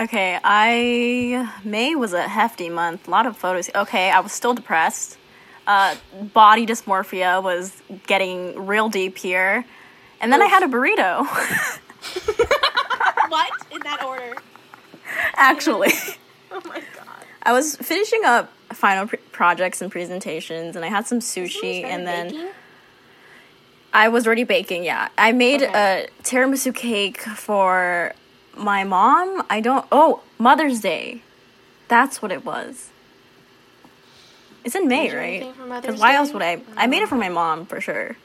Okay, 0.00 0.38
I 0.42 1.52
May 1.64 1.94
was 1.94 2.14
a 2.14 2.22
hefty 2.26 2.70
month. 2.70 3.06
A 3.06 3.10
lot 3.10 3.26
of 3.26 3.36
photos. 3.36 3.68
Okay, 3.74 4.10
I 4.10 4.20
was 4.20 4.32
still 4.32 4.54
depressed. 4.54 5.18
Uh, 5.66 5.96
body 6.32 6.64
dysmorphia 6.66 7.42
was 7.42 7.82
getting 8.06 8.66
real 8.66 8.88
deep 8.88 9.18
here, 9.18 9.66
and 10.20 10.32
then 10.32 10.40
I 10.40 10.46
had 10.46 10.62
a 10.62 10.66
burrito. 10.66 11.26
what? 13.28 13.50
In 13.70 13.80
that 13.82 14.02
order. 14.02 14.34
Actually, 15.36 15.92
Oh 16.50 16.60
my 16.64 16.82
god. 16.96 17.24
I 17.42 17.52
was 17.52 17.76
finishing 17.76 18.22
up 18.24 18.50
final 18.74 19.06
pr- 19.06 19.16
projects 19.32 19.80
and 19.82 19.90
presentations, 19.90 20.76
and 20.76 20.84
I 20.84 20.88
had 20.88 21.06
some 21.06 21.20
sushi, 21.20 21.84
and 21.84 22.06
then 22.06 22.50
I 23.92 24.08
was 24.08 24.26
already 24.26 24.44
baking. 24.44 24.84
Yeah, 24.84 25.08
I 25.18 25.32
made 25.32 25.62
Okay. 25.62 26.08
a 26.18 26.22
tiramisu 26.22 26.74
cake 26.74 27.20
for 27.20 28.12
my 28.56 28.84
mom. 28.84 29.44
I 29.50 29.60
don't. 29.60 29.86
Oh, 29.92 30.20
Mother's 30.38 30.80
Day. 30.80 31.22
That's 31.88 32.22
what 32.22 32.32
it 32.32 32.44
was. 32.44 32.88
It's 34.64 34.74
in 34.74 34.86
May, 34.88 35.14
right? 35.14 35.52
Because 35.82 36.00
why 36.00 36.14
else 36.14 36.32
would 36.32 36.42
I? 36.42 36.62
I 36.76 36.86
made 36.86 37.02
it 37.02 37.08
for 37.08 37.16
my 37.16 37.28
mom 37.28 37.66
for 37.66 37.80
sure. 37.80 38.16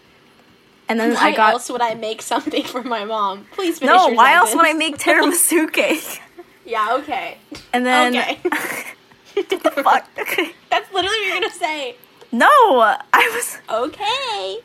And 0.89 0.97
then 0.99 1.15
Why 1.15 1.29
I 1.29 1.35
got 1.35 1.53
else 1.53 1.69
would 1.69 1.81
I 1.81 1.95
make 1.95 2.21
something 2.21 2.63
for 2.63 2.81
my 2.81 3.03
mom? 3.03 3.45
Please 3.51 3.79
finish 3.79 3.93
no. 3.93 4.07
Why 4.09 4.35
else 4.35 4.55
would 4.55 4.65
I 4.65 4.71
make 4.73 4.97
tiramisu 4.97 5.71
cake? 5.79 6.21
Yeah, 6.65 6.95
okay. 6.99 7.37
And 7.73 7.85
then 7.85 8.13
Okay. 8.15 8.37
fuck. 9.43 10.07
Okay. 10.19 10.51
That's 10.71 10.91
literally 10.93 11.17
what 11.19 11.27
you're 11.27 11.41
gonna 11.41 11.49
say. 11.53 11.95
No, 12.31 12.47
I 12.49 13.31
was. 13.33 13.57
Okay. 13.69 14.59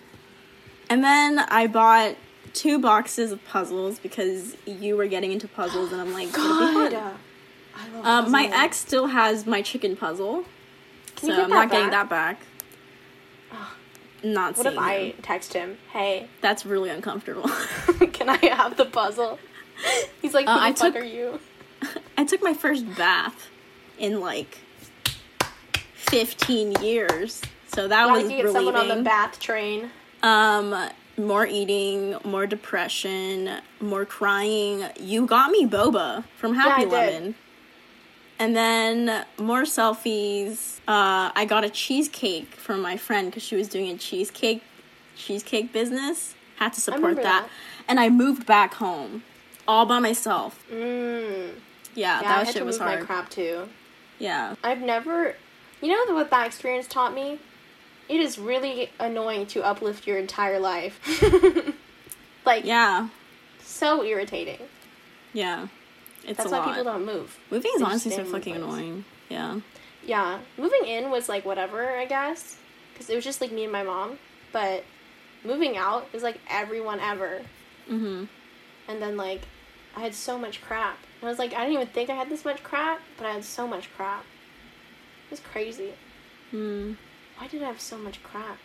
And 0.90 1.02
then 1.04 1.38
I 1.38 1.66
bought 1.68 2.16
two 2.54 2.78
boxes 2.78 3.32
of 3.32 3.42
puzzles 3.46 3.98
because 3.98 4.56
you 4.66 4.96
were 4.96 5.06
getting 5.06 5.32
into 5.32 5.48
puzzles, 5.48 5.92
and 5.92 6.00
I'm 6.00 6.12
like, 6.12 6.28
it'll. 6.28 6.42
I 7.74 7.88
love 7.94 8.04
Um, 8.26 8.30
my 8.30 8.50
ex 8.52 8.76
still 8.76 9.06
has 9.06 9.46
my 9.46 9.62
chicken 9.62 9.96
puzzle, 9.96 10.44
Can 11.16 11.28
so 11.30 11.34
you 11.36 11.42
I'm 11.44 11.48
that 11.50 11.54
not 11.56 11.70
getting 11.70 11.90
that 11.90 12.10
back. 12.10 12.40
Not 14.24 14.56
What 14.56 14.66
if 14.66 14.72
seeing 14.74 14.78
I 14.84 14.98
him. 14.98 15.22
text 15.22 15.52
him, 15.52 15.78
hey, 15.92 16.28
That's 16.42 16.64
really 16.64 16.90
uncomfortable. 16.90 17.48
can 18.12 18.28
I 18.28 18.36
have 18.54 18.76
the 18.76 18.84
puzzle? 18.84 19.38
He's 20.20 20.32
like, 20.34 20.46
who 20.46 20.52
Uh, 20.52 20.56
the 20.58 20.62
I 20.62 20.72
fuck 20.74 20.92
took- 20.92 21.02
are 21.02 21.04
you? 21.04 21.40
I 22.16 22.24
took 22.24 22.40
my 22.42 22.54
first 22.54 22.84
bath 22.96 23.48
in 23.98 24.20
like 24.20 24.58
15 26.12 26.72
years, 26.82 27.40
so 27.68 27.88
that 27.88 28.06
was 28.10 28.28
get 28.28 28.46
someone 28.50 28.76
on 28.76 28.88
the 28.88 29.02
bath 29.02 29.40
train. 29.40 29.90
Um, 30.22 30.90
more 31.16 31.46
eating, 31.46 32.16
more 32.22 32.46
depression, 32.46 33.48
more 33.80 34.04
crying. 34.04 34.84
You 35.00 35.24
got 35.26 35.50
me 35.50 35.66
boba 35.66 36.24
from 36.36 36.54
Happy 36.54 36.82
I 36.82 36.84
did. 36.84 36.92
Lemon. 36.92 37.34
And 38.38 38.54
then 38.54 39.24
more 39.38 39.62
selfies. 39.62 40.80
Uh, 40.86 41.32
I 41.34 41.46
got 41.48 41.64
a 41.64 41.70
cheesecake 41.70 42.56
from 42.56 42.82
my 42.82 42.98
friend 42.98 43.30
because 43.30 43.42
she 43.42 43.56
was 43.56 43.68
doing 43.68 43.88
a 43.90 43.96
cheesecake 43.96 44.62
cheesecake 45.16 45.72
business. 45.72 46.34
Had 46.56 46.74
to 46.74 46.80
support 46.82 47.16
that. 47.16 47.22
that. 47.22 47.48
And 47.88 47.98
I 47.98 48.10
moved 48.10 48.44
back 48.44 48.74
home 48.74 49.22
all 49.66 49.86
by 49.86 49.98
myself. 49.98 50.62
Mm. 50.70 51.52
Yeah, 51.94 51.94
Yeah, 51.94 52.18
I 52.18 52.22
that 52.22 52.46
had 52.46 52.54
shit 52.54 52.66
was 52.66 52.78
hard. 52.78 53.06
crap 53.06 53.30
too. 53.30 53.68
Yeah. 54.18 54.56
I've 54.62 54.80
never, 54.82 55.36
you 55.82 55.88
know 55.88 56.14
what 56.14 56.30
that 56.30 56.46
experience 56.46 56.86
taught 56.86 57.14
me? 57.14 57.38
It 58.08 58.20
is 58.20 58.38
really 58.38 58.90
annoying 58.98 59.46
to 59.48 59.62
uplift 59.62 60.06
your 60.06 60.18
entire 60.18 60.58
life. 60.58 61.00
like, 62.44 62.64
Yeah. 62.64 63.08
so 63.62 64.02
irritating. 64.04 64.60
Yeah. 65.32 65.68
It's 66.24 66.38
That's 66.38 66.50
why 66.50 66.58
lot. 66.58 66.68
people 66.68 66.84
don't 66.84 67.04
move. 67.04 67.38
Moving 67.50 67.72
is 67.76 67.82
honestly 67.82 68.12
so 68.12 68.24
fucking 68.24 68.54
place. 68.54 68.56
annoying. 68.64 69.04
Yeah. 69.28 69.60
Yeah, 70.04 70.38
moving 70.58 70.84
in 70.84 71.10
was 71.10 71.28
like 71.28 71.44
whatever, 71.44 71.88
I 71.96 72.06
guess, 72.06 72.56
because 72.92 73.08
it 73.08 73.14
was 73.14 73.24
just 73.24 73.40
like 73.40 73.52
me 73.52 73.64
and 73.64 73.72
my 73.72 73.82
mom. 73.82 74.18
But 74.52 74.84
moving 75.44 75.76
out 75.76 76.08
is 76.12 76.22
like 76.22 76.38
everyone 76.48 77.00
ever. 77.00 77.40
Mm-hmm. 77.90 78.24
And 78.88 79.02
then 79.02 79.16
like, 79.16 79.42
I 79.96 80.00
had 80.00 80.14
so 80.14 80.38
much 80.38 80.60
crap. 80.60 80.98
And 81.20 81.28
I 81.28 81.30
was 81.30 81.38
like, 81.38 81.52
I 81.54 81.58
didn't 81.60 81.74
even 81.74 81.86
think 81.88 82.10
I 82.10 82.14
had 82.14 82.28
this 82.28 82.44
much 82.44 82.62
crap, 82.62 83.00
but 83.16 83.26
I 83.26 83.32
had 83.32 83.44
so 83.44 83.66
much 83.66 83.92
crap. 83.96 84.24
It 85.32 85.40
was 85.40 85.50
crazy. 85.50 85.94
Mm. 86.52 86.96
Why 87.38 87.46
did 87.46 87.62
I 87.62 87.66
have 87.68 87.80
so 87.80 87.96
much 87.96 88.22
crap? 88.22 88.58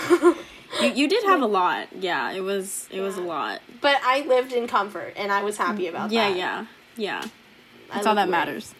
You, 0.80 0.88
you 0.92 1.08
did 1.08 1.24
have 1.24 1.42
a 1.42 1.46
lot. 1.46 1.88
Yeah, 1.92 2.30
it 2.30 2.40
was 2.40 2.88
it 2.92 3.00
was 3.02 3.18
a 3.18 3.20
lot. 3.20 3.60
But 3.82 3.96
I 4.02 4.22
lived 4.22 4.52
in 4.52 4.66
comfort, 4.68 5.12
and 5.16 5.30
I 5.32 5.42
was 5.42 5.58
happy 5.58 5.88
about 5.88 6.10
Yeah, 6.12 6.28
that. 6.30 6.38
yeah, 6.38 6.66
yeah. 6.96 7.22
yeah. 7.22 7.28
That's 7.92 8.06
all 8.06 8.14
that 8.14 8.28
matters. 8.30 8.72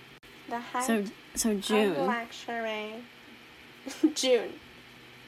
The 0.49 0.61
So 0.81 1.05
so 1.35 1.55
June. 1.57 2.07
luxury. 2.07 2.95
June. 4.15 4.53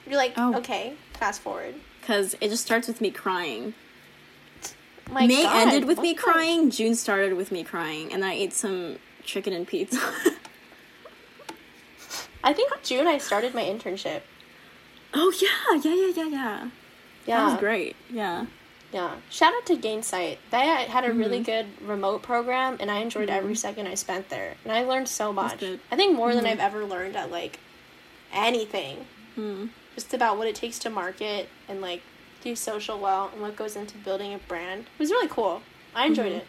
You're 0.07 0.16
like, 0.16 0.32
Oh. 0.36 0.55
okay, 0.59 0.94
fast 1.14 1.42
forward. 1.42 1.74
Because 2.00 2.34
it 2.40 2.48
just 2.48 2.64
starts 2.64 2.86
with 2.88 3.00
me 3.03 3.11
crying. 3.11 3.74
My 5.11 5.26
May 5.26 5.42
God, 5.42 5.66
ended 5.66 5.84
with 5.84 5.98
me 5.98 6.14
crying. 6.14 6.70
June 6.70 6.94
started 6.94 7.34
with 7.34 7.50
me 7.53 7.64
crying, 7.64 8.12
and 8.12 8.24
I 8.24 8.32
ate 8.34 8.53
some 8.55 8.98
chicken 9.24 9.53
and 9.53 9.66
pizza. 9.66 10.00
I 12.45 12.53
think 12.53 12.70
June 12.82 13.07
I 13.07 13.18
started 13.18 13.55
my 13.55 13.62
internship. 13.62 14.22
oh 15.14 15.32
yeah, 15.40 15.80
yeah, 15.84 15.95
yeah, 15.95 16.12
yeah, 16.16 16.28
yeah. 16.30 16.68
Yeah. 17.26 17.36
That 17.36 17.45
was 17.53 17.61
great. 17.61 17.95
Yeah. 18.11 18.47
Yeah. 18.93 19.14
Shout 19.30 19.55
out 19.55 19.64
to 19.66 19.76
Gainsight. 19.76 20.38
They 20.51 20.66
had 20.66 21.05
a 21.05 21.12
really 21.12 21.38
Mm-hmm. 21.40 21.45
good 21.45 21.66
remote 21.88 22.22
program 22.22 22.76
and 22.80 22.90
I 22.90 22.99
enjoyed 22.99 23.30
every 23.30 23.55
second 23.55 23.86
I 23.86 23.95
spent 23.95 24.28
there. 24.28 24.55
And 24.64 24.72
I 24.72 24.82
learned 24.84 25.09
so 25.09 25.32
much. 25.32 25.62
I 25.90 25.97
think 25.97 26.14
more 26.16 26.34
than 26.34 26.45
I've 26.47 26.59
ever 26.61 26.84
learned 26.84 27.16
at 27.16 27.30
like 27.30 27.59
anything. 28.32 29.07
Mm. 29.38 29.70
Just 29.95 30.12
about 30.12 30.36
what 30.38 30.49
it 30.49 30.55
takes 30.55 30.78
to 30.80 30.90
market 30.90 31.49
and 31.68 31.80
like 31.80 32.03
do 32.43 32.57
social 32.57 32.99
well 32.99 33.30
and 33.32 33.40
what 33.40 33.57
goes 33.57 33.76
into 33.76 33.97
building 33.99 34.34
a 34.34 34.38
brand. 34.38 34.82
It 34.82 34.99
was 34.99 35.11
really 35.11 35.28
cool. 35.28 35.62
I 35.95 36.07
enjoyed 36.07 36.32
it. 36.32 36.47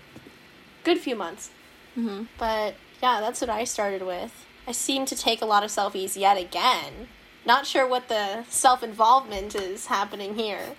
Good 0.83 0.97
few 0.99 1.15
months. 1.15 1.51
hmm 1.95 2.23
But 2.37 2.75
yeah, 3.01 3.21
that's 3.21 3.39
what 3.41 3.49
I 3.49 3.63
started 3.63 4.01
with. 4.01 4.33
I 4.65 4.71
seem 4.71 5.05
to 5.05 5.15
take 5.15 5.41
a 5.41 5.45
lot 5.45 5.63
of 5.63 5.69
selfies 5.69 6.15
yet 6.15 6.37
again. 6.37 7.07
Not 7.45 7.67
sure 7.67 7.87
what 7.87 8.07
the 8.07 8.43
self 8.49 8.81
involvement 8.81 9.55
is 9.55 9.87
happening 9.87 10.35
here. 10.35 10.75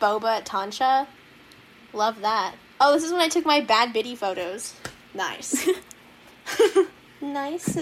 Boba 0.00 0.38
at 0.38 0.46
Tancha. 0.46 1.08
Love 1.92 2.20
that. 2.20 2.54
Oh, 2.80 2.92
this 2.92 3.04
is 3.04 3.12
when 3.12 3.20
I 3.20 3.28
took 3.28 3.44
my 3.44 3.60
bad 3.60 3.92
biddy 3.92 4.14
photos. 4.14 4.74
Nice. 5.12 5.68
nice. 7.20 7.78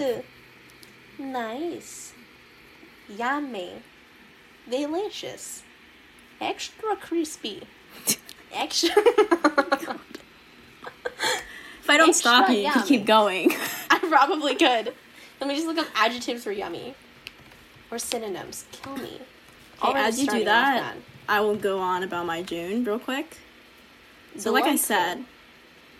Nice. 1.19 2.13
Yummy. 3.09 3.83
Delicious. 4.69 5.63
Extra 6.41 6.95
crispy. 6.95 7.63
Extra. 8.53 8.93
If 11.83 11.89
I 11.89 11.97
don't 11.97 12.09
Extra 12.09 12.13
stop 12.13 12.49
you, 12.49 12.57
you 12.57 12.71
can 12.71 12.87
keep 12.87 13.05
going. 13.05 13.51
I 13.89 13.99
probably 13.99 14.55
could. 14.55 14.93
Let 15.39 15.47
me 15.47 15.55
just 15.55 15.67
look 15.67 15.77
up 15.77 15.87
adjectives 15.95 16.43
for 16.43 16.51
yummy. 16.51 16.95
Or 17.91 17.99
synonyms. 17.99 18.65
Kill 18.71 18.97
me. 18.97 19.19
Okay, 19.83 19.99
as 19.99 20.19
you 20.19 20.27
do 20.27 20.45
that, 20.45 20.95
I 21.27 21.41
will 21.41 21.55
go 21.55 21.79
on 21.79 22.03
about 22.03 22.25
my 22.25 22.41
June 22.41 22.83
real 22.83 22.99
quick. 22.99 23.37
So, 24.37 24.51
like 24.51 24.65
I 24.65 24.75
said. 24.75 25.25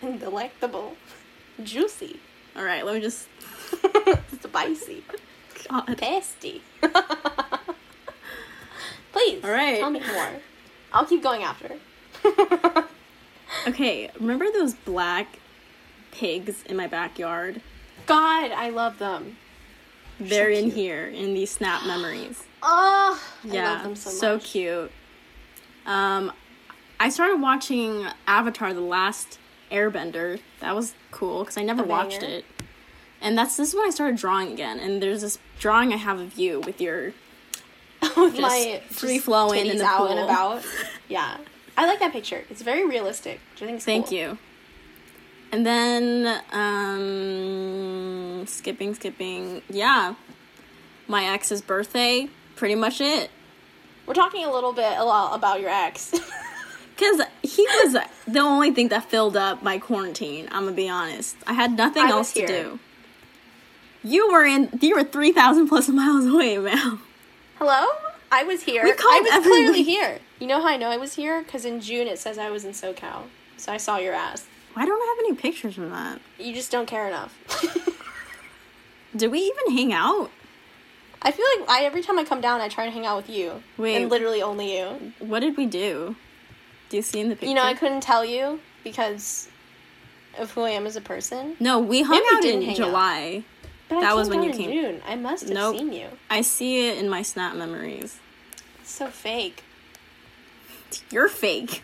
Delectable. 0.00 0.96
Juicy. 1.62 2.18
all 2.56 2.64
right, 2.64 2.84
let 2.84 2.94
me 2.94 3.00
just. 3.00 3.28
Spicy. 4.42 5.04
God. 5.68 5.96
Pasty. 5.98 6.62
Please. 9.12 9.44
All 9.44 9.50
right. 9.50 9.78
Tell 9.78 9.90
me 9.90 10.00
more. 10.00 10.30
I'll 10.92 11.06
keep 11.06 11.22
going 11.22 11.42
after. 11.42 11.76
Okay, 13.66 14.10
remember 14.20 14.50
those 14.52 14.74
black 14.74 15.38
pigs 16.10 16.62
in 16.64 16.76
my 16.76 16.86
backyard? 16.86 17.62
God, 18.06 18.50
I 18.52 18.70
love 18.70 18.98
them. 18.98 19.36
They're 20.20 20.50
in 20.50 20.70
here 20.70 21.06
in 21.06 21.34
these 21.34 21.50
snap 21.50 21.84
memories. 21.86 22.44
Oh, 22.62 23.20
I 23.44 23.46
yeah, 23.46 23.72
love 23.74 23.82
them 23.82 23.96
so, 23.96 24.34
much. 24.34 24.44
cute. 24.44 24.90
Um, 25.86 26.32
I 27.00 27.08
started 27.08 27.40
watching 27.40 28.06
Avatar: 28.26 28.72
The 28.72 28.80
Last 28.80 29.38
Airbender. 29.70 30.40
That 30.60 30.74
was 30.74 30.94
cool 31.10 31.40
because 31.40 31.58
I 31.58 31.62
never 31.62 31.82
A 31.82 31.86
watched 31.86 32.20
banger. 32.20 32.36
it. 32.36 32.44
And 33.20 33.36
that's 33.36 33.56
this 33.56 33.70
is 33.70 33.74
when 33.74 33.86
I 33.86 33.90
started 33.90 34.16
drawing 34.16 34.52
again. 34.52 34.78
And 34.78 35.02
there's 35.02 35.22
this 35.22 35.38
drawing 35.58 35.92
I 35.92 35.96
have 35.96 36.20
of 36.20 36.38
you 36.38 36.60
with 36.60 36.80
your 36.80 37.12
With 38.16 38.36
Just 38.36 38.40
my 38.40 38.82
free 38.90 39.18
flowing 39.18 39.66
in 39.66 39.78
the 39.78 39.84
out 39.84 40.10
and 40.10 40.18
pool. 40.20 40.24
about. 40.28 40.62
Yeah, 41.08 41.36
I 41.76 41.86
like 41.86 41.98
that 42.00 42.12
picture. 42.12 42.44
It's 42.50 42.62
very 42.62 42.86
realistic. 42.86 43.40
Which 43.52 43.62
I 43.62 43.66
think 43.66 43.82
Thank 43.82 44.06
cool. 44.06 44.14
you. 44.18 44.38
And 45.54 45.64
then 45.64 46.42
um 46.50 48.44
skipping, 48.44 48.92
skipping. 48.96 49.62
Yeah. 49.70 50.16
My 51.06 51.26
ex's 51.26 51.62
birthday, 51.62 52.28
pretty 52.56 52.74
much 52.74 53.00
it. 53.00 53.30
We're 54.04 54.14
talking 54.14 54.44
a 54.44 54.50
little 54.50 54.72
bit 54.72 54.98
a 54.98 55.04
lot 55.04 55.36
about 55.36 55.60
your 55.60 55.70
ex. 55.70 56.10
Cause 56.96 57.20
he 57.44 57.62
was 57.84 57.96
the 58.26 58.40
only 58.40 58.72
thing 58.72 58.88
that 58.88 59.04
filled 59.04 59.36
up 59.36 59.62
my 59.62 59.78
quarantine. 59.78 60.48
I'm 60.50 60.64
gonna 60.64 60.74
be 60.74 60.88
honest. 60.88 61.36
I 61.46 61.52
had 61.52 61.76
nothing 61.76 62.02
I 62.02 62.10
else 62.10 62.32
to 62.32 62.44
do. 62.44 62.80
You 64.02 64.32
were 64.32 64.44
in. 64.44 64.76
You 64.82 64.96
were 64.96 65.04
three 65.04 65.30
thousand 65.30 65.68
plus 65.68 65.88
miles 65.88 66.26
away, 66.34 66.58
man. 66.58 66.98
Hello? 67.60 67.86
I 68.32 68.42
was 68.42 68.64
here. 68.64 68.82
We 68.82 68.90
I 68.90 69.20
was 69.22 69.32
everybody. 69.32 69.62
clearly 69.62 69.82
here. 69.84 70.18
You 70.40 70.48
know 70.48 70.60
how 70.60 70.66
I 70.66 70.76
know 70.78 70.88
I 70.88 70.96
was 70.96 71.14
here? 71.14 71.44
Because 71.44 71.64
in 71.64 71.80
June 71.80 72.08
it 72.08 72.18
says 72.18 72.38
I 72.38 72.50
was 72.50 72.64
in 72.64 72.72
SoCal. 72.72 73.26
So 73.56 73.72
I 73.72 73.76
saw 73.76 73.98
your 73.98 74.14
ass. 74.14 74.48
I 74.76 74.84
don't 74.86 75.00
I 75.00 75.14
have 75.16 75.24
any 75.26 75.34
pictures 75.36 75.74
from 75.74 75.90
that. 75.90 76.20
You 76.38 76.52
just 76.54 76.70
don't 76.70 76.86
care 76.86 77.06
enough. 77.06 77.36
Did 79.16 79.30
we 79.30 79.38
even 79.40 79.76
hang 79.76 79.92
out? 79.92 80.30
I 81.22 81.30
feel 81.30 81.46
like 81.58 81.68
I 81.70 81.84
every 81.84 82.02
time 82.02 82.18
I 82.18 82.24
come 82.24 82.40
down, 82.40 82.60
I 82.60 82.68
try 82.68 82.84
to 82.84 82.90
hang 82.90 83.06
out 83.06 83.16
with 83.16 83.30
you. 83.30 83.62
Wait. 83.78 83.96
And 83.96 84.10
literally 84.10 84.42
only 84.42 84.76
you. 84.78 85.12
What 85.20 85.40
did 85.40 85.56
we 85.56 85.66
do? 85.66 86.16
Do 86.90 86.96
you 86.96 87.02
see 87.02 87.20
in 87.20 87.28
the 87.28 87.34
picture? 87.36 87.46
You 87.46 87.54
know, 87.54 87.62
I 87.62 87.74
couldn't 87.74 88.02
tell 88.02 88.24
you 88.24 88.60
because 88.82 89.48
of 90.38 90.50
who 90.50 90.62
I 90.62 90.70
am 90.70 90.86
as 90.86 90.96
a 90.96 91.00
person. 91.00 91.56
No, 91.60 91.78
we 91.78 92.02
hung 92.02 92.18
we 92.20 92.36
out 92.36 92.42
didn't 92.42 92.62
in 92.64 92.70
out. 92.70 92.76
July. 92.76 93.44
That 93.88 94.16
was 94.16 94.28
when 94.28 94.42
you 94.42 94.52
came. 94.52 94.70
June. 94.70 95.02
I 95.06 95.14
must 95.14 95.44
have 95.44 95.52
Nope. 95.54 95.76
seen 95.78 95.92
you. 95.92 96.08
I 96.28 96.40
see 96.40 96.88
it 96.88 96.98
in 96.98 97.08
my 97.08 97.22
snap 97.22 97.54
memories. 97.54 98.18
It's 98.80 98.90
so 98.90 99.06
fake. 99.06 99.62
You're 101.10 101.28
fake. 101.28 101.82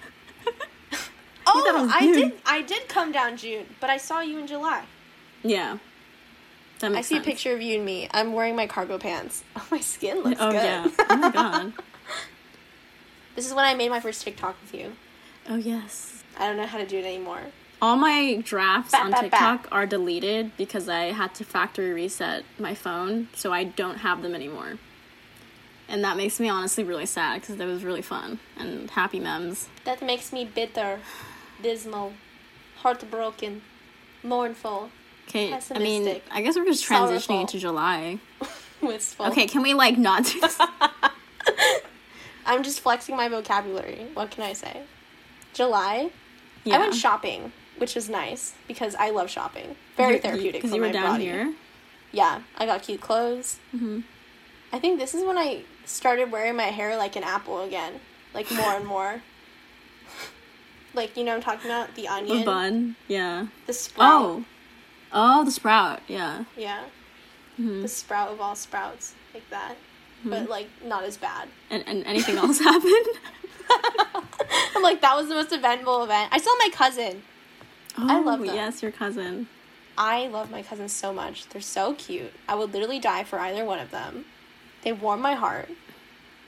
Oh, 1.54 1.60
thought 1.64 1.74
it 1.74 1.82
was 1.82 1.90
I 1.94 2.00
did. 2.12 2.32
I 2.46 2.62
did 2.62 2.88
come 2.88 3.12
down 3.12 3.36
June, 3.36 3.66
but 3.80 3.90
I 3.90 3.96
saw 3.96 4.20
you 4.20 4.38
in 4.38 4.46
July. 4.46 4.84
Yeah. 5.42 5.78
That 6.80 6.92
I 6.92 7.00
see 7.02 7.16
sense. 7.16 7.26
a 7.26 7.30
picture 7.30 7.52
of 7.52 7.60
you 7.60 7.76
and 7.76 7.84
me. 7.84 8.08
I'm 8.12 8.32
wearing 8.32 8.56
my 8.56 8.66
cargo 8.66 8.98
pants. 8.98 9.44
Oh, 9.56 9.66
my 9.70 9.80
skin 9.80 10.22
looks 10.22 10.40
Oh 10.40 10.50
good. 10.50 10.62
yeah. 10.64 10.88
Oh 11.10 11.16
my 11.16 11.30
god. 11.32 11.72
This 13.36 13.46
is 13.46 13.54
when 13.54 13.64
I 13.64 13.74
made 13.74 13.90
my 13.90 14.00
first 14.00 14.22
TikTok 14.22 14.56
with 14.60 14.74
you. 14.74 14.92
Oh 15.48 15.56
yes. 15.56 16.22
I 16.38 16.46
don't 16.46 16.56
know 16.56 16.66
how 16.66 16.78
to 16.78 16.86
do 16.86 16.98
it 16.98 17.04
anymore. 17.04 17.40
All 17.82 17.96
my 17.96 18.40
drafts 18.44 18.92
Bat, 18.92 19.04
on 19.06 19.10
bat, 19.10 19.20
bat. 19.30 19.30
TikTok 19.30 19.68
are 19.72 19.86
deleted 19.86 20.52
because 20.56 20.88
I 20.88 21.12
had 21.12 21.34
to 21.36 21.44
factory 21.44 21.92
reset 21.92 22.44
my 22.58 22.74
phone, 22.74 23.28
so 23.34 23.52
I 23.52 23.64
don't 23.64 23.98
have 23.98 24.22
them 24.22 24.34
anymore. 24.34 24.78
And 25.88 26.04
that 26.04 26.16
makes 26.16 26.38
me 26.38 26.48
honestly 26.48 26.84
really 26.84 27.06
sad 27.06 27.40
because 27.40 27.58
it 27.58 27.64
was 27.66 27.82
really 27.82 28.02
fun 28.02 28.38
and 28.58 28.90
happy 28.90 29.18
memes. 29.18 29.68
That 29.84 30.02
makes 30.02 30.32
me 30.32 30.44
bitter, 30.44 31.00
dismal, 31.62 32.12
heartbroken, 32.78 33.62
mournful, 34.22 34.90
Okay, 35.28 35.56
I 35.70 35.78
mean, 35.78 36.20
I 36.32 36.42
guess 36.42 36.56
we're 36.56 36.64
just 36.64 36.84
transitioning 36.84 37.20
Sorrowful. 37.20 37.40
into 37.42 37.58
July. 37.60 38.18
wistful. 38.80 39.26
Okay, 39.26 39.46
can 39.46 39.62
we 39.62 39.74
like 39.74 39.96
not 39.96 40.24
do 40.24 40.40
this? 40.40 40.58
I'm 42.46 42.62
just 42.64 42.80
flexing 42.80 43.16
my 43.16 43.28
vocabulary. 43.28 44.06
What 44.14 44.30
can 44.32 44.42
I 44.42 44.54
say? 44.54 44.82
July. 45.52 46.10
Yeah. 46.64 46.76
I 46.76 46.78
went 46.80 46.94
shopping, 46.94 47.52
which 47.78 47.94
was 47.94 48.08
nice 48.08 48.54
because 48.66 48.94
I 48.96 49.10
love 49.10 49.30
shopping. 49.30 49.76
Very 49.96 50.14
You- 50.14 50.20
therapeutic 50.20 50.62
because 50.62 50.74
you 50.74 50.80
were 50.80 50.88
my 50.88 50.92
down 50.92 51.12
body. 51.12 51.24
here. 51.24 51.54
Yeah, 52.12 52.42
I 52.58 52.66
got 52.66 52.82
cute 52.82 53.00
clothes. 53.00 53.58
Mhm. 53.74 54.02
I 54.72 54.78
think 54.80 54.98
this 54.98 55.14
is 55.14 55.24
when 55.24 55.38
I 55.38 55.62
started 55.84 56.32
wearing 56.32 56.56
my 56.56 56.64
hair 56.64 56.96
like 56.96 57.14
an 57.14 57.22
apple 57.22 57.62
again, 57.62 58.00
like 58.34 58.50
more 58.50 58.72
and 58.74 58.84
more. 58.86 59.22
Like 60.94 61.16
you 61.16 61.24
know, 61.24 61.32
what 61.36 61.46
I'm 61.48 61.54
talking 61.58 61.70
about 61.70 61.94
the 61.94 62.08
onion, 62.08 62.38
The 62.40 62.44
bun, 62.44 62.96
yeah. 63.08 63.46
the 63.66 63.72
sprout. 63.72 64.08
Oh, 64.10 64.44
oh, 65.12 65.44
the 65.44 65.50
sprout, 65.50 66.00
yeah. 66.08 66.44
Yeah, 66.56 66.84
Mhm. 67.60 67.82
the 67.82 67.88
sprout 67.88 68.30
of 68.32 68.40
all 68.40 68.56
sprouts, 68.56 69.14
like 69.34 69.48
that, 69.50 69.76
but 70.24 70.48
like 70.48 70.68
not 70.84 71.04
as 71.04 71.16
bad. 71.16 71.48
And, 71.70 71.84
and 71.86 72.04
anything 72.06 72.36
else 72.36 72.58
happened? 72.70 73.06
I'm 74.74 74.82
like 74.82 75.00
that 75.02 75.16
was 75.16 75.28
the 75.28 75.34
most 75.34 75.52
eventful 75.52 76.02
event. 76.04 76.30
I 76.32 76.38
saw 76.38 76.50
my 76.58 76.70
cousin. 76.72 77.22
Oh, 77.98 78.22
love 78.24 78.40
them. 78.40 78.54
yes, 78.54 78.82
your 78.82 78.92
cousin. 78.92 79.48
I 79.98 80.28
love 80.28 80.50
my 80.50 80.62
cousins 80.62 80.92
so 80.92 81.12
much. 81.12 81.48
They're 81.48 81.60
so 81.60 81.94
cute. 81.94 82.32
I 82.48 82.54
would 82.54 82.72
literally 82.72 82.98
die 82.98 83.24
for 83.24 83.38
either 83.38 83.64
one 83.64 83.78
of 83.78 83.90
them. 83.90 84.24
They 84.82 84.92
warm 84.92 85.20
my 85.20 85.34
heart. 85.34 85.68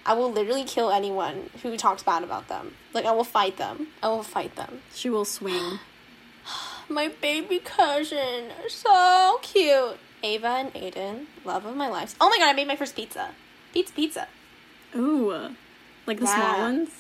I 0.05 0.15
will 0.15 0.33
literally 0.33 0.65
kill 0.65 0.91
anyone 0.91 1.51
who 1.63 1.77
talks 1.77 2.03
bad 2.03 2.23
about 2.25 2.49
them. 2.49 2.75
Like 2.93 3.05
I 3.05 3.13
will 3.13 3.25
fight 3.25 3.57
them. 3.57 3.89
I 4.03 4.09
will 4.09 4.23
fight 4.23 4.57
them. 4.57 4.81
She 4.95 5.09
will 5.11 5.25
swing. 5.25 5.79
My 6.89 7.09
baby 7.09 7.59
cousin, 7.59 8.51
so 8.69 9.39
cute. 9.43 9.97
Ava 10.25 10.47
and 10.49 10.75
Aiden, 10.75 11.27
love 11.45 11.65
of 11.65 11.75
my 11.77 11.89
life. 11.89 12.15
Oh 12.21 12.29
my 12.29 12.39
god, 12.39 12.51
I 12.51 12.53
made 12.53 12.69
my 12.69 12.77
first 12.77 12.95
pizza. 12.95 13.31
Pizza, 13.73 13.93
pizza. 13.95 14.29
Ooh, 14.95 15.51
like 16.07 16.21
the 16.21 16.27
small 16.27 16.59
ones. 16.61 16.91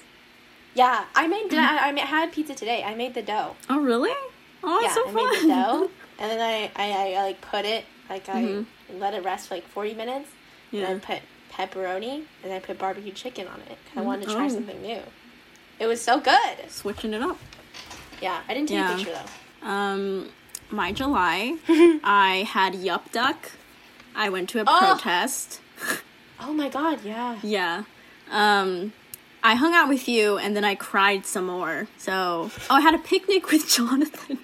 Yeah, 0.74 1.04
I 1.14 1.26
made. 1.28 1.52
I, 1.54 1.90
I 1.90 2.00
had 2.00 2.32
pizza 2.32 2.54
today. 2.54 2.82
I 2.82 2.94
made 2.94 3.14
the 3.14 3.22
dough. 3.22 3.54
Oh 3.68 3.78
really? 3.80 4.10
Oh, 4.64 4.80
yeah, 4.80 4.86
it's 4.86 4.94
so 4.94 5.02
I 5.02 5.12
fun. 5.12 5.14
made 5.14 5.42
the 5.42 5.48
dough, 5.48 5.90
and 6.18 6.30
then 6.30 6.40
I, 6.40 6.70
I, 6.76 6.90
I, 6.90 7.12
I 7.20 7.22
like 7.24 7.40
put 7.40 7.64
it 7.64 7.84
like 8.08 8.28
I 8.28 8.42
Mhm. 8.42 8.66
let 8.98 9.12
it 9.14 9.24
rest 9.24 9.48
for 9.48 9.54
like 9.56 9.68
forty 9.68 9.92
minutes, 9.94 10.30
yeah. 10.70 10.86
and 10.88 11.02
I 11.02 11.04
put 11.14 11.22
pepperoni 11.54 12.24
and 12.42 12.52
I 12.52 12.58
put 12.58 12.78
barbecue 12.78 13.12
chicken 13.12 13.46
on 13.48 13.60
it. 13.70 13.78
I 13.96 14.00
wanted 14.00 14.28
to 14.28 14.34
try 14.34 14.46
Oh. 14.46 14.48
something 14.48 14.80
new. 14.82 15.00
It 15.78 15.86
was 15.86 16.00
so 16.00 16.20
good. 16.20 16.70
Switching 16.70 17.12
it 17.14 17.22
up. 17.22 17.38
Yeah, 18.20 18.40
I 18.48 18.54
didn't 18.54 18.68
take 18.68 18.78
Yeah. 18.78 18.92
a 18.92 18.96
picture 18.96 19.18
though. 19.62 19.68
Um, 19.68 20.28
my 20.70 20.92
July, 20.92 21.56
I 22.04 22.46
had 22.48 22.74
Yupdduk. 22.74 23.36
I 24.14 24.28
went 24.28 24.48
to 24.50 24.60
a 24.60 24.64
Oh. 24.66 24.78
protest. 24.78 25.60
Oh 26.40 26.52
my 26.52 26.68
god, 26.68 27.00
yeah. 27.04 27.36
Yeah. 27.42 27.84
Um, 28.30 28.92
I 29.42 29.54
hung 29.54 29.74
out 29.74 29.88
with 29.88 30.08
you 30.08 30.38
and 30.38 30.56
then 30.56 30.64
I 30.64 30.74
cried 30.74 31.26
some 31.26 31.46
more. 31.46 31.88
So, 31.98 32.50
oh, 32.70 32.74
I 32.74 32.80
had 32.80 32.94
a 32.94 32.98
picnic 32.98 33.50
with 33.50 33.68
Jonathan. 33.68 34.38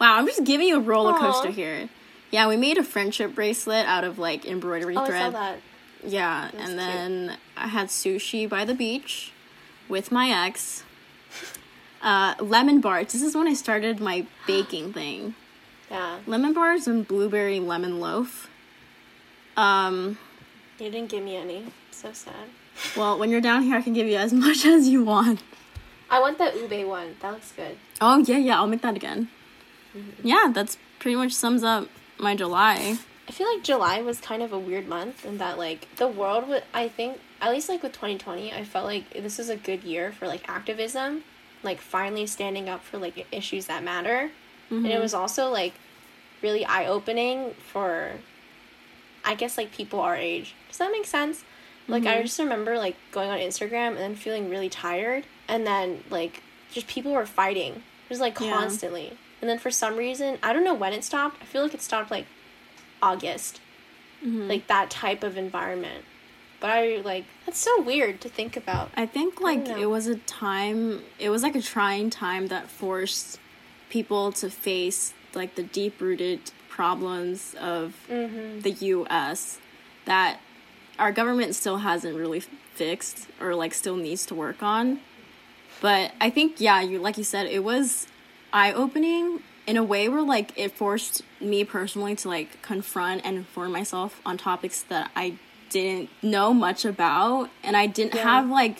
wow, 0.00 0.16
I'm 0.16 0.26
just 0.26 0.44
giving 0.44 0.68
you 0.68 0.76
a 0.76 0.80
roller 0.80 1.14
coaster 1.14 1.48
Aw. 1.48 1.52
here. 1.52 1.88
Yeah, 2.30 2.48
we 2.48 2.56
made 2.56 2.78
a 2.78 2.84
friendship 2.84 3.34
bracelet 3.34 3.86
out 3.86 4.04
of 4.04 4.18
like 4.18 4.46
embroidery 4.46 4.96
Oh, 4.96 5.00
I 5.02 5.06
thread. 5.06 5.32
saw 5.32 5.38
that. 5.38 5.58
Yeah, 6.04 6.50
and 6.56 6.66
cute. 6.66 6.76
then 6.76 7.36
I 7.56 7.68
had 7.68 7.88
sushi 7.88 8.48
by 8.48 8.64
the 8.64 8.74
beach 8.74 9.32
with 9.88 10.10
my 10.12 10.30
ex. 10.46 10.84
Uh, 12.02 12.34
lemon 12.40 12.80
bars. 12.80 13.12
This 13.12 13.20
is 13.20 13.36
when 13.36 13.46
I 13.46 13.52
started 13.52 14.00
my 14.00 14.24
baking 14.46 14.90
thing. 14.94 15.34
Yeah, 15.90 16.20
Lemon 16.26 16.54
bars 16.54 16.86
and 16.86 17.06
blueberry 17.06 17.60
lemon 17.60 18.00
loaf. 18.00 18.48
Um, 19.54 20.16
you 20.78 20.90
didn't 20.90 21.10
give 21.10 21.22
me 21.22 21.36
any. 21.36 21.66
So 21.90 22.12
sad. 22.14 22.48
well, 22.96 23.18
when 23.18 23.28
you're 23.28 23.42
down 23.42 23.64
here, 23.64 23.76
I 23.76 23.82
can 23.82 23.92
give 23.92 24.06
you 24.06 24.16
as 24.16 24.32
much 24.46 24.64
as 24.64 24.88
you 24.88 25.04
want. 25.04 25.42
I 26.08 26.20
want 26.20 26.38
the 26.38 26.46
ube 26.58 26.88
one. 26.88 27.16
That 27.20 27.32
looks 27.34 27.52
good. 27.52 27.76
Oh 28.00 28.18
yeah, 28.18 28.38
yeah, 28.38 28.56
I'll 28.56 28.66
make 28.66 28.80
that 28.80 28.96
again. 28.96 29.28
Mm-hmm. 29.94 30.26
Yeah, 30.26 30.50
that's 30.54 30.78
pretty 31.00 31.16
much 31.16 31.32
sums 31.32 31.62
up 31.62 31.86
my 32.18 32.34
July. 32.34 32.96
I 33.30 33.32
feel 33.32 33.46
like 33.46 33.62
July 33.62 34.02
was 34.02 34.18
kind 34.20 34.42
of 34.42 34.52
a 34.52 34.58
weird 34.58 34.88
month 34.88 35.24
in 35.24 35.38
that 35.38 35.56
like 35.56 35.86
the 35.94 36.08
world 36.08 36.48
would 36.48 36.64
I 36.74 36.88
think 36.88 37.20
at 37.40 37.52
least 37.52 37.68
like 37.68 37.80
with 37.80 37.92
2020 37.92 38.52
I 38.52 38.64
felt 38.64 38.84
like 38.86 39.08
this 39.12 39.38
was 39.38 39.48
a 39.48 39.56
good 39.56 39.84
year 39.84 40.10
for 40.10 40.26
like 40.26 40.48
activism 40.48 41.22
like 41.62 41.80
finally 41.80 42.26
standing 42.26 42.68
up 42.68 42.82
for 42.82 42.98
like 42.98 43.28
issues 43.30 43.66
that 43.66 43.84
matter. 43.84 44.32
And 44.68 44.84
it 44.84 44.90
mm-hmm. 44.90 45.00
was 45.00 45.14
also 45.14 45.48
like 45.48 45.74
really 46.42 46.64
eye-opening 46.64 47.54
for 47.72 48.14
I 49.24 49.36
guess 49.36 49.56
like 49.56 49.70
people 49.70 50.00
our 50.00 50.16
age. 50.16 50.56
Does 50.66 50.78
that 50.78 50.90
make 50.90 51.06
sense? 51.06 51.44
Like 51.86 52.06
I 52.06 52.14
mm-hmm. 52.14 52.22
just 52.22 52.40
remember 52.40 52.78
like 52.78 52.96
going 53.12 53.30
on 53.30 53.38
Instagram 53.38 53.90
and 53.90 53.98
then 53.98 54.16
feeling 54.16 54.50
really 54.50 54.68
tired 54.68 55.24
and 55.46 55.64
then 55.64 56.02
like 56.10 56.42
just 56.72 56.88
people 56.88 57.12
were 57.12 57.26
fighting 57.26 57.84
just 58.08 58.20
like 58.20 58.40
Yeah. 58.40 58.50
constantly. 58.50 59.16
And 59.40 59.48
then 59.48 59.60
for 59.60 59.70
some 59.70 59.96
reason 59.96 60.38
I 60.42 60.52
don't 60.52 60.64
know 60.64 60.74
when 60.74 60.92
it 60.92 61.04
stopped 61.04 61.40
I 61.40 61.44
feel 61.44 61.62
like 61.62 61.74
it 61.74 61.82
stopped 61.82 62.10
like 62.10 62.26
August. 63.02 63.60
Like 64.22 64.66
that 64.66 64.90
type 64.90 65.22
of 65.24 65.38
environment. 65.38 66.04
But 66.60 66.70
I 66.70 66.96
like 66.98 67.24
that's 67.46 67.58
so 67.58 67.80
weird 67.80 68.20
to 68.20 68.28
think 68.28 68.54
about. 68.54 68.90
I 68.94 69.06
think 69.06 69.40
like 69.40 69.66
know. 69.66 69.78
it 69.80 69.86
was 69.88 70.06
a 70.08 70.16
time 70.16 71.00
it 71.18 71.30
was 71.30 71.42
like 71.42 71.56
a 71.56 71.62
trying 71.62 72.10
time 72.10 72.48
that 72.48 72.68
forced 72.68 73.38
people 73.88 74.30
to 74.32 74.50
face 74.50 75.14
like 75.34 75.54
the 75.54 75.62
deep 75.62 76.00
rooted 76.02 76.50
problems 76.68 77.54
of 77.58 77.96
Mm-hmm. 78.10 78.60
the 78.60 78.72
US 78.72 79.58
that 80.04 80.40
our 80.98 81.12
government 81.12 81.54
still 81.54 81.78
hasn't 81.78 82.14
really 82.14 82.40
fixed 82.74 83.26
or 83.40 83.54
like 83.54 83.72
still 83.72 83.96
needs 83.96 84.26
to 84.26 84.34
work 84.34 84.62
on. 84.62 85.00
But 85.80 86.12
I 86.20 86.28
think 86.28 86.60
yeah, 86.60 86.82
you 86.82 86.98
like 86.98 87.16
you 87.16 87.24
said 87.24 87.46
it 87.46 87.64
was 87.64 88.06
eye 88.52 88.70
opening 88.72 89.40
in 89.66 89.76
a 89.76 89.84
way 89.84 90.08
where 90.08 90.22
like 90.22 90.52
it 90.56 90.72
forced 90.72 91.22
me 91.40 91.64
personally 91.64 92.16
to 92.16 92.28
like 92.28 92.60
confront 92.62 93.24
and 93.24 93.36
inform 93.36 93.72
myself 93.72 94.20
on 94.26 94.36
topics 94.36 94.82
that 94.82 95.10
I 95.14 95.36
didn't 95.68 96.10
know 96.22 96.52
much 96.52 96.84
about 96.84 97.50
and 97.62 97.76
I 97.76 97.86
didn't 97.86 98.14
Yeah. 98.14 98.22
have 98.22 98.50
like 98.50 98.78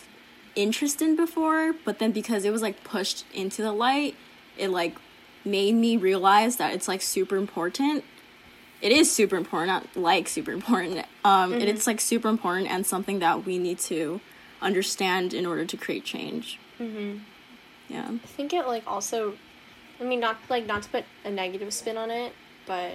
interest 0.56 1.00
in 1.00 1.14
before, 1.16 1.74
but 1.84 1.98
then 2.00 2.10
because 2.12 2.44
it 2.44 2.50
was 2.50 2.62
like 2.62 2.82
pushed 2.82 3.24
into 3.32 3.62
the 3.62 3.72
light, 3.72 4.16
it 4.58 4.68
like 4.68 4.96
made 5.44 5.74
me 5.74 5.96
realize 5.96 6.56
that 6.56 6.74
it's 6.74 6.88
like 6.88 7.00
super 7.02 7.36
important. 7.36 8.02
It 8.82 8.92
is 8.92 9.10
super 9.12 9.36
important, 9.36 9.68
not 9.68 10.02
like 10.02 10.26
super 10.28 10.50
important. 10.52 11.06
Um, 11.24 11.52
it- 11.52 11.68
it's 11.68 11.86
like 11.86 12.00
super 12.00 12.28
important 12.28 12.68
and 12.68 12.84
something 12.86 13.20
that 13.20 13.44
we 13.46 13.58
need 13.58 13.78
to 13.80 14.20
understand 14.60 15.32
in 15.32 15.46
order 15.46 15.64
to 15.64 15.76
create 15.76 16.04
change. 16.04 16.58
Mm-hmm. 16.80 17.18
Yeah. 17.88 18.08
I 18.10 18.26
think 18.26 18.52
it 18.52 18.66
like 18.66 18.82
also 18.86 19.34
I 20.00 20.04
mean 20.04 20.20
not 20.20 20.38
like 20.48 20.66
not 20.66 20.82
to 20.84 20.88
put 20.88 21.04
a 21.24 21.30
negative 21.30 21.72
spin 21.72 21.96
on 21.96 22.10
it, 22.10 22.32
but 22.66 22.92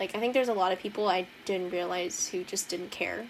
like 0.00 0.14
I 0.14 0.20
think 0.20 0.34
there's 0.34 0.48
a 0.48 0.54
lot 0.54 0.72
of 0.72 0.78
people 0.78 1.08
I 1.08 1.26
didn't 1.44 1.70
realize 1.70 2.28
who 2.28 2.44
just 2.44 2.68
didn't 2.68 2.90
care. 2.90 3.26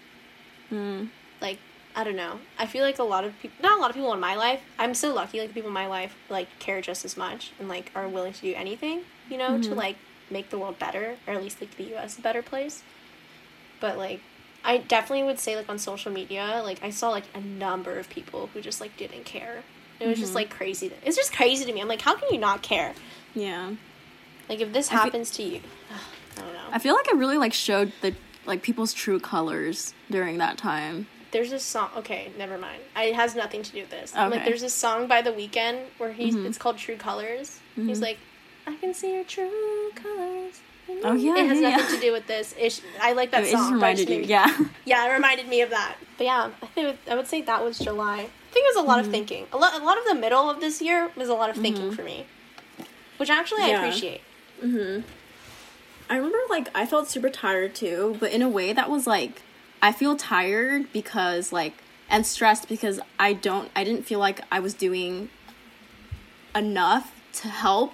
Mm. 0.71 1.09
Like 1.41 1.59
I 1.95 2.03
don't 2.03 2.15
know. 2.15 2.39
I 2.57 2.65
feel 2.65 2.83
like 2.83 2.99
a 2.99 3.03
lot 3.03 3.25
of 3.25 3.37
people 3.39 3.57
not 3.61 3.77
a 3.77 3.81
lot 3.81 3.89
of 3.89 3.95
people 3.95 4.13
in 4.13 4.19
my 4.19 4.35
life. 4.35 4.61
I'm 4.77 4.93
so 4.93 5.13
lucky 5.13 5.39
like 5.39 5.49
the 5.49 5.53
people 5.53 5.69
in 5.69 5.73
my 5.73 5.87
life 5.87 6.15
like 6.29 6.47
care 6.59 6.81
just 6.81 7.03
as 7.05 7.17
much 7.17 7.51
and 7.59 7.67
like 7.67 7.91
are 7.95 8.07
willing 8.07 8.33
to 8.33 8.41
do 8.41 8.53
anything, 8.55 9.01
you 9.29 9.37
know, 9.37 9.61
to 9.61 9.75
like 9.75 9.97
make 10.29 10.49
the 10.49 10.59
world 10.59 10.79
better 10.79 11.15
or 11.27 11.33
at 11.33 11.41
least 11.41 11.59
like 11.59 11.75
the 11.75 11.95
US 11.95 12.17
a 12.17 12.21
better 12.21 12.41
place. 12.41 12.83
But 13.79 13.97
like 13.97 14.21
I 14.63 14.77
definitely 14.77 15.23
would 15.23 15.39
say 15.39 15.55
like 15.55 15.69
on 15.69 15.79
social 15.79 16.11
media, 16.11 16.61
like 16.63 16.83
I 16.83 16.89
saw 16.89 17.09
like 17.09 17.25
a 17.33 17.41
number 17.41 17.97
of 17.97 18.09
people 18.09 18.49
who 18.53 18.61
just 18.61 18.81
like 18.81 18.95
didn't 18.97 19.25
care. 19.25 19.63
It 19.99 20.07
was 20.07 20.19
just 20.19 20.33
like 20.35 20.49
crazy. 20.49 20.91
It's 21.05 21.17
just 21.17 21.33
crazy 21.33 21.65
to 21.65 21.73
me. 21.73 21.81
I'm 21.81 21.87
like, 21.89 22.01
how 22.01 22.15
can 22.15 22.29
you 22.31 22.39
not 22.39 22.61
care? 22.61 22.93
Yeah. 23.35 23.73
Like 24.47 24.59
if 24.61 24.73
this 24.73 24.87
I 24.89 24.91
fe- 24.91 24.97
happens 24.97 25.31
to 25.31 25.43
you, 25.43 25.61
I 26.37 26.41
don't 26.41 26.53
know. 26.53 26.59
I 26.71 26.79
feel 26.79 26.95
like 26.95 27.07
it 27.07 27.15
really 27.15 27.37
like 27.37 27.53
showed 27.53 27.93
the 28.01 28.15
like 28.45 28.61
people's 28.63 28.93
true 28.93 29.19
colors 29.19 29.93
during 30.09 30.37
that 30.39 30.57
time. 30.57 31.07
There's 31.31 31.51
this 31.51 31.63
song. 31.63 31.89
Okay, 31.97 32.31
never 32.39 32.57
mind. 32.57 32.81
It 32.97 33.13
has 33.13 33.35
nothing 33.35 33.61
to 33.61 33.71
do 33.71 33.81
with 33.81 33.91
this. 33.91 34.15
Like 34.15 34.33
Okay. 34.33 34.45
there's 34.45 34.61
this 34.61 34.73
song 34.73 35.05
by 35.07 35.21
The 35.21 35.31
Weeknd 35.31 35.79
where 35.99 36.11
he's 36.11 36.35
mm-hmm. 36.35 36.47
it's 36.47 36.57
called 36.57 36.77
True 36.77 36.95
Colors. 36.97 37.59
He's 37.75 37.85
mm-hmm. 37.85 38.01
like, 38.01 38.17
I 38.65 38.75
can 38.77 38.95
see 38.95 39.13
your 39.13 39.23
true 39.23 39.91
colors. 39.93 40.59
Oh, 41.03 41.13
yeah, 41.13 41.35
It 41.37 41.45
has 41.47 41.59
yeah, 41.61 41.69
nothing 41.69 41.85
yeah. 41.91 41.95
to 41.95 42.01
do 42.01 42.11
with 42.11 42.25
this. 42.25 42.55
It, 42.57 42.81
I 42.99 43.13
like 43.13 43.29
that 43.29 43.43
it 43.43 43.51
song. 43.51 43.69
but 43.69 43.73
reminded 43.75 44.09
you. 44.09 44.21
Yeah. 44.23 44.57
Yeah, 44.85 45.07
it 45.07 45.13
reminded 45.13 45.47
me 45.47 45.61
of 45.61 45.69
that. 45.69 45.97
But 46.17 46.23
yeah, 46.23 46.49
I 46.63 46.65
think 46.65 46.97
I 47.07 47.13
would 47.13 47.27
say 47.27 47.43
that 47.43 47.63
was 47.63 47.77
July. 47.77 48.21
I 48.21 48.51
think 48.51 48.65
it 48.65 48.75
was 48.75 48.83
a 48.83 48.87
lot 48.87 48.97
Mm-hmm. 48.97 49.05
of 49.05 49.11
thinking. 49.11 49.47
A 49.53 49.57
lot, 49.57 49.79
a 49.79 49.85
lot 49.85 49.99
of 49.99 50.05
the 50.05 50.15
middle 50.15 50.49
of 50.49 50.59
this 50.61 50.81
year 50.81 51.11
was 51.15 51.29
a 51.29 51.35
lot 51.35 51.51
of 51.51 51.57
thinking 51.57 51.83
mm-hmm. 51.85 51.95
for 51.95 52.01
me, 52.03 52.25
which 53.19 53.29
actually 53.29 53.63
I 53.63 53.69
Yeah. 53.69 53.79
appreciate. 53.79 54.21
Mm-hmm. 54.63 55.01
I 56.09 56.15
remember 56.15 56.37
like 56.49 56.69
I 56.73 56.85
felt 56.85 57.07
super 57.07 57.29
tired 57.29 57.75
too, 57.75 58.17
but 58.19 58.31
in 58.31 58.41
a 58.41 58.49
way 58.49 58.73
that 58.73 58.89
was 58.89 59.05
like 59.05 59.41
I 59.81 59.91
feel 59.91 60.15
tired 60.15 60.91
because 60.91 61.53
like 61.53 61.73
and 62.09 62.25
stressed 62.25 62.67
because 62.67 62.99
I 63.19 63.33
don't 63.33 63.69
I 63.75 63.83
didn't 63.83 64.03
feel 64.03 64.19
like 64.19 64.41
I 64.51 64.59
was 64.59 64.73
doing 64.73 65.29
enough 66.55 67.13
to 67.33 67.47
help. 67.47 67.93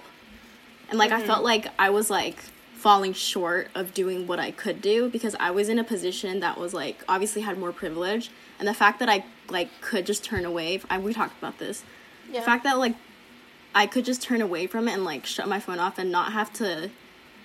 And 0.88 0.98
like 0.98 1.12
I 1.12 1.18
mm-hmm. 1.18 1.26
felt 1.26 1.44
like 1.44 1.66
I 1.78 1.90
was 1.90 2.08
like 2.08 2.38
falling 2.74 3.12
short 3.12 3.68
of 3.74 3.92
doing 3.92 4.26
what 4.26 4.38
I 4.38 4.50
could 4.50 4.80
do 4.80 5.10
because 5.10 5.34
I 5.40 5.50
was 5.50 5.68
in 5.68 5.78
a 5.78 5.84
position 5.84 6.40
that 6.40 6.58
was 6.58 6.72
like 6.72 7.04
obviously 7.08 7.42
had 7.42 7.58
more 7.58 7.72
privilege 7.72 8.30
and 8.58 8.68
the 8.68 8.74
fact 8.74 9.00
that 9.00 9.08
I 9.08 9.24
like 9.50 9.68
could 9.80 10.06
just 10.06 10.24
turn 10.24 10.44
away 10.44 10.80
I, 10.88 10.98
we 10.98 11.12
talked 11.12 11.36
about 11.38 11.58
this. 11.58 11.82
Yeah. 12.30 12.40
The 12.40 12.46
fact 12.46 12.64
that 12.64 12.78
like 12.78 12.94
I 13.76 13.86
could 13.86 14.06
just 14.06 14.22
turn 14.22 14.40
away 14.40 14.66
from 14.66 14.88
it 14.88 14.94
and 14.94 15.04
like 15.04 15.26
shut 15.26 15.46
my 15.46 15.60
phone 15.60 15.78
off 15.78 15.98
and 15.98 16.10
not 16.10 16.32
have 16.32 16.50
to 16.54 16.90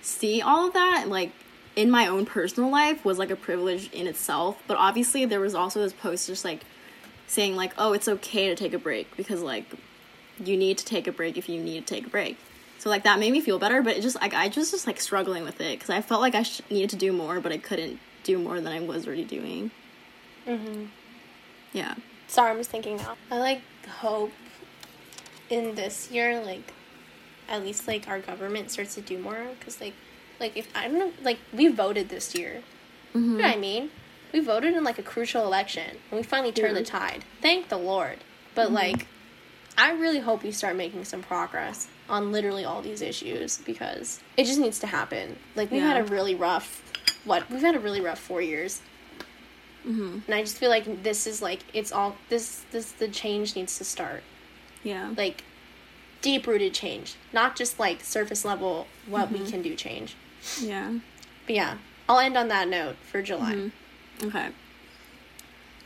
see 0.00 0.40
all 0.40 0.66
of 0.66 0.72
that 0.72 1.04
like 1.06 1.30
in 1.76 1.90
my 1.90 2.06
own 2.06 2.24
personal 2.24 2.70
life 2.70 3.04
was 3.04 3.18
like 3.18 3.30
a 3.30 3.36
privilege 3.36 3.92
in 3.92 4.06
itself. 4.06 4.62
But 4.66 4.78
obviously 4.78 5.26
there 5.26 5.40
was 5.40 5.54
also 5.54 5.82
this 5.82 5.92
post 5.92 6.26
just 6.26 6.42
like 6.42 6.62
saying 7.26 7.54
like, 7.54 7.74
"Oh, 7.76 7.92
it's 7.92 8.08
okay 8.08 8.48
to 8.48 8.56
take 8.56 8.72
a 8.72 8.78
break 8.78 9.14
because 9.14 9.42
like 9.42 9.66
you 10.42 10.56
need 10.56 10.78
to 10.78 10.86
take 10.86 11.06
a 11.06 11.12
break 11.12 11.36
if 11.36 11.50
you 11.50 11.62
need 11.62 11.86
to 11.86 11.94
take 11.94 12.06
a 12.06 12.10
break." 12.10 12.38
So 12.78 12.88
like 12.88 13.04
that 13.04 13.18
made 13.18 13.32
me 13.32 13.42
feel 13.42 13.58
better, 13.58 13.82
but 13.82 13.98
it 13.98 14.00
just 14.00 14.18
like 14.18 14.32
I 14.32 14.48
just 14.48 14.70
just 14.70 14.86
like 14.86 15.02
struggling 15.02 15.44
with 15.44 15.60
it 15.60 15.78
because 15.78 15.90
I 15.90 16.00
felt 16.00 16.22
like 16.22 16.34
I 16.34 16.44
sh- 16.44 16.62
needed 16.70 16.88
to 16.90 16.96
do 16.96 17.12
more, 17.12 17.40
but 17.40 17.52
I 17.52 17.58
couldn't 17.58 18.00
do 18.24 18.38
more 18.38 18.58
than 18.58 18.72
I 18.72 18.80
was 18.80 19.06
already 19.06 19.24
doing. 19.24 19.70
Mm-hmm. 20.46 20.86
Yeah. 21.74 21.94
Sorry, 22.26 22.50
I'm 22.50 22.56
just 22.56 22.70
thinking 22.70 22.96
now. 22.96 23.16
I 23.30 23.38
like 23.38 23.60
hope 23.86 24.32
in 25.52 25.74
this 25.74 26.10
year, 26.10 26.42
like 26.42 26.72
at 27.48 27.62
least 27.62 27.86
like 27.86 28.08
our 28.08 28.18
government 28.18 28.70
starts 28.70 28.94
to 28.94 29.02
do 29.02 29.18
more 29.18 29.46
because 29.58 29.80
like 29.80 29.92
like 30.40 30.56
if 30.56 30.66
I 30.74 30.88
don't 30.88 30.98
know 30.98 31.12
like 31.22 31.38
we 31.52 31.68
voted 31.68 32.08
this 32.08 32.34
year. 32.34 32.62
You 33.14 33.20
know 33.20 33.44
what 33.44 33.56
I 33.56 33.58
mean? 33.58 33.90
We 34.32 34.40
voted 34.40 34.74
in 34.74 34.82
like 34.84 34.98
a 34.98 35.02
crucial 35.02 35.44
election 35.44 35.98
and 36.10 36.18
we 36.18 36.22
finally 36.22 36.50
turned 36.50 36.74
the 36.74 36.82
tide. 36.82 37.24
Thank 37.42 37.68
the 37.68 37.76
Lord. 37.76 38.18
But 38.54 38.72
like 38.72 39.06
I 39.76 39.92
really 39.92 40.20
hope 40.20 40.42
we 40.42 40.50
start 40.52 40.76
making 40.76 41.04
some 41.04 41.22
progress 41.22 41.88
on 42.08 42.32
literally 42.32 42.64
all 42.64 42.80
these 42.80 43.02
issues 43.02 43.58
because 43.58 44.20
it 44.38 44.44
just 44.44 44.58
needs 44.58 44.78
to 44.80 44.86
happen. 44.86 45.36
Like 45.54 45.70
we've 45.70 45.82
had 45.82 45.98
a 45.98 46.04
really 46.04 46.34
rough 46.34 46.82
what 47.24 47.48
we've 47.50 47.60
had 47.60 47.74
a 47.74 47.80
really 47.80 48.00
rough 48.00 48.18
four 48.18 48.40
years. 48.40 48.80
Mm-hmm. 49.86 50.20
And 50.26 50.34
I 50.34 50.40
just 50.40 50.56
feel 50.56 50.70
like 50.70 51.02
this 51.02 51.26
is 51.26 51.42
like 51.42 51.60
it's 51.74 51.92
all 51.92 52.16
this 52.30 52.64
this 52.70 52.92
the 52.92 53.08
change 53.08 53.54
needs 53.54 53.76
to 53.76 53.84
start. 53.84 54.22
Yeah. 54.82 55.12
Like 55.16 55.44
deep 56.20 56.46
rooted 56.46 56.74
change, 56.74 57.14
not 57.32 57.56
just 57.56 57.78
like 57.80 58.02
surface 58.02 58.44
level 58.44 58.86
what 59.06 59.32
Mm-hmm. 59.32 59.44
we 59.44 59.50
can 59.50 59.62
do 59.62 59.74
change. 59.74 60.14
Yeah. 60.60 60.94
But 61.46 61.54
yeah, 61.54 61.78
I'll 62.08 62.18
end 62.18 62.36
on 62.36 62.48
that 62.48 62.68
note 62.68 62.96
for 63.10 63.22
July. 63.22 63.54
Mm-hmm. 63.54 64.28
Okay. 64.28 64.48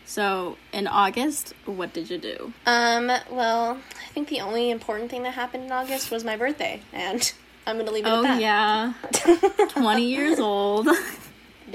So 0.05 0.57
in 0.73 0.87
August, 0.87 1.53
what 1.65 1.93
did 1.93 2.11
you 2.11 2.19
do? 2.19 2.53
Um, 2.65 3.09
well, 3.31 3.79
I 4.01 4.09
think 4.13 4.29
the 4.29 4.41
only 4.41 4.71
important 4.71 5.11
thing 5.11 5.25
that 5.25 5.33
happened 5.33 5.65
in 5.65 5.73
August 5.73 6.11
was 6.11 6.23
my 6.25 6.37
birthday, 6.37 6.81
and 6.93 7.33
I'm 7.67 7.77
gonna 7.77 7.91
leave 7.91 8.07
it 8.07 8.11
Oh 8.11 8.25
at 8.25 8.39
that. 8.39 8.41
yeah, 8.41 8.93
twenty 9.71 10.05
years 10.05 10.39
old. 10.39 10.89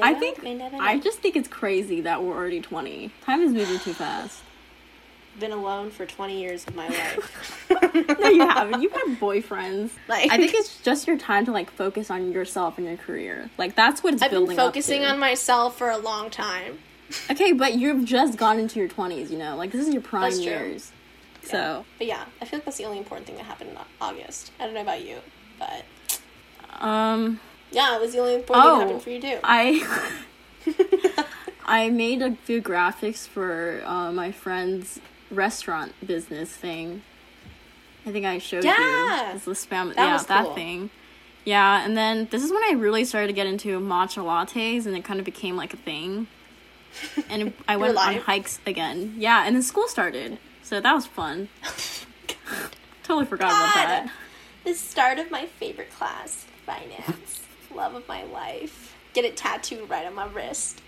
I 0.01 0.13
think 0.13 0.39
I 0.79 0.97
just 0.99 1.19
think 1.19 1.35
it's 1.35 1.49
crazy 1.49 1.99
that 2.01 2.23
we're 2.23 2.33
already 2.35 2.61
twenty. 2.61 3.11
Time 3.25 3.41
is 3.41 3.51
moving 3.51 3.79
too 3.79 3.93
fast. 3.93 4.39
Been 5.39 5.51
alone 5.51 5.89
for 5.91 6.05
20 6.05 6.39
years 6.39 6.65
of 6.67 6.75
my 6.75 6.87
life. 6.89 7.67
No, 8.19 8.29
you 8.29 8.47
haven't. 8.47 8.81
You've 8.81 8.91
had 8.91 9.19
boyfriends. 9.19 9.91
Like- 10.07 10.31
I 10.31 10.37
think 10.37 10.53
it's 10.53 10.81
just 10.81 11.07
your 11.07 11.17
time 11.17 11.45
to 11.45 11.51
like 11.51 11.71
focus 11.71 12.11
on 12.11 12.31
yourself 12.31 12.77
and 12.77 12.85
your 12.87 12.97
career. 12.97 13.49
Like 13.57 13.75
that's 13.75 14.03
what 14.03 14.13
it's 14.13 14.21
I've 14.23 14.31
been 14.31 14.41
building 14.41 14.59
up 14.59 14.65
focusing 14.67 15.05
on 15.05 15.19
myself 15.19 15.77
for 15.77 15.89
a 15.89 15.97
long 15.97 16.29
time. 16.29 16.79
Okay, 17.29 17.51
but 17.53 17.73
you've 17.75 18.05
just 18.05 18.37
gone 18.37 18.59
into 18.59 18.79
your 18.79 18.87
twenties. 18.87 19.31
You 19.31 19.37
know, 19.37 19.55
like 19.57 19.71
this 19.71 19.85
is 19.87 19.93
your 19.93 20.01
prime 20.01 20.23
That's 20.23 20.37
true. 20.41 20.51
years. 20.51 20.91
So, 21.43 21.85
But 21.97 22.05
yeah, 22.07 22.25
I 22.39 22.45
feel 22.45 22.59
like 22.59 22.65
that's 22.65 22.77
the 22.77 22.85
only 22.85 22.99
important 22.99 23.25
thing 23.25 23.35
that 23.37 23.45
happened 23.45 23.71
in 23.71 23.77
August. 23.99 24.51
I 24.59 24.65
don't 24.65 24.75
know 24.75 24.81
about 24.81 25.03
you, 25.03 25.17
but 25.57 25.85
um, 26.79 27.39
yeah, 27.71 27.95
it 27.95 28.01
was 28.01 28.13
the 28.13 28.19
only 28.19 28.35
important 28.35 28.63
thing 28.63 28.71
that 28.71 28.77
Oh, 28.77 28.79
happened 28.79 29.01
for 29.01 29.09
you 29.09 29.19
too. 29.21 29.39
I 29.43 31.25
I 31.65 31.89
made 31.89 32.21
a 32.21 32.35
few 32.35 32.61
graphics 32.61 33.27
for 33.27 33.81
uh, 33.85 34.11
my 34.11 34.31
friend's 34.31 34.99
restaurant 35.31 35.93
business 36.05 36.49
thing. 36.51 37.01
I 38.05 38.11
think 38.11 38.25
I 38.25 38.37
showed 38.39 38.63
Yeah! 38.63 39.29
you. 39.29 39.35
It's 39.35 39.45
the 39.45 39.51
spam. 39.51 39.93
That 39.95 39.97
yeah, 39.97 40.23
that 40.27 40.55
thing. 40.55 40.89
Yeah, 41.45 41.83
and 41.83 41.97
then 41.97 42.27
this 42.29 42.43
is 42.43 42.51
when 42.51 42.63
I 42.63 42.73
really 42.77 43.03
started 43.05 43.27
to 43.27 43.33
get 43.33 43.47
into 43.47 43.79
matcha 43.79 44.23
lattes, 44.23 44.85
and 44.85 44.95
it 44.95 45.03
kind 45.03 45.19
of 45.19 45.25
became 45.25 45.55
like 45.55 45.73
a 45.73 45.77
thing. 45.77 46.27
And 47.29 47.53
I 47.69 47.77
went 47.77 47.97
on 47.97 48.15
hikes 48.15 48.59
again. 48.67 49.15
Yeah, 49.17 49.45
and 49.45 49.55
then 49.55 49.63
school 49.63 49.87
started, 49.87 50.37
so 50.61 50.81
that 50.81 50.93
was 50.93 51.05
fun. 51.07 51.47
totally 53.03 53.25
forgot 53.25 53.49
about 53.51 53.73
that. 53.75 54.11
the 54.65 54.73
start 54.73 55.17
of 55.17 55.31
my 55.31 55.45
favorite 55.45 55.89
class, 55.91 56.45
finance, 56.65 57.43
love 57.73 57.95
of 57.95 58.05
my 58.09 58.23
life. 58.23 58.93
Get 59.13 59.23
it 59.25 59.37
tattooed 59.37 59.89
right 59.89 60.05
on 60.05 60.15
my 60.15 60.25
wrist. 60.27 60.81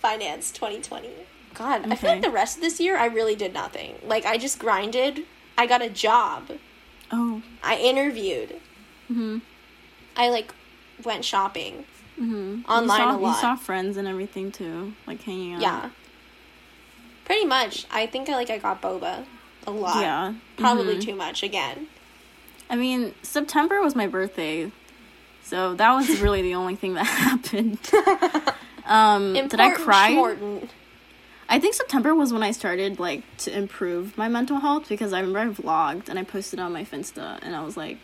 Finance 0.00 0.50
2020. 0.50 1.08
God, 1.54 1.90
I 1.90 1.94
feel 1.96 2.10
like 2.10 2.22
the 2.22 2.30
rest 2.30 2.56
of 2.56 2.62
this 2.62 2.80
year 2.80 2.96
I 2.96 3.06
really 3.06 3.34
did 3.36 3.52
nothing. 3.54 3.96
Like 4.04 4.26
I 4.26 4.38
just 4.38 4.58
grinded. 4.58 5.24
I 5.56 5.66
got 5.66 5.82
a 5.82 5.88
job. 5.88 6.50
Oh, 7.12 7.42
I 7.62 7.76
interviewed. 7.76 8.60
mm-hmm. 9.10 9.38
I 10.16 10.28
like 10.30 10.52
went 11.04 11.24
shopping. 11.24 11.84
Mm-hmm. 12.20 12.70
Online 12.70 12.82
you 12.82 12.88
saw, 13.04 13.16
a 13.16 13.18
lot. 13.18 13.28
You 13.36 13.40
saw 13.40 13.56
friends 13.56 13.96
and 13.96 14.06
everything 14.08 14.52
too, 14.52 14.94
like 15.06 15.22
hanging 15.22 15.54
out. 15.54 15.62
Yeah. 15.62 15.90
Pretty 17.24 17.44
much. 17.46 17.86
I 17.90 18.06
think 18.06 18.28
I 18.28 18.34
like 18.34 18.50
I 18.50 18.58
got 18.58 18.82
boba 18.82 19.24
a 19.66 19.70
lot. 19.70 20.00
Yeah. 20.00 20.34
Probably 20.56 20.96
Mhm. 20.96 21.02
too 21.02 21.14
much 21.14 21.42
again. 21.42 21.86
I 22.70 22.76
mean, 22.76 23.14
September 23.22 23.80
was 23.80 23.94
my 23.94 24.06
birthday, 24.06 24.70
so 25.42 25.74
that 25.74 25.92
was 25.94 26.20
really 26.20 26.42
the 26.42 26.54
only 26.54 26.76
thing 26.76 26.94
that 26.94 27.04
happened. 27.06 27.78
Um, 28.86 29.32
did 29.32 29.58
I 29.58 29.70
cry? 29.70 30.12
Shorten. 30.12 30.68
I 31.54 31.60
think 31.60 31.74
September 31.74 32.16
was 32.16 32.32
when 32.32 32.42
I 32.42 32.50
started 32.50 32.98
like 32.98 33.22
to 33.38 33.56
improve 33.56 34.18
my 34.18 34.26
mental 34.26 34.58
health 34.58 34.88
because 34.88 35.12
I 35.12 35.20
remember 35.20 35.38
I 35.38 35.46
vlogged 35.94 36.08
and 36.08 36.18
I 36.18 36.24
posted 36.24 36.58
on 36.58 36.72
my 36.72 36.84
Finsta 36.84 37.38
and 37.42 37.54
I 37.54 37.62
was 37.62 37.76
like, 37.76 37.98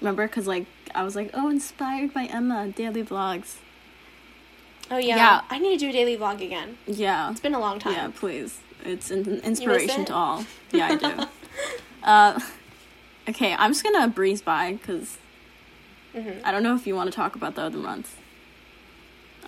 remember 0.00 0.26
because 0.26 0.46
like 0.46 0.64
I 0.94 1.02
was 1.04 1.14
like, 1.14 1.28
oh, 1.34 1.50
inspired 1.50 2.14
by 2.14 2.24
Emma 2.24 2.68
daily 2.68 3.02
vlogs. 3.02 3.56
Oh 4.90 4.96
yeah. 4.96 5.16
Yeah. 5.16 5.40
I 5.50 5.58
need 5.58 5.78
to 5.80 5.84
do 5.84 5.90
a 5.90 5.92
daily 5.92 6.16
vlog 6.16 6.40
again. 6.42 6.78
Yeah, 6.86 7.30
It's 7.30 7.40
been 7.40 7.52
a 7.54 7.60
long 7.60 7.78
time. 7.78 7.92
yeah, 7.92 8.08
please. 8.14 8.58
It's 8.86 9.10
an 9.10 9.40
inspiration 9.40 10.00
it? 10.00 10.06
to 10.06 10.14
all. 10.14 10.46
Yeah, 10.72 10.86
I 10.86 10.94
do. 10.94 11.26
uh, 12.04 12.40
okay, 13.28 13.54
I'm 13.58 13.72
just 13.72 13.84
gonna 13.84 14.08
breeze 14.08 14.40
by 14.40 14.72
because 14.72 15.18
Mhm. 16.14 16.40
I 16.42 16.50
don't 16.50 16.62
know 16.62 16.74
if 16.74 16.86
you 16.86 16.94
want 16.94 17.10
to 17.10 17.14
talk 17.14 17.36
about 17.36 17.54
the 17.54 17.62
other 17.64 17.76
months. 17.76 18.16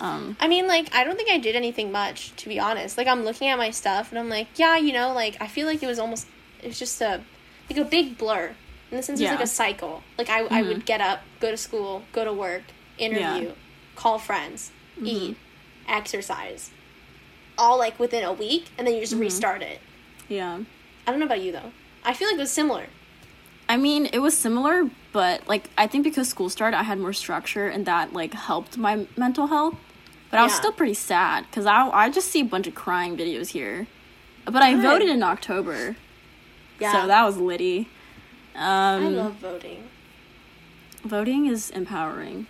Um, 0.00 0.36
I 0.40 0.48
mean, 0.48 0.66
like, 0.66 0.94
I 0.94 1.04
don't 1.04 1.16
think 1.16 1.30
I 1.30 1.38
did 1.38 1.56
anything 1.56 1.92
much, 1.92 2.34
to 2.36 2.48
be 2.48 2.58
honest. 2.58 2.98
Like, 2.98 3.06
I'm 3.06 3.24
looking 3.24 3.48
at 3.48 3.58
my 3.58 3.70
stuff 3.70 4.10
and 4.10 4.18
I'm 4.18 4.28
like, 4.28 4.48
yeah, 4.56 4.76
you 4.76 4.92
know, 4.92 5.12
like, 5.12 5.36
I 5.40 5.46
feel 5.46 5.66
like 5.66 5.82
it 5.82 5.86
was 5.86 5.98
almost, 5.98 6.26
it 6.62 6.66
was 6.66 6.78
just 6.78 7.00
a, 7.00 7.22
like 7.70 7.78
a 7.78 7.84
big 7.84 8.18
blur. 8.18 8.54
In 8.90 8.96
the 8.96 9.02
sense, 9.02 9.20
it 9.20 9.24
was 9.24 9.32
like 9.32 9.44
a 9.44 9.46
cycle. 9.46 10.02
Like, 10.18 10.28
I, 10.28 10.40
I 10.46 10.62
would 10.62 10.78
mm-hmm. 10.78 10.84
get 10.84 11.00
up, 11.00 11.20
go 11.40 11.50
to 11.50 11.56
school, 11.56 12.02
go 12.12 12.24
to 12.24 12.32
work, 12.32 12.62
interview, 12.98 13.52
call 13.96 14.18
friends, 14.18 14.70
mm-hmm. 14.96 15.06
eat, 15.06 15.36
exercise. 15.88 16.70
All, 17.56 17.78
like, 17.78 17.98
within 17.98 18.24
a 18.24 18.32
week, 18.32 18.66
and 18.76 18.86
then 18.86 18.94
you 18.94 19.00
just 19.00 19.14
mm-hmm. 19.14 19.22
restart 19.22 19.62
it. 19.62 19.80
yeah. 20.28 20.60
I 21.06 21.10
don't 21.10 21.20
know 21.20 21.26
about 21.26 21.42
you, 21.42 21.52
though. 21.52 21.72
I 22.04 22.14
feel 22.14 22.28
like 22.28 22.36
it 22.36 22.40
was 22.40 22.50
similar. 22.50 22.86
I 23.68 23.76
mean, 23.76 24.06
it 24.06 24.18
was 24.18 24.36
similar, 24.36 24.90
but 25.12 25.46
like 25.48 25.70
I 25.78 25.86
think 25.86 26.04
because 26.04 26.28
school 26.28 26.48
started, 26.48 26.76
I 26.76 26.82
had 26.82 26.98
more 26.98 27.12
structure, 27.12 27.66
and 27.66 27.86
that 27.86 28.12
like 28.12 28.34
helped 28.34 28.76
my 28.76 29.06
mental 29.16 29.46
health. 29.46 29.76
But 30.34 30.40
I 30.40 30.42
was 30.42 30.52
Yeah. 30.54 30.58
still 30.58 30.72
pretty 30.72 30.94
sad 30.94 31.46
because 31.48 31.64
I 31.64 31.88
I 31.90 32.10
just 32.10 32.28
see 32.28 32.40
a 32.40 32.44
bunch 32.44 32.66
of 32.66 32.74
crying 32.74 33.16
videos 33.16 33.50
here. 33.50 33.86
But 34.44 34.62
I 34.64 34.72
Good. 34.72 34.82
voted 34.82 35.08
in 35.08 35.22
October, 35.22 35.94
Yeah. 36.80 36.90
so 36.90 37.06
that 37.06 37.22
was 37.24 37.36
litty. 37.36 37.88
Um, 38.56 39.06
I 39.06 39.08
love 39.10 39.34
voting. 39.34 39.84
voting 41.04 41.46
is 41.46 41.70
empowering. 41.70 42.48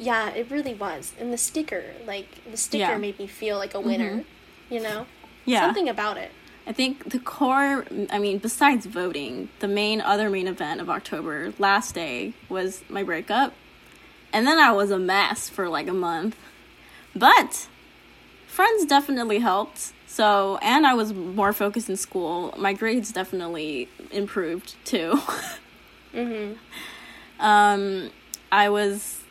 Yeah, 0.00 0.30
it 0.30 0.50
really 0.50 0.74
was. 0.74 1.12
And 1.20 1.32
the 1.32 1.38
sticker, 1.38 1.84
like, 2.08 2.26
the 2.50 2.56
sticker 2.56 2.80
Yeah. 2.80 2.90
Mm-hmm. 2.94 3.00
made 3.00 3.18
me 3.20 3.26
feel 3.28 3.56
like 3.56 3.74
a 3.74 3.80
winner. 3.80 4.24
You 4.68 4.80
know? 4.80 5.06
Yeah, 5.44 5.60
Something 5.60 5.88
about 5.88 6.16
it. 6.16 6.32
I 6.66 6.72
think 6.72 7.10
the 7.10 7.20
core. 7.20 7.84
I 8.10 8.18
mean, 8.18 8.38
besides 8.38 8.86
voting, 8.86 9.48
the 9.60 9.68
main 9.68 10.00
other 10.00 10.28
main 10.28 10.48
event 10.48 10.80
of 10.80 10.90
October 10.90 11.52
last 11.60 11.94
day 11.94 12.32
was 12.48 12.82
my 12.88 13.04
breakup, 13.04 13.52
and 14.32 14.44
then 14.44 14.58
I 14.58 14.72
was 14.72 14.90
a 14.90 14.98
mess 14.98 15.48
for 15.48 15.68
like 15.68 15.86
a 15.86 15.92
month. 15.92 16.36
But 17.14 17.68
friends 18.46 18.84
definitely 18.84 19.38
helped. 19.38 19.92
So, 20.06 20.58
and 20.60 20.86
I 20.86 20.94
was 20.94 21.14
more 21.14 21.52
focused 21.52 21.88
in 21.88 21.96
school. 21.96 22.54
My 22.58 22.72
grades 22.72 23.12
definitely 23.12 23.88
improved 24.10 24.74
too. 24.84 25.20
Mm-hmm. 26.14 26.52
um, 27.42 28.10
I 28.52 28.68
was 28.68 29.22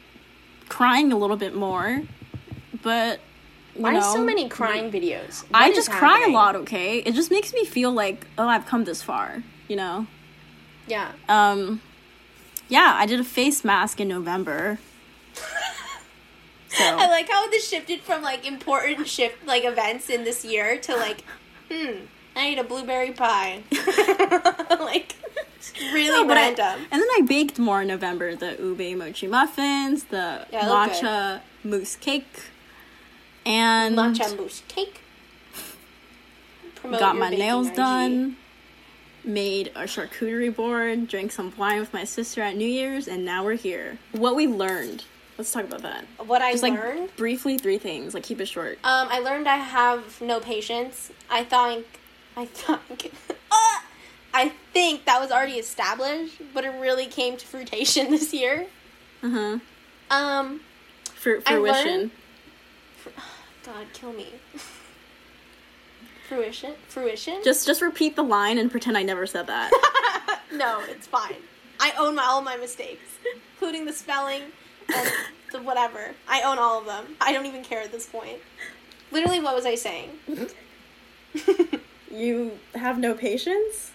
crying 0.67 1.13
a 1.13 1.15
little 1.15 1.36
bit 1.36 1.53
more, 1.55 2.01
but 2.82 3.19
you 3.75 3.84
Why 3.84 3.93
know, 3.93 4.01
so 4.01 4.23
many 4.23 4.49
crying 4.49 4.91
videos? 4.91 5.45
I 5.53 5.71
just 5.73 5.91
cry 5.91 6.25
a 6.27 6.32
lot. 6.32 6.55
Okay, 6.55 6.97
it 6.97 7.13
just 7.13 7.29
makes 7.29 7.53
me 7.53 7.65
feel 7.65 7.91
like 7.91 8.25
oh, 8.39 8.47
I've 8.47 8.65
come 8.65 8.84
this 8.86 9.03
far. 9.03 9.43
You 9.67 9.75
know. 9.75 10.07
Yeah. 10.88 11.11
Um, 11.29 11.82
yeah, 12.67 12.93
I 12.95 13.05
did 13.05 13.19
a 13.19 13.23
face 13.23 13.63
mask 13.63 14.01
in 14.01 14.07
November. 14.07 14.79
So 16.78 16.84
I 16.84 17.07
like 17.07 17.30
how 17.30 17.49
this 17.49 17.67
shifted 17.67 18.01
from 18.01 18.22
like 18.22 18.45
important 18.47 19.07
shift 19.07 19.45
like 19.45 19.65
events 19.65 20.09
in 20.09 20.24
this 20.24 20.45
year 20.45 20.78
to 20.80 20.95
like, 20.95 21.24
hmm, 21.72 22.05
I 22.36 22.45
ate 22.47 22.57
a 22.59 22.63
blueberry 22.63 23.11
pie. 23.11 23.63
like 24.80 25.15
really 25.93 26.09
No, 26.09 26.28
but 26.28 26.38
I- 26.38 26.41
random. 26.53 26.88
and 26.91 27.01
then 27.01 27.07
I 27.17 27.22
baked 27.28 27.59
more 27.59 27.82
in 27.82 27.88
November. 27.89 28.36
The 28.36 28.55
ube 28.59 28.97
mochi 28.97 29.28
muffins, 29.28 30.05
the 30.05 30.45
Yeah, 30.51 30.63
matcha 30.63 31.41
mousse 31.63 31.95
cake, 31.97 32.43
and 33.45 33.95
Matcha 33.97 34.38
mousse 34.38 34.61
cake. 34.67 35.01
Promote 36.76 36.99
got 36.99 37.17
my 37.17 37.30
nails 37.30 37.67
IG. 37.67 37.76
done. 37.76 38.38
Made 39.24 39.67
a 39.76 39.82
charcuterie 39.84 40.55
board, 40.55 41.07
drank 41.07 41.32
some 41.32 41.53
wine 41.55 41.80
with 41.80 41.93
my 41.93 42.05
sister 42.05 42.41
at 42.41 42.55
New 42.55 42.65
Year's, 42.65 43.07
and 43.07 43.24
now 43.24 43.43
we're 43.43 43.53
here. 43.55 43.99
What 44.13 44.36
we 44.36 44.47
learned. 44.47 45.03
Let's 45.42 45.54
talk 45.54 45.64
about 45.64 45.82
that. 45.82 46.06
What 46.28 46.44
I 46.44 46.52
Just 46.52 46.62
like 46.62 46.74
learned. 46.74 47.16
briefly, 47.18 47.58
three 47.58 47.80
things. 47.80 48.14
Like 48.14 48.22
keep 48.22 48.39
it 48.39 48.46
short. 48.46 48.78
Um, 48.84 49.08
I 49.10 49.18
learned 49.18 49.48
I 49.48 49.56
have 49.56 50.22
no 50.22 50.39
patience. 50.39 51.12
I 51.32 51.44
think, 51.44 51.88
I 52.38 52.46
think, 52.46 53.12
Ah! 53.52 53.84
I 54.36 54.50
think 54.72 55.06
that 55.06 55.20
was 55.20 55.32
already 55.32 55.54
established, 55.54 56.36
but 56.54 56.64
it 56.64 56.70
really 56.80 57.08
came 57.08 57.38
to 57.38 57.48
fruition 57.48 58.12
this 58.12 58.32
year. 58.36 58.68
Uh 59.24 59.30
huh. 59.32 59.60
Um, 60.12 60.62
Fru- 61.16 61.42
fruition. 61.42 61.88
learned- 61.98 62.12
God, 63.66 63.88
kill 63.94 64.14
me. 64.14 64.28
fruition, 66.30 66.74
fruition. 66.88 67.42
Just 67.44 67.66
just 67.66 67.82
repeat 67.82 68.16
the 68.16 68.22
line 68.24 68.60
and 68.60 68.70
pretend 68.70 68.96
I 68.96 69.02
never 69.02 69.26
said 69.26 69.48
that. 69.48 69.72
no, 70.54 70.82
it's 70.88 71.08
fine. 71.08 71.34
I 71.80 71.94
own 71.98 72.14
my, 72.14 72.26
all 72.26 72.44
my 72.44 72.58
mistakes, 72.58 73.10
including 73.56 73.86
the 73.86 73.94
spelling 73.94 74.44
and 75.54 75.66
whatever. 75.66 76.12
I 76.28 76.42
own 76.42 76.58
all 76.58 76.80
of 76.80 76.86
them. 76.86 77.16
I 77.20 77.34
don't 77.34 77.46
even 77.46 77.64
care 77.64 77.82
at 77.82 77.92
this 77.92 78.06
point. 78.06 78.39
Literally, 79.12 79.39
what 79.39 79.56
was 79.56 79.66
I 79.66 79.76
saying? 79.76 80.10
You 82.12 82.60
have 82.76 83.00
no 83.00 83.14
patience? 83.14 83.92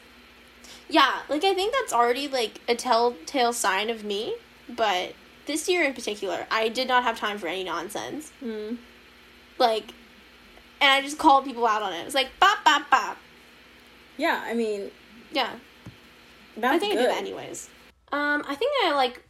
Yeah, 0.88 1.20
like 1.28 1.44
I 1.44 1.54
think 1.54 1.74
that's 1.74 1.92
already 1.92 2.28
like 2.28 2.60
a 2.68 2.74
telltale 2.74 3.52
sign 3.52 3.90
of 3.90 4.04
me, 4.04 4.34
but 4.68 5.14
this 5.46 5.68
year 5.68 5.84
in 5.84 5.94
particular, 5.94 6.46
I 6.50 6.68
did 6.68 6.88
not 6.88 7.02
have 7.02 7.18
time 7.18 7.38
for 7.38 7.46
any 7.46 7.64
nonsense. 7.64 8.32
Mm. 8.42 8.78
Like, 9.58 9.92
and 10.80 10.92
I 10.92 11.02
just 11.02 11.18
called 11.18 11.44
people 11.44 11.66
out 11.66 11.82
on 11.82 11.92
it. 11.92 12.00
It 12.00 12.04
was 12.04 12.14
like, 12.14 12.28
bop, 12.40 12.64
bop, 12.64 12.88
bop. 12.90 13.18
Yeah, 14.16 14.42
I 14.44 14.54
mean, 14.54 14.90
Yeah, 15.32 15.50
I 16.62 16.78
think 16.78 16.94
good. 16.94 17.06
I 17.06 17.08
did 17.08 17.18
anyways. 17.18 17.68
Um, 18.12 18.44
I 18.48 18.54
think 18.54 18.72
I 18.84 18.92
like 18.94 19.22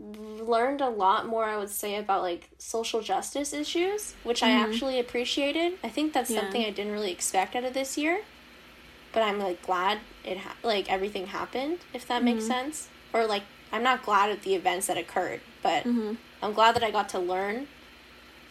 learned 0.00 0.80
a 0.80 0.88
lot 0.88 1.26
more. 1.26 1.44
I 1.44 1.56
would 1.56 1.70
say 1.70 1.96
about 1.96 2.22
like 2.22 2.50
social 2.58 3.00
justice 3.00 3.52
issues, 3.52 4.14
which 4.24 4.42
I 4.42 4.50
actually 4.50 4.98
appreciated. 4.98 5.74
I 5.82 5.88
think 5.88 6.12
that's 6.12 6.30
Yeah. 6.30 6.40
something 6.40 6.64
I 6.64 6.70
didn't 6.70 6.92
really 6.92 7.10
expect 7.12 7.56
out 7.56 7.64
of 7.64 7.74
this 7.74 7.98
year, 7.98 8.20
but 9.12 9.22
I'm 9.22 9.38
like 9.38 9.62
glad 9.62 9.98
it 10.24 10.38
ha- 10.38 10.56
like 10.62 10.90
everything 10.90 11.26
happened. 11.28 11.78
If 11.92 12.06
that 12.08 12.22
makes 12.22 12.46
sense, 12.46 12.88
or 13.12 13.26
like 13.26 13.42
I'm 13.72 13.82
not 13.82 14.02
glad 14.04 14.30
at 14.30 14.42
the 14.42 14.54
events 14.54 14.86
that 14.86 14.96
occurred, 14.96 15.40
but 15.62 15.84
Mhm. 15.84 16.16
I'm 16.42 16.52
glad 16.52 16.74
that 16.76 16.82
I 16.84 16.90
got 16.90 17.08
to 17.10 17.18
learn 17.18 17.66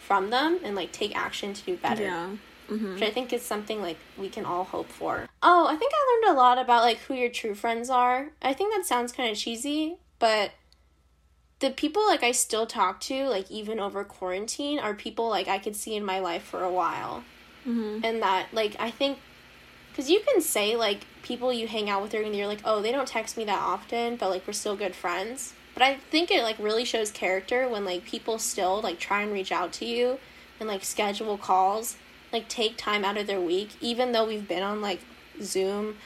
from 0.06 0.30
them 0.30 0.60
and 0.62 0.74
like 0.76 0.92
take 0.92 1.16
action 1.16 1.52
to 1.54 1.62
do 1.62 1.76
better 1.76 2.02
Yeah. 2.04 2.28
Mm-hmm. 2.70 2.94
which 2.94 3.02
I 3.02 3.10
think 3.10 3.32
is 3.32 3.40
something 3.42 3.80
like 3.80 3.96
we 4.18 4.28
can 4.28 4.44
all 4.44 4.64
hope 4.64 4.90
for. 4.90 5.26
Oh, 5.42 5.66
I 5.66 5.76
think 5.76 5.90
I 5.94 6.20
learned 6.26 6.36
a 6.36 6.40
lot 6.40 6.58
about 6.58 6.82
like 6.82 6.98
who 6.98 7.14
your 7.14 7.30
true 7.30 7.54
friends 7.54 7.88
are. 7.88 8.30
I 8.42 8.52
think 8.52 8.74
that 8.74 8.84
sounds 8.84 9.10
kind 9.12 9.30
of 9.30 9.38
cheesy, 9.38 9.96
but 10.18 10.50
the 11.60 11.70
people 11.70 12.06
like 12.06 12.22
I 12.22 12.32
still 12.32 12.66
talk 12.66 13.00
to, 13.02 13.26
like 13.26 13.50
even 13.50 13.78
over 13.80 14.04
quarantine, 14.04 14.78
are 14.78 14.94
people 14.94 15.28
like 15.28 15.48
I 15.48 15.58
could 15.58 15.76
see 15.76 15.96
in 15.96 16.04
my 16.04 16.18
life 16.20 16.42
for 16.44 16.62
a 16.64 16.72
while, 16.72 17.24
Mm-hmm. 17.66 18.04
and 18.04 18.22
that 18.22 18.48
like 18.52 18.76
I 18.78 18.90
think. 18.90 19.18
Because 19.90 20.10
you 20.10 20.20
can 20.20 20.40
say, 20.40 20.76
like, 20.76 21.06
people 21.24 21.52
you 21.52 21.66
hang 21.66 21.90
out 21.90 22.02
with, 22.02 22.14
and 22.14 22.36
you're 22.36 22.46
like, 22.46 22.60
oh, 22.64 22.80
they 22.80 22.92
don't 22.92 23.08
text 23.08 23.36
me 23.36 23.44
that 23.46 23.58
often, 23.60 24.14
but, 24.14 24.30
like, 24.30 24.46
we're 24.46 24.52
still 24.52 24.76
good 24.76 24.94
friends. 24.94 25.54
But 25.74 25.82
I 25.82 25.96
think 25.96 26.30
it, 26.30 26.44
like, 26.44 26.56
really 26.60 26.84
shows 26.84 27.10
character 27.10 27.68
when, 27.68 27.84
like, 27.84 28.04
people 28.04 28.38
still, 28.38 28.80
like, 28.80 29.00
try 29.00 29.22
and 29.22 29.32
reach 29.32 29.50
out 29.50 29.72
to 29.72 29.84
you 29.84 30.20
and, 30.60 30.68
like, 30.68 30.84
schedule 30.84 31.36
calls 31.36 31.96
like 32.32 32.48
take 32.48 32.76
time 32.76 33.04
out 33.04 33.16
of 33.16 33.26
their 33.26 33.40
week 33.40 33.70
even 33.80 34.12
though 34.12 34.26
we've 34.26 34.46
been 34.48 34.62
on 34.62 34.80
like 34.80 35.00
zoom 35.42 35.96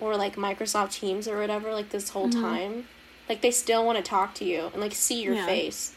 or 0.00 0.16
like 0.16 0.36
microsoft 0.36 0.92
teams 0.92 1.28
or 1.28 1.38
whatever 1.38 1.72
like 1.72 1.90
this 1.90 2.10
whole 2.10 2.28
time 2.28 2.86
like 3.30 3.40
they 3.40 3.50
still 3.50 3.86
want 3.86 3.96
to 3.96 4.02
talk 4.02 4.34
to 4.34 4.44
you 4.44 4.68
and 4.74 4.80
like 4.82 4.92
see 4.92 5.22
your 5.22 5.34
Yeah. 5.36 5.46
face 5.46 5.94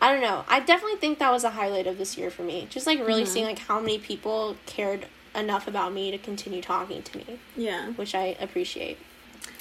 i 0.00 0.12
don't 0.12 0.22
know 0.22 0.44
i 0.48 0.60
definitely 0.60 0.98
think 0.98 1.18
that 1.18 1.30
was 1.32 1.42
a 1.44 1.50
highlight 1.50 1.86
of 1.86 1.98
this 1.98 2.16
year 2.16 2.30
for 2.30 2.42
me 2.42 2.66
just 2.70 2.86
like 2.86 2.98
really 3.00 3.26
seeing 3.26 3.44
like 3.44 3.58
how 3.58 3.80
many 3.80 3.98
people 3.98 4.56
cared 4.64 5.06
enough 5.34 5.66
about 5.68 5.92
me 5.92 6.10
to 6.10 6.18
continue 6.18 6.62
talking 6.62 7.02
to 7.02 7.18
me 7.18 7.38
Yeah. 7.56 7.90
which 7.92 8.14
i 8.14 8.36
appreciate 8.40 8.96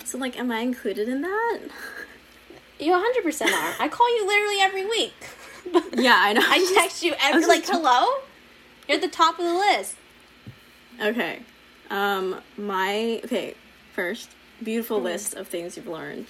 So, 0.06 0.18
like, 0.20 0.38
am 0.40 0.52
I 0.52 0.60
included 0.60 1.10
in 1.10 1.22
that? 1.22 1.60
you 2.80 2.92
100% 2.92 3.46
are 3.54 3.74
i 3.80 3.88
call 3.90 4.10
you 4.16 4.28
literally 4.28 4.60
every 4.62 4.86
week 4.86 5.16
Yeah, 5.98 6.18
I 6.20 6.34
know. 6.34 6.42
i 6.44 6.74
text 6.78 7.02
you 7.04 7.14
every 7.22 7.46
like 7.48 7.66
hello 7.66 8.22
you're 8.88 8.98
at 8.98 9.02
the 9.02 9.08
top 9.08 9.40
of 9.40 9.46
the 9.46 9.54
list 9.54 9.96
Okay. 11.02 11.40
Um, 11.90 12.40
my 12.58 13.20
okay. 13.26 13.54
First, 13.94 14.30
beautiful 14.64 14.98
Mm-hmm. 14.98 15.06
list 15.08 15.34
of 15.34 15.48
things 15.50 15.76
you've 15.76 15.88
learned. 15.88 16.26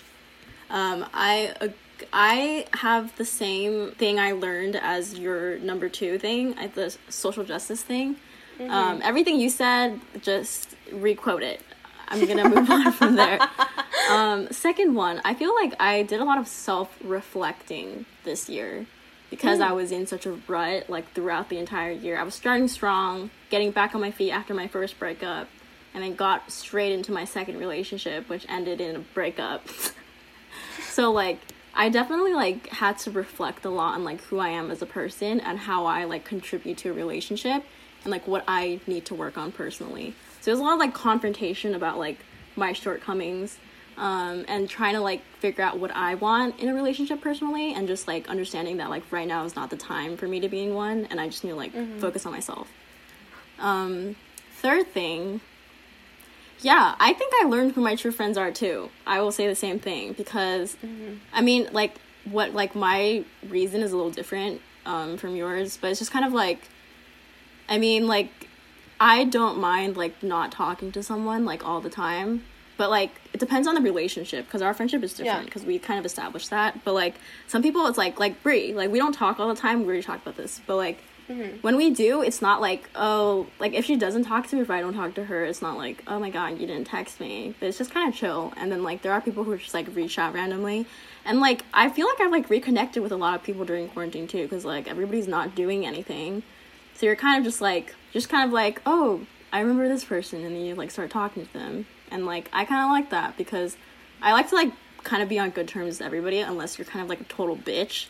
Um, 0.70 1.05
I 1.13 1.53
uh, 1.61 1.68
I 2.11 2.66
have 2.74 3.16
the 3.18 3.26
same 3.26 3.91
thing 3.91 4.20
I 4.20 4.34
learned 4.34 4.76
as 4.76 5.18
your 5.18 5.57
number 5.59 5.89
two 5.89 6.18
thing, 6.20 6.57
uh, 6.57 6.68
the 6.74 6.95
social 7.09 7.43
justice 7.43 7.82
thing. 7.82 8.16
Mm-hmm. 8.59 8.72
Um, 8.72 9.01
everything 9.03 9.39
you 9.39 9.49
said, 9.49 9.99
just 10.22 10.76
requote 10.91 11.43
it. 11.43 11.61
I'm 12.07 12.26
gonna 12.26 12.47
move 12.47 12.70
on 12.70 12.91
from 12.91 13.16
there. 13.16 13.39
Um, 14.09 14.51
second 14.51 14.93
one, 14.93 15.20
I 15.26 15.34
feel 15.34 15.55
like 15.55 15.74
I 15.80 16.03
did 16.03 16.20
a 16.20 16.26
lot 16.26 16.38
of 16.38 16.47
self 16.47 16.95
reflecting 17.03 18.05
this 18.24 18.47
year 18.47 18.86
because 19.32 19.59
I 19.59 19.72
was 19.72 19.91
in 19.91 20.05
such 20.05 20.28
a 20.28 20.39
rut 20.47 20.89
like 20.89 21.11
throughout 21.13 21.49
the 21.49 21.57
entire 21.57 21.91
year. 21.91 22.18
I 22.18 22.24
was 22.24 22.36
starting 22.36 22.68
strong, 22.68 23.32
getting 23.49 23.72
back 23.72 23.95
on 23.95 24.01
my 24.01 24.11
feet 24.11 24.32
after 24.32 24.53
my 24.53 24.68
first 24.68 24.99
breakup, 24.99 25.47
and 25.93 26.03
then 26.03 26.13
got 26.13 26.51
straight 26.51 26.91
into 26.91 27.11
my 27.11 27.26
second 27.26 27.57
relationship, 27.57 28.30
which 28.30 28.45
ended 28.47 28.80
in 28.80 28.95
a 28.95 28.99
breakup. 28.99 29.68
so 30.89 31.12
like 31.12 31.39
I 31.74 31.89
definitely 31.89 32.34
like 32.34 32.68
had 32.70 32.97
to 32.99 33.12
reflect 33.12 33.66
a 33.66 33.70
lot 33.70 33.95
on 33.95 34.03
like 34.03 34.22
who 34.24 34.39
I 34.39 34.49
am 34.49 34.72
as 34.72 34.82
a 34.82 34.86
person 34.86 35.41
and 35.41 35.60
how 35.60 35.86
I 35.86 36.06
like 36.06 36.24
contribute 36.24 36.78
to 36.80 36.89
a 36.89 36.93
relationship 36.93 37.64
and 38.03 38.12
like 38.12 38.28
what 38.28 38.45
I 38.47 38.80
need 38.88 39.06
to 39.06 39.16
work 39.16 39.38
on 39.38 39.51
personally. 39.51 40.16
So 40.39 40.51
there's 40.51 40.60
a 40.60 40.64
lot 40.64 40.74
of 40.74 40.80
like 40.80 40.93
confrontation 40.93 41.76
about 41.76 41.97
like 41.97 42.20
my 42.56 42.72
shortcomings 42.72 43.58
um, 43.97 44.45
and 44.47 44.70
trying 44.70 44.93
to 44.93 45.01
like 45.01 45.22
figure 45.39 45.64
out 45.64 45.80
what 45.80 45.91
I 45.91 46.16
want 46.16 46.60
in 46.60 46.70
a 46.70 46.74
relationship 46.74 47.20
personally 47.20 47.74
and 47.74 47.88
just 47.88 48.08
like 48.08 48.30
understanding 48.30 48.78
that 48.78 48.89
like 48.89 49.12
right 49.12 49.28
now 49.28 49.43
is 49.43 49.56
not 49.56 49.70
the 49.70 49.78
time 49.78 50.16
for 50.16 50.28
me 50.28 50.39
to 50.39 50.47
be 50.47 50.64
in 50.64 50.74
one 50.74 51.08
and 51.10 51.20
I 51.20 51.28
just 51.28 51.43
need 51.43 51.51
to 51.51 51.56
like 51.56 51.74
focus 51.99 52.26
on 52.26 52.32
myself. 52.32 52.70
Um, 53.60 54.16
third 54.62 54.88
thing, 54.88 55.41
yeah, 56.66 56.95
I 56.99 57.13
think 57.13 57.32
I 57.41 57.45
learned 57.45 57.74
who 57.74 57.82
my 57.82 57.95
true 57.95 58.11
friends 58.11 58.38
are 58.39 58.51
too. 58.51 58.89
I 59.05 59.22
will 59.22 59.32
say 59.32 59.45
the 59.47 59.53
same 59.66 59.78
thing 59.80 60.13
because 60.13 60.76
I 61.32 61.41
mean, 61.41 61.70
like 61.72 61.93
what 62.26 62.53
like 62.53 62.74
my 62.76 63.24
reason 63.47 63.82
is 63.82 63.91
a 63.91 63.95
little 63.95 64.11
different 64.11 64.61
um, 64.86 65.18
from 65.18 65.36
yours, 65.36 65.78
but 65.80 65.91
it's 65.91 65.99
just 65.99 66.11
kind 66.11 66.26
of 66.26 66.34
like 66.34 66.61
I 67.70 67.78
mean, 67.78 68.07
like 68.07 68.32
I 68.99 69.26
don't 69.26 69.59
mind 69.59 69.95
like 69.95 70.24
not 70.24 70.51
talking 70.51 70.91
to 70.93 71.03
someone 71.03 71.45
like 71.45 71.63
all 71.68 71.82
the 71.82 71.89
time, 71.91 72.43
but 72.78 72.89
like 72.89 73.11
it 73.34 73.39
depends 73.39 73.68
on 73.68 73.76
the 73.76 73.82
relationship 73.82 74.45
because 74.45 74.63
our 74.63 74.74
friendship 74.74 75.03
is 75.03 75.13
different 75.13 75.41
Yeah. 75.41 75.45
because 75.45 75.66
we 75.66 75.78
kind 75.78 75.99
of 75.99 76.05
established 76.05 76.49
that. 76.49 76.84
But 76.84 76.93
like 76.93 77.13
some 77.47 77.61
people, 77.61 77.86
it's 77.86 77.97
like 77.97 78.20
like 78.20 78.41
Brie, 78.41 78.74
like 78.74 78.89
we 78.89 78.97
don't 78.97 79.13
talk 79.13 79.39
all 79.39 79.49
the 79.53 79.61
time. 79.61 79.82
We 79.82 79.86
already 79.86 80.01
talked 80.01 80.24
about 80.24 80.36
this, 80.38 80.61
but 80.66 80.78
like 80.78 80.97
Mm-hmm. 81.28 81.58
when 81.62 81.76
we 81.76 81.90
do, 81.90 82.22
it's 82.22 82.40
not 82.40 82.62
like 82.62 82.88
oh 82.96 83.48
like 83.60 83.74
if 83.74 83.86
she 83.86 83.96
doesn't 83.96 84.26
talk 84.26 84.48
to 84.48 84.56
me, 84.56 84.62
if 84.62 84.70
I 84.70 84.82
don't 84.82 84.94
talk 84.94 85.16
to 85.16 85.26
her, 85.26 85.44
it's 85.44 85.62
not 85.62 85.78
like 85.78 86.04
oh 86.08 86.20
my 86.20 86.30
god 86.30 86.60
you 86.60 86.68
didn't 86.68 86.86
text 86.86 87.20
me. 87.20 87.56
But 87.60 87.68
it's 87.68 87.78
just 87.78 87.92
kind 87.92 88.08
of 88.08 88.16
chill. 88.16 88.54
And 88.58 88.72
then 88.72 88.84
like 88.84 89.02
there 89.02 89.12
are 89.12 89.22
people 89.22 89.44
who 89.44 89.58
just 89.58 89.74
like 89.74 89.88
reach 89.96 90.20
out 90.20 90.34
randomly. 90.34 90.86
And 91.26 91.40
like 91.40 91.64
I 91.74 91.90
feel 91.90 92.08
like 92.08 92.22
I've 92.22 92.32
like 92.32 92.50
reconnected 92.50 93.02
with 93.02 93.12
a 93.12 93.18
lot 93.18 93.36
of 93.36 93.44
people 93.44 93.66
during 93.66 93.88
quarantine 93.90 94.28
too, 94.28 94.44
because 94.44 94.66
like 94.66 94.88
everybody's 94.88 95.28
not 95.28 95.56
doing 95.56 95.86
anything. 95.86 96.44
So 96.96 97.06
you're 97.06 97.16
kind 97.16 97.38
of 97.38 97.44
just 97.44 97.60
like, 97.60 97.94
just 98.14 98.30
kind 98.30 98.48
of 98.48 98.54
like, 98.54 98.82
oh, 98.86 99.26
I 99.52 99.60
remember 99.60 99.88
this 99.88 100.06
person, 100.06 100.44
and 100.46 100.56
then 100.56 100.64
you 100.64 100.76
like 100.76 100.92
start 100.92 101.10
talking 101.10 101.46
to 101.46 101.54
them, 101.54 101.86
and 102.12 102.26
like 102.26 102.50
I 102.54 102.66
kind 102.66 102.86
of 102.86 102.92
like 102.92 103.10
that 103.10 103.38
because 103.38 103.76
I 104.22 104.32
like 104.32 104.50
to 104.50 104.56
like 104.56 104.72
kind 105.04 105.22
of 105.22 105.30
be 105.30 105.40
on 105.40 105.50
good 105.50 105.68
terms 105.68 106.00
with 106.00 106.06
everybody, 106.06 106.40
unless 106.40 106.78
you're 106.78 106.86
kind 106.86 107.04
of 107.04 107.10
like 107.10 107.22
a 107.22 107.26
total 107.26 107.58
bitch, 107.58 108.08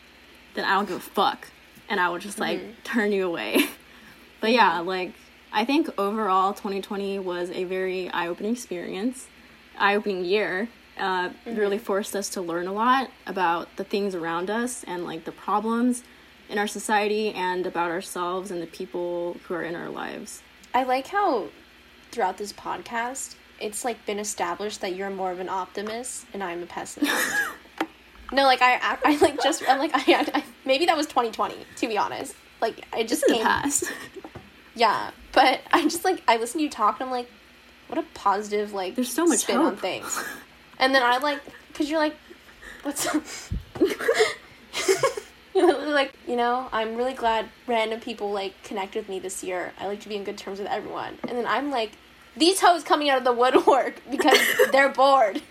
then 0.54 0.66
I 0.66 0.74
don't 0.76 0.88
give 0.88 0.98
a 0.98 1.00
fuck, 1.00 1.50
and 1.90 2.00
I 2.00 2.10
will 2.10 2.20
just 2.20 2.40
like 2.40 2.62
turn 2.84 3.12
you 3.12 3.28
away. 3.28 3.66
but 4.42 4.52
yeah, 4.52 4.80
like 4.80 5.14
I 5.52 5.66
think 5.66 5.90
overall 5.98 6.54
2020 6.54 7.20
was 7.20 7.50
a 7.52 7.64
very 7.64 8.10
eye-opening 8.10 8.52
experience, 8.52 9.28
eye-opening 9.78 10.26
year. 10.26 10.68
Uh, 10.98 11.30
Really 11.46 11.78
forced 11.78 12.16
us 12.16 12.30
to 12.30 12.42
learn 12.42 12.68
a 12.68 12.74
lot 12.74 13.10
about 13.28 13.68
the 13.76 13.84
things 13.84 14.16
around 14.16 14.50
us 14.50 14.84
and 14.86 15.04
like 15.04 15.26
the 15.26 15.32
problems 15.32 16.04
in 16.50 16.58
our 16.58 16.68
society 16.68 17.32
and 17.32 17.66
about 17.66 17.92
ourselves 17.92 18.52
and 18.52 18.62
the 18.62 18.68
people 18.68 19.38
who 19.48 19.54
are 19.56 19.64
in 19.64 19.76
our 19.76 19.90
lives. 19.90 20.42
I 20.74 20.84
like 20.84 21.08
how 21.08 21.48
throughout 22.12 22.38
this 22.38 22.54
podcast, 22.54 23.36
it's 23.60 23.84
like 23.84 24.06
been 24.06 24.20
established 24.20 24.82
that 24.82 24.96
you're 24.96 25.10
more 25.10 25.32
of 25.32 25.40
an 25.40 25.50
optimist 25.50 26.26
and 26.34 26.44
I'm 26.44 26.64
a 26.64 26.66
pessimist. 26.66 27.14
no, 28.36 28.44
like 28.44 28.62
I, 28.62 28.98
I, 29.04 29.18
like 29.18 29.42
just 29.42 29.64
I'm 29.68 29.80
like 29.80 29.92
I, 29.96 30.04
I 30.34 30.44
maybe 30.66 30.86
that 30.86 30.98
was 30.98 31.08
2020 31.08 31.56
to 31.78 31.88
be 31.88 31.98
honest. 31.98 32.36
Like 32.62 32.86
I 32.94 33.04
just 33.04 33.24
In 33.24 33.30
the 33.30 33.36
came, 33.38 33.46
past. 33.46 33.86
yeah, 34.76 35.12
but 35.32 35.62
I 35.72 35.84
just 35.84 36.04
like 36.06 36.22
I 36.28 36.38
listen 36.38 36.60
to 36.60 36.64
you 36.64 36.70
talk 36.70 37.00
and 37.00 37.08
I'm 37.08 37.12
like, 37.12 37.30
what 37.88 37.98
a 37.98 38.04
positive 38.14 38.74
like 38.74 38.96
There's 38.96 39.12
so 39.14 39.26
much 39.26 39.40
spin 39.40 39.58
on 39.58 39.72
hope. 39.72 39.80
things. 39.80 40.24
And 40.78 40.94
then 40.94 41.04
I 41.04 41.20
like 41.20 41.40
because 41.70 41.90
you're 41.90 42.00
like, 42.00 42.18
what's 42.84 43.08
up? 43.08 43.24
Like 45.56 46.14
you 46.28 46.36
know 46.36 46.68
i'm 46.74 46.96
really 46.98 47.14
glad 47.14 47.48
random 47.66 48.02
people 48.02 48.30
like 48.32 48.62
connect 48.64 48.94
with 48.96 49.08
me 49.08 49.20
this 49.20 49.42
year 49.42 49.72
i 49.80 49.88
like 49.88 50.02
to 50.02 50.10
be 50.10 50.16
in 50.18 50.26
good 50.26 50.38
terms 50.38 50.60
with 50.60 50.68
everyone 50.68 51.18
and 51.30 51.38
then 51.38 51.46
i'm 51.48 51.72
like 51.72 51.92
these 52.36 52.60
hoes 52.60 52.84
coming 52.84 53.10
out 53.10 53.18
of 53.18 53.24
the 53.24 53.32
woodwork 53.32 54.02
because 54.12 54.38
they're 54.74 54.90
bored 54.90 55.42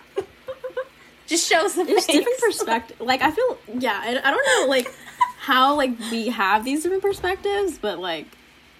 just 1.26 1.48
shows 1.48 1.74
the 1.74 1.84
There's 1.84 2.06
face. 2.06 2.16
different 2.16 2.38
perspective. 2.40 3.00
Like 3.00 3.22
I 3.22 3.30
feel, 3.30 3.58
yeah, 3.78 4.00
I, 4.02 4.08
I 4.22 4.30
don't 4.30 4.46
know, 4.62 4.68
like 4.70 4.92
how 5.38 5.74
like 5.76 5.98
we 6.10 6.28
have 6.28 6.64
these 6.64 6.82
different 6.82 7.02
perspectives, 7.02 7.78
but 7.78 7.98
like 7.98 8.26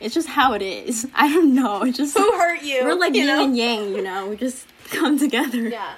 it's 0.01 0.14
just 0.14 0.28
how 0.28 0.53
it 0.53 0.62
is. 0.62 1.07
I 1.14 1.32
don't 1.32 1.55
know. 1.55 1.82
It's 1.82 1.97
just 1.99 2.16
who 2.16 2.30
hurt 2.32 2.62
you 2.62 2.84
we're 2.84 2.95
like 2.95 3.14
you 3.14 3.20
yin 3.24 3.26
know 3.28 3.45
and 3.45 3.57
yang, 3.57 3.95
you 3.95 4.03
know. 4.03 4.26
We 4.28 4.36
just 4.36 4.66
come 4.90 5.18
together. 5.18 5.68
yeah 5.68 5.95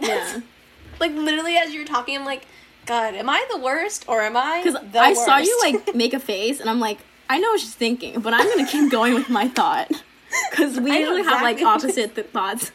yeah. 0.00 0.40
like 0.98 1.12
literally 1.12 1.56
as 1.56 1.74
you're 1.74 1.84
talking 1.84 2.16
i'm 2.16 2.24
like 2.24 2.46
god 2.86 3.12
am 3.14 3.28
i 3.28 3.44
the 3.52 3.58
worst 3.58 4.06
or 4.08 4.22
am 4.22 4.34
i 4.34 4.62
Because 4.64 4.80
I 4.96 5.12
saw 5.12 5.36
you 5.36 5.58
like 5.62 5.94
make 5.94 6.14
a 6.14 6.18
face, 6.18 6.58
and 6.58 6.70
I'm 6.70 6.80
like, 6.80 6.98
I 7.28 7.38
know 7.38 7.50
what 7.50 7.60
she's 7.60 7.74
thinking, 7.74 8.20
but 8.20 8.32
I'm 8.32 8.48
gonna 8.48 8.66
keep 8.66 8.90
going 8.90 9.12
with 9.14 9.28
my 9.28 9.46
thought 9.48 9.90
because 10.50 10.80
we 10.80 10.96
usually 10.98 11.22
have 11.22 11.42
like 11.42 11.60
opposite 11.62 12.14
th- 12.14 12.28
thoughts. 12.28 12.72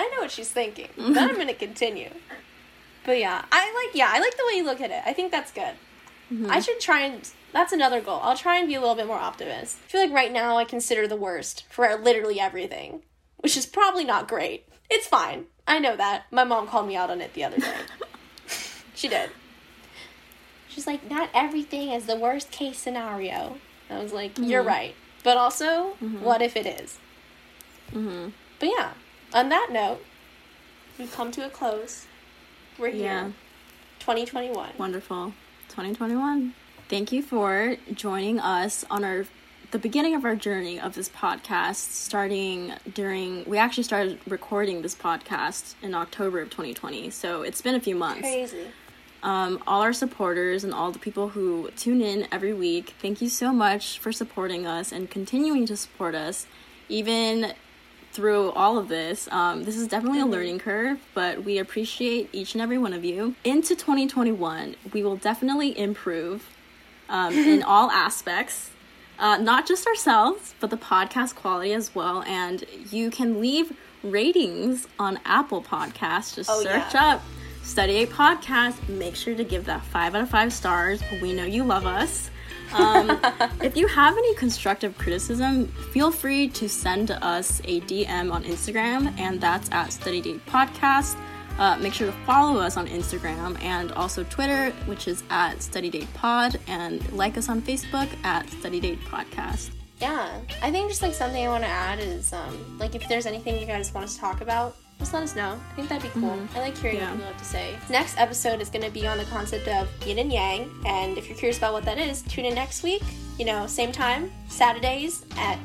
I 0.00 0.08
know 0.08 0.22
what 0.22 0.30
she's 0.30 0.48
thinking. 0.48 0.88
But 0.96 1.18
I'm 1.18 1.36
gonna 1.36 1.54
continue. 1.68 2.10
But 3.04 3.18
yeah, 3.18 3.44
I 3.52 3.84
like 3.86 3.94
yeah, 3.94 4.10
I 4.12 4.20
like 4.20 4.36
the 4.36 4.44
way 4.46 4.56
you 4.56 4.64
look 4.64 4.80
at 4.80 4.90
it. 4.90 5.02
I 5.04 5.12
think 5.12 5.30
that's 5.30 5.52
good. 5.52 5.74
I 6.30 6.32
mm-hmm. 6.32 6.60
should 6.60 6.80
try 6.80 7.00
and 7.00 7.28
that's 7.52 7.72
another 7.72 8.00
goal. 8.00 8.20
I'll 8.22 8.36
try 8.36 8.58
and 8.58 8.68
be 8.68 8.76
a 8.76 8.80
little 8.80 8.94
bit 8.94 9.06
more 9.06 9.18
optimist. 9.18 9.78
I 9.84 9.90
feel 9.90 10.00
like 10.02 10.12
right 10.12 10.32
now 10.32 10.56
I 10.56 10.64
consider 10.64 11.08
the 11.08 11.16
worst 11.16 11.64
for 11.68 11.92
literally 11.96 12.38
everything, 12.40 13.02
which 13.38 13.56
is 13.56 13.66
probably 13.66 14.04
not 14.04 14.28
great. 14.28 14.66
It's 14.88 15.06
fine. 15.06 15.46
I 15.66 15.78
know 15.78 15.96
that. 15.96 16.24
My 16.30 16.44
mom 16.44 16.66
called 16.66 16.86
me 16.88 16.96
out 16.96 17.10
on 17.10 17.20
it 17.20 17.34
the 17.34 17.44
other 17.44 17.58
day. 17.58 17.74
she 18.94 19.08
did. 19.08 19.30
She's 20.68 20.86
like, 20.86 21.10
not 21.10 21.30
everything 21.34 21.90
is 21.90 22.06
the 22.06 22.16
worst 22.16 22.50
case 22.52 22.78
scenario. 22.78 23.58
I 23.90 24.00
was 24.00 24.12
like, 24.12 24.38
you're 24.38 24.60
mm-hmm. 24.60 24.68
right. 24.68 24.94
But 25.24 25.36
also, 25.36 25.94
mm-hmm. 26.00 26.22
what 26.22 26.42
if 26.42 26.56
it 26.56 26.66
is? 26.66 26.98
Mm-hmm. 27.92 28.30
But 28.60 28.68
yeah, 28.68 28.92
on 29.32 29.48
that 29.48 29.68
note, 29.70 30.00
we've 30.98 31.12
come 31.12 31.30
to 31.32 31.46
a 31.46 31.50
close. 31.50 32.06
We're 32.78 32.90
here. 32.90 33.04
Yeah. 33.04 33.30
2021. 34.00 34.70
Wonderful. 34.78 35.34
2021. 35.68 36.54
Thank 36.88 37.12
you 37.12 37.22
for 37.22 37.76
joining 37.94 38.40
us 38.40 38.84
on 38.90 39.04
our 39.04 39.26
the 39.70 39.78
beginning 39.78 40.16
of 40.16 40.24
our 40.24 40.34
journey 40.34 40.80
of 40.80 40.96
this 40.96 41.08
podcast 41.08 41.92
starting 41.92 42.72
during 42.92 43.44
we 43.48 43.56
actually 43.56 43.84
started 43.84 44.18
recording 44.26 44.82
this 44.82 44.96
podcast 44.96 45.74
in 45.80 45.94
October 45.94 46.40
of 46.40 46.50
2020. 46.50 47.10
So 47.10 47.42
it's 47.42 47.62
been 47.62 47.76
a 47.76 47.80
few 47.80 47.94
months. 47.94 48.22
Crazy. 48.22 48.66
Um, 49.22 49.62
all 49.66 49.82
our 49.82 49.92
supporters 49.92 50.64
and 50.64 50.74
all 50.74 50.90
the 50.90 50.98
people 50.98 51.28
who 51.28 51.70
tune 51.76 52.00
in 52.00 52.26
every 52.32 52.54
week, 52.54 52.94
thank 53.00 53.20
you 53.20 53.28
so 53.28 53.52
much 53.52 53.98
for 53.98 54.10
supporting 54.12 54.66
us 54.66 54.90
and 54.90 55.10
continuing 55.10 55.66
to 55.66 55.76
support 55.76 56.14
us, 56.14 56.46
even 56.88 57.52
through 58.12 58.50
all 58.50 58.76
of 58.78 58.88
this. 58.88 59.28
Um, 59.30 59.64
this 59.64 59.76
is 59.76 59.86
definitely 59.86 60.20
a 60.20 60.26
learning 60.26 60.58
curve, 60.58 60.98
but 61.14 61.44
we 61.44 61.58
appreciate 61.58 62.28
each 62.32 62.54
and 62.54 62.62
every 62.62 62.78
one 62.78 62.92
of 62.92 63.04
you. 63.04 63.34
Into 63.44 63.74
2021, 63.76 64.76
we 64.92 65.02
will 65.02 65.16
definitely 65.16 65.78
improve 65.78 66.48
um, 67.08 67.32
in 67.38 67.62
all 67.62 67.90
aspects. 67.90 68.70
Uh, 69.18 69.36
not 69.36 69.66
just 69.66 69.86
ourselves, 69.86 70.54
but 70.60 70.70
the 70.70 70.76
podcast 70.76 71.34
quality 71.34 71.72
as 71.74 71.94
well. 71.94 72.22
And 72.22 72.64
you 72.90 73.10
can 73.10 73.40
leave 73.40 73.76
ratings 74.02 74.88
on 74.98 75.20
Apple 75.24 75.62
Podcasts. 75.62 76.34
Just 76.36 76.50
Oh, 76.50 76.62
search 76.62 76.94
yeah. 76.94 77.12
up 77.16 77.22
Study 77.62 77.92
Date 77.92 78.10
Podcast. 78.10 78.88
Make 78.88 79.14
sure 79.14 79.34
to 79.34 79.44
give 79.44 79.66
that 79.66 79.82
five 79.84 80.14
out 80.14 80.22
of 80.22 80.30
five 80.30 80.52
stars. 80.52 81.02
We 81.20 81.34
know 81.34 81.44
you 81.44 81.64
love 81.64 81.84
us. 81.86 82.30
Um, 82.72 83.20
if 83.62 83.76
you 83.76 83.86
have 83.86 84.16
any 84.16 84.34
constructive 84.34 84.96
criticism, 84.96 85.66
feel 85.92 86.10
free 86.10 86.48
to 86.48 86.68
send 86.68 87.10
us 87.10 87.60
a 87.64 87.80
DM 87.82 88.32
on 88.32 88.44
Instagram, 88.44 89.18
and 89.18 89.40
that's 89.40 89.70
at 89.72 89.92
Study 89.92 90.20
Date 90.20 90.44
Podcast. 90.46 91.16
Uh, 91.58 91.76
make 91.78 91.92
sure 91.92 92.06
to 92.06 92.16
follow 92.24 92.58
us 92.58 92.76
on 92.76 92.86
Instagram 92.86 93.60
and 93.62 93.92
also 93.92 94.24
Twitter, 94.24 94.70
which 94.86 95.06
is 95.08 95.22
at 95.30 95.62
Study 95.62 95.90
Date 95.90 96.12
Pod, 96.14 96.58
and 96.66 97.12
like 97.12 97.36
us 97.36 97.48
on 97.48 97.60
Facebook 97.60 98.08
at 98.24 98.48
Study 98.50 98.80
Date 98.80 99.00
Podcast. 99.00 99.70
Yeah, 100.00 100.40
I 100.62 100.70
think 100.70 100.88
just 100.88 101.02
like 101.02 101.12
something 101.12 101.44
I 101.46 101.48
want 101.50 101.62
to 101.64 101.68
add 101.68 101.98
is 101.98 102.32
um, 102.32 102.78
like 102.78 102.94
if 102.94 103.06
there's 103.08 103.26
anything 103.26 103.60
you 103.60 103.66
guys 103.66 103.92
want 103.92 104.08
to 104.08 104.16
talk 104.18 104.40
about, 104.40 104.76
just 105.00 105.12
let 105.12 105.22
us 105.24 105.34
know. 105.34 105.58
I 105.72 105.74
think 105.74 105.88
that'd 105.88 106.02
be 106.02 106.20
cool. 106.20 106.30
Mm-hmm. 106.30 106.56
I 106.56 106.60
like 106.60 106.76
hearing 106.78 106.98
Yeah. 106.98 107.06
what 107.10 107.16
people 107.16 107.26
have 107.32 107.38
to 107.38 107.44
say. 107.44 107.76
Next 107.90 108.16
episode 108.18 108.60
is 108.60 108.68
going 108.68 108.84
to 108.84 108.90
be 108.90 109.06
on 109.06 109.18
the 109.18 109.24
concept 109.24 109.66
of 109.66 109.88
yin 110.06 110.18
and 110.20 110.32
yang, 110.32 110.70
and 110.86 111.18
if 111.18 111.28
you're 111.28 111.36
curious 111.36 111.58
about 111.58 111.72
what 111.72 111.84
that 111.86 111.98
is, 111.98 112.22
tune 112.22 112.44
in 112.44 112.54
next 112.54 112.82
week. 112.84 113.02
You 113.38 113.46
know, 113.46 113.66
same 113.66 113.90
time, 113.90 114.30
Saturdays 114.48 115.24
at 115.36 115.58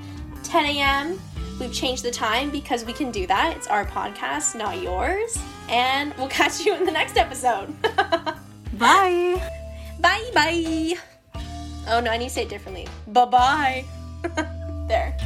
10 0.43 0.65
a.m. 0.65 1.19
We've 1.59 1.73
changed 1.73 2.03
the 2.03 2.11
time 2.11 2.49
because 2.49 2.83
we 2.85 2.91
can 2.93 3.11
do 3.11 3.27
that. 3.27 3.55
It's 3.55 3.67
our 3.67 3.85
podcast, 3.85 4.55
not 4.55 4.81
yours. 4.81 5.37
And 5.69 6.13
we'll 6.17 6.27
catch 6.41 6.65
you 6.65 6.73
in 6.75 6.85
the 6.85 6.91
next 6.91 7.17
episode. 7.17 7.73
Bye! 8.77 9.51
bye 9.99 10.29
bye. 10.33 10.93
Oh 11.87 11.99
no, 12.01 12.11
I 12.11 12.17
need 12.17 12.27
to 12.27 12.33
say 12.33 12.43
it 12.43 12.49
differently. 12.49 12.87
Bye 13.07 13.25
bye. 13.25 13.85
there. 14.87 15.17